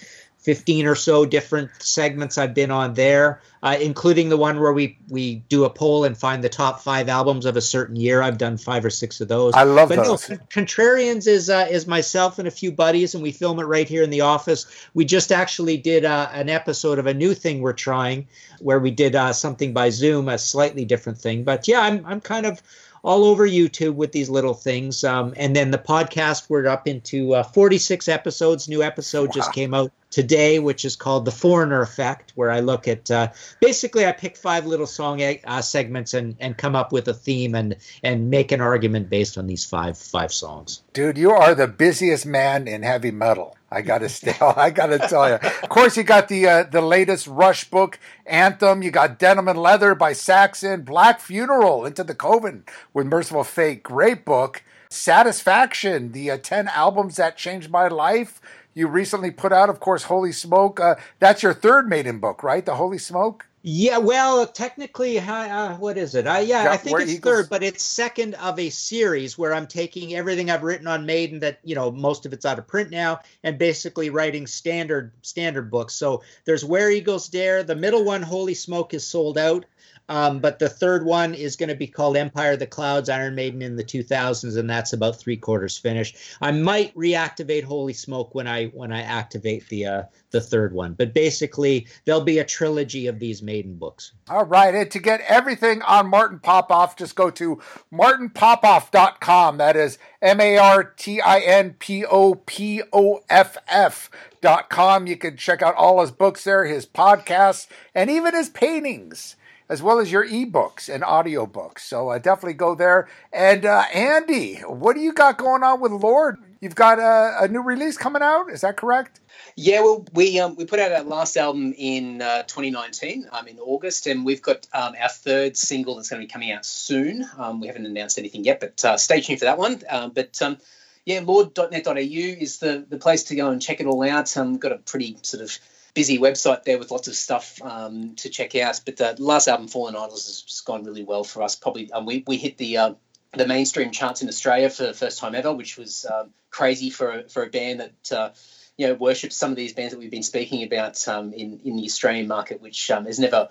15 0.41 0.87
or 0.87 0.95
so 0.95 1.23
different 1.23 1.69
segments 1.79 2.37
I've 2.37 2.55
been 2.55 2.71
on 2.71 2.95
there, 2.95 3.41
uh, 3.61 3.77
including 3.79 4.29
the 4.29 4.37
one 4.37 4.59
where 4.59 4.73
we 4.73 4.97
we 5.07 5.35
do 5.49 5.65
a 5.65 5.69
poll 5.69 6.03
and 6.03 6.17
find 6.17 6.43
the 6.43 6.49
top 6.49 6.81
five 6.81 7.09
albums 7.09 7.45
of 7.45 7.57
a 7.57 7.61
certain 7.61 7.95
year. 7.95 8.23
I've 8.23 8.39
done 8.39 8.57
five 8.57 8.83
or 8.83 8.89
six 8.89 9.21
of 9.21 9.27
those. 9.27 9.53
I 9.53 9.63
love 9.63 9.89
but 9.89 9.97
those. 9.97 10.29
No, 10.29 10.37
Contrarians 10.49 11.27
is 11.27 11.49
uh, 11.49 11.67
is 11.69 11.85
myself 11.85 12.39
and 12.39 12.47
a 12.47 12.51
few 12.51 12.71
buddies, 12.71 13.13
and 13.13 13.21
we 13.21 13.31
film 13.31 13.59
it 13.59 13.65
right 13.65 13.87
here 13.87 14.01
in 14.01 14.09
the 14.09 14.21
office. 14.21 14.65
We 14.95 15.05
just 15.05 15.31
actually 15.31 15.77
did 15.77 16.05
uh, 16.05 16.29
an 16.33 16.49
episode 16.49 16.97
of 16.97 17.05
a 17.05 17.13
new 17.13 17.35
thing 17.35 17.61
we're 17.61 17.73
trying, 17.73 18.27
where 18.59 18.79
we 18.79 18.89
did 18.89 19.15
uh, 19.15 19.33
something 19.33 19.73
by 19.73 19.91
Zoom, 19.91 20.27
a 20.27 20.39
slightly 20.39 20.85
different 20.85 21.19
thing. 21.19 21.43
But 21.43 21.67
yeah, 21.67 21.81
I'm 21.81 22.03
I'm 22.07 22.19
kind 22.19 22.47
of 22.47 22.63
all 23.03 23.25
over 23.25 23.47
YouTube 23.47 23.95
with 23.95 24.11
these 24.11 24.29
little 24.29 24.53
things. 24.53 25.03
Um, 25.03 25.33
and 25.37 25.55
then 25.55 25.71
the 25.71 25.77
podcast, 25.77 26.49
we're 26.49 26.67
up 26.67 26.87
into 26.87 27.33
uh, 27.33 27.43
46 27.43 28.07
episodes. 28.07 28.69
New 28.69 28.83
episode 28.83 29.29
wow. 29.29 29.33
just 29.33 29.53
came 29.53 29.73
out 29.73 29.91
today, 30.11 30.59
which 30.59 30.85
is 30.85 30.95
called 30.95 31.25
The 31.25 31.31
Foreigner 31.31 31.81
Effect, 31.81 32.33
where 32.35 32.51
I 32.51 32.59
look 32.59 32.87
at 32.87 33.09
uh, 33.09 33.29
basically 33.59 34.05
I 34.05 34.11
pick 34.11 34.37
five 34.37 34.65
little 34.65 34.85
song 34.85 35.21
uh, 35.21 35.61
segments 35.61 36.13
and, 36.13 36.35
and 36.39 36.57
come 36.57 36.75
up 36.75 36.91
with 36.91 37.07
a 37.07 37.13
theme 37.13 37.55
and 37.55 37.77
and 38.03 38.29
make 38.29 38.51
an 38.51 38.61
argument 38.61 39.09
based 39.09 39.37
on 39.37 39.47
these 39.47 39.65
five 39.65 39.97
five 39.97 40.31
songs. 40.31 40.83
Dude, 40.93 41.17
you 41.17 41.31
are 41.31 41.55
the 41.55 41.67
busiest 41.67 42.25
man 42.25 42.67
in 42.67 42.83
heavy 42.83 43.11
metal. 43.11 43.55
I 43.71 43.81
gotta 43.81 44.09
stay. 44.09 44.35
I 44.41 44.69
gotta 44.69 44.99
tell 44.99 45.29
you. 45.29 45.35
Of 45.35 45.69
course, 45.69 45.95
you 45.95 46.03
got 46.03 46.27
the 46.27 46.47
uh, 46.47 46.63
the 46.63 46.81
latest 46.81 47.27
Rush 47.27 47.69
book, 47.69 47.99
Anthem. 48.25 48.83
You 48.83 48.91
got 48.91 49.17
Denim 49.17 49.47
and 49.47 49.59
Leather 49.59 49.95
by 49.95 50.13
Saxon, 50.13 50.81
Black 50.81 51.19
Funeral, 51.19 51.85
Into 51.85 52.03
the 52.03 52.15
Coven 52.15 52.65
with 52.93 53.07
Mercyful 53.07 53.43
Fate. 53.43 53.83
Great 53.83 54.25
book. 54.25 54.63
Satisfaction, 54.89 56.11
the 56.11 56.31
uh, 56.31 56.37
ten 56.37 56.67
albums 56.67 57.15
that 57.15 57.37
changed 57.37 57.71
my 57.71 57.87
life 57.87 58.41
you 58.73 58.87
recently 58.87 59.31
put 59.31 59.51
out, 59.51 59.69
of 59.69 59.79
course, 59.79 60.03
Holy 60.03 60.31
Smoke. 60.31 60.79
Uh, 60.79 60.95
that's 61.19 61.43
your 61.43 61.53
third 61.53 61.89
Maiden 61.89 62.19
book, 62.19 62.43
right? 62.43 62.65
The 62.65 62.75
Holy 62.75 62.97
Smoke. 62.97 63.47
Yeah, 63.63 63.99
well, 63.99 64.47
technically, 64.47 65.19
uh, 65.19 65.77
what 65.77 65.95
is 65.95 66.15
it? 66.15 66.25
Uh, 66.25 66.37
yeah, 66.43 66.71
I 66.71 66.77
think 66.77 66.99
it's 66.99 67.11
Eagles. 67.11 67.35
third, 67.35 67.49
but 67.49 67.61
it's 67.61 67.83
second 67.83 68.33
of 68.35 68.57
a 68.57 68.71
series 68.71 69.37
where 69.37 69.53
I'm 69.53 69.67
taking 69.67 70.15
everything 70.15 70.49
I've 70.49 70.63
written 70.63 70.87
on 70.87 71.05
Maiden 71.05 71.39
that 71.41 71.59
you 71.63 71.75
know 71.75 71.91
most 71.91 72.25
of 72.25 72.33
it's 72.33 72.45
out 72.45 72.57
of 72.57 72.65
print 72.65 72.89
now, 72.89 73.19
and 73.43 73.59
basically 73.59 74.09
writing 74.09 74.47
standard 74.47 75.11
standard 75.21 75.69
books. 75.69 75.93
So 75.93 76.23
there's 76.45 76.65
Where 76.65 76.89
Eagles 76.89 77.29
Dare. 77.29 77.61
The 77.61 77.75
middle 77.75 78.03
one, 78.03 78.23
Holy 78.23 78.55
Smoke, 78.55 78.95
is 78.95 79.05
sold 79.05 79.37
out. 79.37 79.65
Um, 80.11 80.39
but 80.39 80.59
the 80.59 80.67
third 80.67 81.05
one 81.05 81.33
is 81.33 81.55
going 81.55 81.69
to 81.69 81.75
be 81.75 81.87
called 81.87 82.17
Empire 82.17 82.51
of 82.51 82.59
the 82.59 82.67
Clouds, 82.67 83.07
Iron 83.07 83.33
Maiden 83.33 83.61
in 83.61 83.77
the 83.77 83.83
2000s, 83.83 84.57
and 84.57 84.69
that's 84.69 84.91
about 84.91 85.17
three 85.17 85.37
quarters 85.37 85.77
finished. 85.77 86.17
I 86.41 86.51
might 86.51 86.93
reactivate 86.95 87.63
Holy 87.63 87.93
Smoke 87.93 88.35
when 88.35 88.45
I 88.45 88.65
when 88.65 88.91
I 88.91 89.03
activate 89.03 89.69
the 89.69 89.85
uh, 89.85 90.03
the 90.31 90.41
third 90.41 90.73
one, 90.73 90.95
but 90.95 91.13
basically 91.13 91.87
there'll 92.03 92.25
be 92.25 92.39
a 92.39 92.43
trilogy 92.43 93.07
of 93.07 93.19
these 93.19 93.41
Maiden 93.41 93.75
books. 93.75 94.11
All 94.29 94.43
right, 94.43 94.75
and 94.75 94.91
to 94.91 94.99
get 94.99 95.21
everything 95.29 95.81
on 95.83 96.09
Martin 96.09 96.39
Popoff, 96.39 96.97
just 96.97 97.15
go 97.15 97.29
to 97.31 97.61
martinpopoff.com. 97.93 99.59
That 99.59 99.77
is 99.77 99.97
M 100.21 100.41
A 100.41 100.57
R 100.57 100.83
T 100.83 101.21
I 101.21 101.39
N 101.39 101.77
P 101.79 102.03
O 102.03 102.35
P 102.35 102.81
O 102.91 103.21
F 103.29 103.55
F 103.65 104.09
dot 104.41 104.69
com. 104.69 105.07
You 105.07 105.15
can 105.15 105.37
check 105.37 105.61
out 105.61 105.75
all 105.75 106.01
his 106.01 106.11
books 106.11 106.43
there, 106.43 106.65
his 106.65 106.85
podcasts, 106.85 107.67
and 107.95 108.09
even 108.09 108.35
his 108.35 108.49
paintings 108.49 109.37
as 109.71 109.81
well 109.81 109.99
as 109.99 110.11
your 110.11 110.27
ebooks 110.27 110.93
and 110.93 111.01
audiobooks. 111.01 111.79
So 111.79 112.09
uh, 112.09 112.17
definitely 112.17 112.55
go 112.55 112.75
there. 112.75 113.07
And 113.31 113.65
uh, 113.65 113.85
Andy, 113.93 114.57
what 114.57 114.97
do 114.97 115.01
you 115.01 115.13
got 115.13 115.37
going 115.37 115.63
on 115.63 115.79
with 115.79 115.93
Lord? 115.93 116.37
You've 116.59 116.75
got 116.75 116.99
a, 116.99 117.45
a, 117.45 117.47
new 117.47 117.61
release 117.61 117.97
coming 117.97 118.21
out. 118.21 118.51
Is 118.51 118.61
that 118.61 118.75
correct? 118.75 119.21
Yeah, 119.55 119.79
well, 119.79 120.05
we 120.13 120.39
um, 120.41 120.57
we 120.57 120.65
put 120.65 120.79
out 120.79 120.91
our 120.91 121.03
last 121.03 121.37
album 121.37 121.73
in 121.77 122.21
uh, 122.21 122.43
2019, 122.43 123.29
um, 123.31 123.47
in 123.47 123.59
August, 123.59 124.07
and 124.07 124.25
we've 124.25 124.41
got 124.41 124.67
um, 124.73 124.93
our 125.01 125.09
third 125.09 125.55
single 125.55 125.95
that's 125.95 126.09
going 126.09 126.21
to 126.21 126.27
be 126.27 126.31
coming 126.31 126.51
out 126.51 126.65
soon. 126.65 127.25
Um, 127.37 127.61
we 127.61 127.67
haven't 127.67 127.85
announced 127.85 128.19
anything 128.19 128.43
yet, 128.43 128.59
but 128.59 128.83
uh, 128.83 128.97
stay 128.97 129.21
tuned 129.21 129.39
for 129.39 129.45
that 129.45 129.57
one. 129.57 129.81
Um, 129.89 130.11
but 130.11 130.39
um, 130.41 130.57
yeah, 131.05 131.21
lord.net.au 131.23 131.93
is 131.95 132.59
the, 132.59 132.85
the 132.87 132.97
place 132.97 133.23
to 133.23 133.35
go 133.35 133.49
and 133.49 133.61
check 133.61 133.79
it 133.79 133.87
all 133.87 134.03
out. 134.03 134.35
Um, 134.35 134.57
got 134.57 134.73
a 134.73 134.77
pretty 134.77 135.17
sort 135.23 135.41
of 135.41 135.57
busy 135.93 136.19
website 136.19 136.63
there 136.63 136.77
with 136.77 136.91
lots 136.91 137.07
of 137.07 137.15
stuff 137.15 137.61
um, 137.61 138.15
to 138.15 138.29
check 138.29 138.55
out. 138.55 138.81
But 138.85 138.97
the 138.97 139.15
last 139.19 139.47
album, 139.47 139.67
Fallen 139.67 139.95
Idols, 139.95 140.25
has 140.25 140.61
gone 140.61 140.83
really 140.83 141.03
well 141.03 141.23
for 141.23 141.43
us. 141.43 141.55
Probably 141.55 141.91
um, 141.91 142.05
we, 142.05 142.23
we 142.27 142.37
hit 142.37 142.57
the 142.57 142.77
uh, 142.77 142.93
the 143.33 143.47
mainstream 143.47 143.91
charts 143.91 144.21
in 144.21 144.27
Australia 144.27 144.69
for 144.69 144.83
the 144.83 144.93
first 144.93 145.19
time 145.19 145.35
ever, 145.35 145.53
which 145.53 145.77
was 145.77 146.05
um, 146.05 146.31
crazy 146.49 146.89
for 146.89 147.23
for 147.29 147.43
a 147.43 147.49
band 147.49 147.79
that. 147.79 148.11
Uh, 148.11 148.29
you 148.77 148.87
know, 148.87 148.93
worships 148.95 149.35
some 149.35 149.51
of 149.51 149.57
these 149.57 149.73
bands 149.73 149.93
that 149.93 149.99
we've 149.99 150.09
been 150.09 150.23
speaking 150.23 150.63
about 150.63 151.07
um, 151.07 151.33
in 151.33 151.59
in 151.65 151.75
the 151.75 151.85
Australian 151.85 152.27
market, 152.27 152.61
which 152.61 152.89
um, 152.89 153.05
has 153.05 153.19
never 153.19 153.49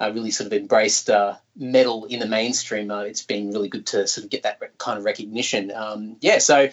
uh, 0.00 0.12
really 0.14 0.30
sort 0.30 0.46
of 0.46 0.52
embraced 0.52 1.10
uh, 1.10 1.36
metal 1.56 2.04
in 2.04 2.20
the 2.20 2.26
mainstream. 2.26 2.90
Uh, 2.90 3.00
it's 3.00 3.22
been 3.22 3.50
really 3.50 3.68
good 3.68 3.86
to 3.86 4.06
sort 4.06 4.24
of 4.24 4.30
get 4.30 4.44
that 4.44 4.60
kind 4.78 4.98
of 4.98 5.04
recognition. 5.04 5.72
Um, 5.74 6.16
yeah, 6.20 6.38
so 6.38 6.68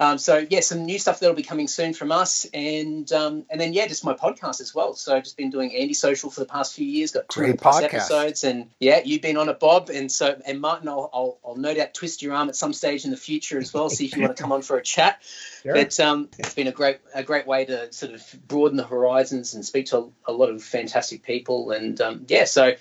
Um, 0.00 0.16
so 0.16 0.46
yeah, 0.48 0.60
some 0.60 0.86
new 0.86 0.98
stuff 0.98 1.20
that'll 1.20 1.36
be 1.36 1.42
coming 1.42 1.68
soon 1.68 1.92
from 1.92 2.10
us, 2.10 2.46
and 2.54 3.12
um, 3.12 3.44
and 3.50 3.60
then 3.60 3.74
yeah, 3.74 3.86
just 3.86 4.02
my 4.02 4.14
podcast 4.14 4.62
as 4.62 4.74
well. 4.74 4.94
So 4.94 5.14
I've 5.14 5.24
just 5.24 5.36
been 5.36 5.50
doing 5.50 5.76
Andy 5.76 5.92
Social 5.92 6.30
for 6.30 6.40
the 6.40 6.46
past 6.46 6.74
few 6.74 6.86
years. 6.86 7.10
Got 7.10 7.28
two 7.28 7.54
plus 7.54 7.82
episodes, 7.82 8.42
and 8.42 8.70
yeah, 8.80 9.02
you've 9.04 9.20
been 9.20 9.36
on 9.36 9.50
it, 9.50 9.60
Bob, 9.60 9.90
and 9.90 10.10
so 10.10 10.40
and 10.46 10.58
Martin, 10.58 10.88
I'll, 10.88 11.10
I'll, 11.12 11.38
I'll 11.44 11.56
no 11.56 11.74
doubt 11.74 11.92
twist 11.92 12.22
your 12.22 12.32
arm 12.32 12.48
at 12.48 12.56
some 12.56 12.72
stage 12.72 13.04
in 13.04 13.10
the 13.10 13.16
future 13.18 13.58
as 13.58 13.74
well. 13.74 13.90
See 13.90 14.06
if 14.06 14.16
you 14.16 14.22
want 14.22 14.34
to 14.38 14.42
come 14.42 14.52
on 14.52 14.62
for 14.62 14.76
a 14.76 14.82
chat. 14.82 15.22
Sure. 15.60 15.74
But 15.74 16.00
um, 16.00 16.30
it's 16.38 16.54
been 16.54 16.68
a 16.68 16.72
great 16.72 17.00
a 17.14 17.22
great 17.22 17.46
way 17.46 17.66
to 17.66 17.92
sort 17.92 18.14
of 18.14 18.34
broaden 18.48 18.78
the 18.78 18.82
horizons 18.82 19.52
and 19.52 19.62
speak 19.62 19.84
to 19.88 19.98
a, 20.26 20.30
a 20.30 20.32
lot 20.32 20.48
of 20.48 20.62
fantastic 20.62 21.22
people, 21.22 21.72
and 21.72 22.00
um, 22.00 22.24
yeah, 22.28 22.44
so 22.44 22.72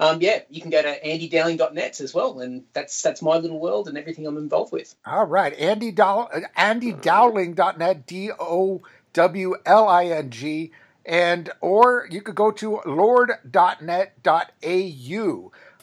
um, 0.00 0.20
yeah, 0.20 0.40
you 0.50 0.60
can 0.60 0.70
go 0.70 0.82
to 0.82 1.00
andydowling.net 1.00 2.00
as 2.00 2.14
well, 2.14 2.40
and 2.40 2.64
that's 2.72 3.00
that's 3.02 3.22
my 3.22 3.36
little 3.36 3.60
world 3.60 3.88
and 3.88 3.96
everything 3.96 4.26
I'm 4.26 4.36
involved 4.36 4.72
with. 4.72 4.94
All 5.06 5.26
right, 5.26 5.52
Andy 5.54 5.92
Dow- 5.92 6.28
andydowling.net, 6.56 8.06
D 8.06 8.30
O 8.38 8.82
W 9.12 9.54
L 9.64 9.88
I 9.88 10.06
N 10.06 10.30
G, 10.30 10.72
and 11.06 11.50
or 11.60 12.08
you 12.10 12.22
could 12.22 12.34
go 12.34 12.50
to 12.52 12.80
lord.net.au 12.84 13.82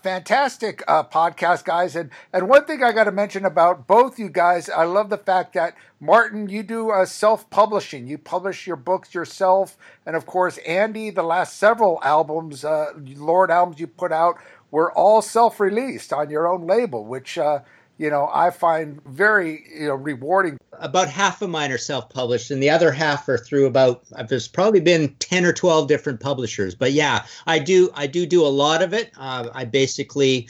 fantastic 0.03 0.83
uh, 0.87 1.03
podcast, 1.03 1.63
guys. 1.65 1.95
And 1.95 2.09
and 2.33 2.49
one 2.49 2.65
thing 2.65 2.83
I 2.83 2.91
got 2.91 3.05
to 3.05 3.11
mention 3.11 3.45
about 3.45 3.87
both 3.87 4.19
you 4.19 4.29
guys, 4.29 4.69
I 4.69 4.83
love 4.83 5.09
the 5.09 5.17
fact 5.17 5.53
that 5.53 5.75
Martin, 5.99 6.49
you 6.49 6.63
do 6.63 6.91
uh, 6.91 7.05
self 7.05 7.49
publishing. 7.49 8.07
You 8.07 8.17
publish 8.17 8.67
your 8.67 8.75
books 8.75 9.13
yourself, 9.13 9.77
and 10.05 10.15
of 10.15 10.25
course, 10.25 10.57
Andy, 10.59 11.09
the 11.09 11.23
last 11.23 11.57
several 11.57 11.99
albums, 12.03 12.65
uh, 12.65 12.93
Lord 12.97 13.51
albums 13.51 13.79
you 13.79 13.87
put 13.87 14.11
out, 14.11 14.37
were 14.71 14.91
all 14.91 15.21
self 15.21 15.59
released 15.59 16.11
on 16.13 16.29
your 16.29 16.47
own 16.47 16.65
label, 16.67 17.05
which. 17.05 17.37
Uh, 17.37 17.59
you 18.01 18.09
know, 18.09 18.31
I 18.33 18.49
find 18.49 18.99
very 19.05 19.63
you 19.71 19.87
know 19.87 19.93
rewarding. 19.93 20.57
About 20.79 21.07
half 21.07 21.43
of 21.43 21.51
mine 21.51 21.71
are 21.71 21.77
self-published, 21.77 22.49
and 22.49 22.61
the 22.61 22.69
other 22.69 22.91
half 22.91 23.29
are 23.29 23.37
through 23.37 23.67
about. 23.67 24.03
There's 24.27 24.47
probably 24.47 24.79
been 24.79 25.13
ten 25.19 25.45
or 25.45 25.53
twelve 25.53 25.87
different 25.87 26.19
publishers, 26.19 26.73
but 26.73 26.93
yeah, 26.93 27.25
I 27.45 27.59
do 27.59 27.91
I 27.93 28.07
do 28.07 28.25
do 28.25 28.43
a 28.43 28.49
lot 28.49 28.81
of 28.81 28.91
it. 28.91 29.11
Uh, 29.17 29.49
I 29.53 29.65
basically 29.65 30.49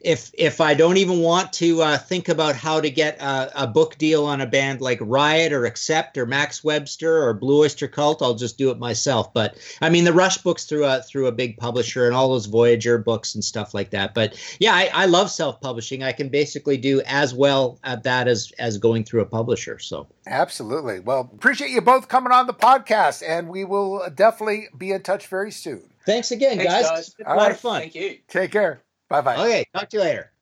if 0.00 0.30
if 0.34 0.60
I 0.60 0.74
don't 0.74 0.96
even 0.96 1.20
want 1.20 1.52
to 1.54 1.82
uh, 1.82 1.98
think 1.98 2.28
about 2.28 2.54
how 2.54 2.80
to 2.80 2.90
get 2.90 3.20
a, 3.20 3.64
a, 3.64 3.66
book 3.66 3.98
deal 3.98 4.24
on 4.24 4.40
a 4.40 4.46
band 4.46 4.80
like 4.80 4.98
Riot 5.00 5.52
or 5.52 5.64
Accept 5.66 6.18
or 6.18 6.26
Max 6.26 6.62
Webster 6.64 7.22
or 7.22 7.34
Blue 7.34 7.62
Oyster 7.62 7.88
Cult, 7.88 8.22
I'll 8.22 8.34
just 8.34 8.58
do 8.58 8.70
it 8.70 8.78
myself. 8.78 9.32
But 9.32 9.56
I 9.80 9.90
mean, 9.90 10.04
the 10.04 10.12
Rush 10.12 10.38
books 10.38 10.64
through 10.64 10.84
a 10.84 11.02
through 11.02 11.26
a 11.26 11.32
big 11.32 11.56
publisher 11.56 12.06
and 12.06 12.14
all 12.14 12.30
those 12.30 12.46
Voyager 12.46 12.98
books 12.98 13.34
and 13.34 13.44
stuff 13.44 13.74
like 13.74 13.90
that. 13.90 14.14
But 14.14 14.38
yeah, 14.58 14.74
I, 14.74 14.90
I 14.92 15.06
love 15.06 15.30
self 15.30 15.60
publishing. 15.60 16.02
I 16.02 16.12
can 16.12 16.28
basically 16.28 16.76
do 16.76 17.02
as 17.06 17.34
well 17.34 17.78
at 17.84 18.02
that 18.04 18.28
as 18.28 18.52
as 18.58 18.78
going 18.78 19.04
through 19.04 19.22
a 19.22 19.26
publisher. 19.26 19.78
So 19.78 20.06
absolutely. 20.26 21.00
Well, 21.00 21.30
appreciate 21.34 21.70
you 21.70 21.80
both 21.80 22.08
coming 22.08 22.32
on 22.32 22.46
the 22.46 22.54
podcast, 22.54 23.22
and 23.26 23.48
we 23.48 23.64
will 23.64 24.08
definitely 24.14 24.68
be 24.76 24.92
in 24.92 25.02
touch 25.02 25.26
very 25.26 25.50
soon. 25.50 25.82
Thanks 26.04 26.30
again, 26.30 26.56
Thanks, 26.58 26.72
guys. 26.72 26.90
guys. 26.90 27.14
a 27.24 27.28
lot 27.30 27.36
right. 27.36 27.50
of 27.52 27.60
fun. 27.60 27.80
Thank 27.80 27.94
you. 27.94 28.18
Take 28.28 28.50
care. 28.50 28.82
Bye 29.12 29.20
bye. 29.20 29.36
Okay, 29.36 29.64
talk 29.74 29.90
to 29.90 29.98
you 29.98 30.02
later. 30.02 30.32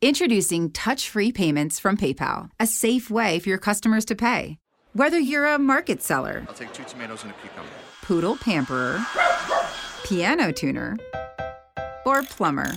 Introducing 0.00 0.70
touch 0.70 1.10
free 1.10 1.32
payments 1.32 1.80
from 1.80 1.96
PayPal, 1.96 2.50
a 2.60 2.68
safe 2.68 3.10
way 3.10 3.40
for 3.40 3.48
your 3.48 3.58
customers 3.58 4.04
to 4.04 4.14
pay. 4.14 4.58
Whether 4.92 5.18
you're 5.18 5.44
a 5.44 5.58
market 5.58 6.02
seller, 6.02 6.46
I'll 6.48 6.54
take 6.54 6.72
two 6.72 6.84
tomatoes 6.84 7.24
and 7.24 7.32
a 7.32 7.34
cucumber, 7.34 7.68
poodle 8.02 8.36
pamperer, 8.36 9.04
piano 10.04 10.52
tuner, 10.52 10.96
or 12.06 12.22
plumber. 12.22 12.72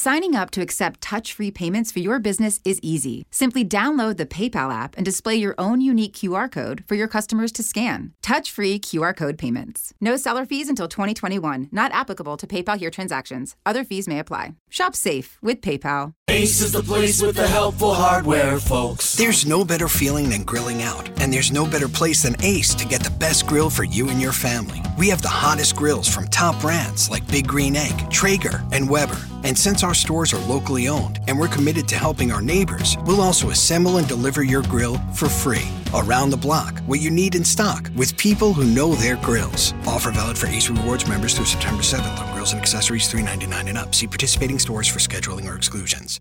Signing 0.00 0.34
up 0.34 0.50
to 0.52 0.62
accept 0.62 1.02
touch 1.02 1.34
free 1.34 1.50
payments 1.50 1.92
for 1.92 1.98
your 1.98 2.18
business 2.18 2.58
is 2.64 2.80
easy. 2.82 3.26
Simply 3.30 3.66
download 3.66 4.16
the 4.16 4.24
PayPal 4.24 4.72
app 4.72 4.96
and 4.96 5.04
display 5.04 5.36
your 5.36 5.54
own 5.58 5.82
unique 5.82 6.14
QR 6.14 6.50
code 6.50 6.84
for 6.88 6.94
your 6.94 7.06
customers 7.06 7.52
to 7.52 7.62
scan. 7.62 8.14
Touch 8.22 8.50
free 8.50 8.78
QR 8.78 9.14
code 9.14 9.36
payments. 9.36 9.92
No 10.00 10.16
seller 10.16 10.46
fees 10.46 10.70
until 10.70 10.88
2021, 10.88 11.68
not 11.70 11.92
applicable 11.92 12.38
to 12.38 12.46
PayPal 12.46 12.78
here 12.78 12.90
transactions. 12.90 13.56
Other 13.66 13.84
fees 13.84 14.08
may 14.08 14.18
apply. 14.18 14.54
Shop 14.70 14.94
safe 14.94 15.36
with 15.42 15.60
PayPal. 15.60 16.14
Ace 16.30 16.60
is 16.60 16.72
the 16.72 16.82
place 16.82 17.20
with 17.20 17.34
the 17.34 17.46
helpful 17.46 17.92
hardware, 17.92 18.58
folks. 18.58 19.16
There's 19.16 19.44
no 19.44 19.64
better 19.64 19.88
feeling 19.88 20.30
than 20.30 20.44
grilling 20.44 20.80
out, 20.80 21.10
and 21.20 21.32
there's 21.32 21.50
no 21.50 21.66
better 21.66 21.88
place 21.88 22.22
than 22.22 22.36
Ace 22.42 22.72
to 22.76 22.86
get 22.86 23.02
the 23.02 23.10
best 23.10 23.48
grill 23.48 23.68
for 23.68 23.82
you 23.82 24.08
and 24.08 24.20
your 24.20 24.32
family. 24.32 24.80
We 24.96 25.08
have 25.08 25.22
the 25.22 25.28
hottest 25.28 25.74
grills 25.74 26.06
from 26.08 26.28
top 26.28 26.58
brands 26.60 27.10
like 27.10 27.26
Big 27.26 27.48
Green 27.48 27.74
Egg, 27.74 28.10
Traeger, 28.10 28.62
and 28.70 28.88
Weber. 28.88 29.20
And 29.42 29.58
since 29.58 29.82
our 29.90 29.94
stores 29.94 30.32
are 30.32 30.46
locally 30.46 30.86
owned 30.86 31.18
and 31.26 31.36
we're 31.36 31.48
committed 31.48 31.88
to 31.88 31.96
helping 31.96 32.30
our 32.30 32.40
neighbors, 32.40 32.96
we'll 33.06 33.20
also 33.20 33.50
assemble 33.50 33.96
and 33.96 34.06
deliver 34.06 34.44
your 34.44 34.62
grill 34.62 34.98
for 35.14 35.28
free. 35.28 35.68
Around 35.92 36.30
the 36.30 36.36
block, 36.36 36.78
what 36.86 37.00
you 37.00 37.10
need 37.10 37.34
in 37.34 37.44
stock, 37.44 37.90
with 37.96 38.16
people 38.16 38.52
who 38.52 38.64
know 38.64 38.94
their 38.94 39.16
grills. 39.16 39.74
Offer 39.88 40.12
valid 40.12 40.38
for 40.38 40.46
Ace 40.46 40.70
Rewards 40.70 41.08
members 41.08 41.34
through 41.34 41.46
September 41.46 41.82
7th 41.82 42.20
on 42.20 42.32
grills 42.32 42.52
and 42.52 42.60
accessories 42.60 43.12
$3.99 43.12 43.68
and 43.68 43.78
up. 43.78 43.92
See 43.92 44.06
participating 44.06 44.60
stores 44.60 44.86
for 44.86 45.00
scheduling 45.00 45.50
or 45.50 45.56
exclusions. 45.56 46.18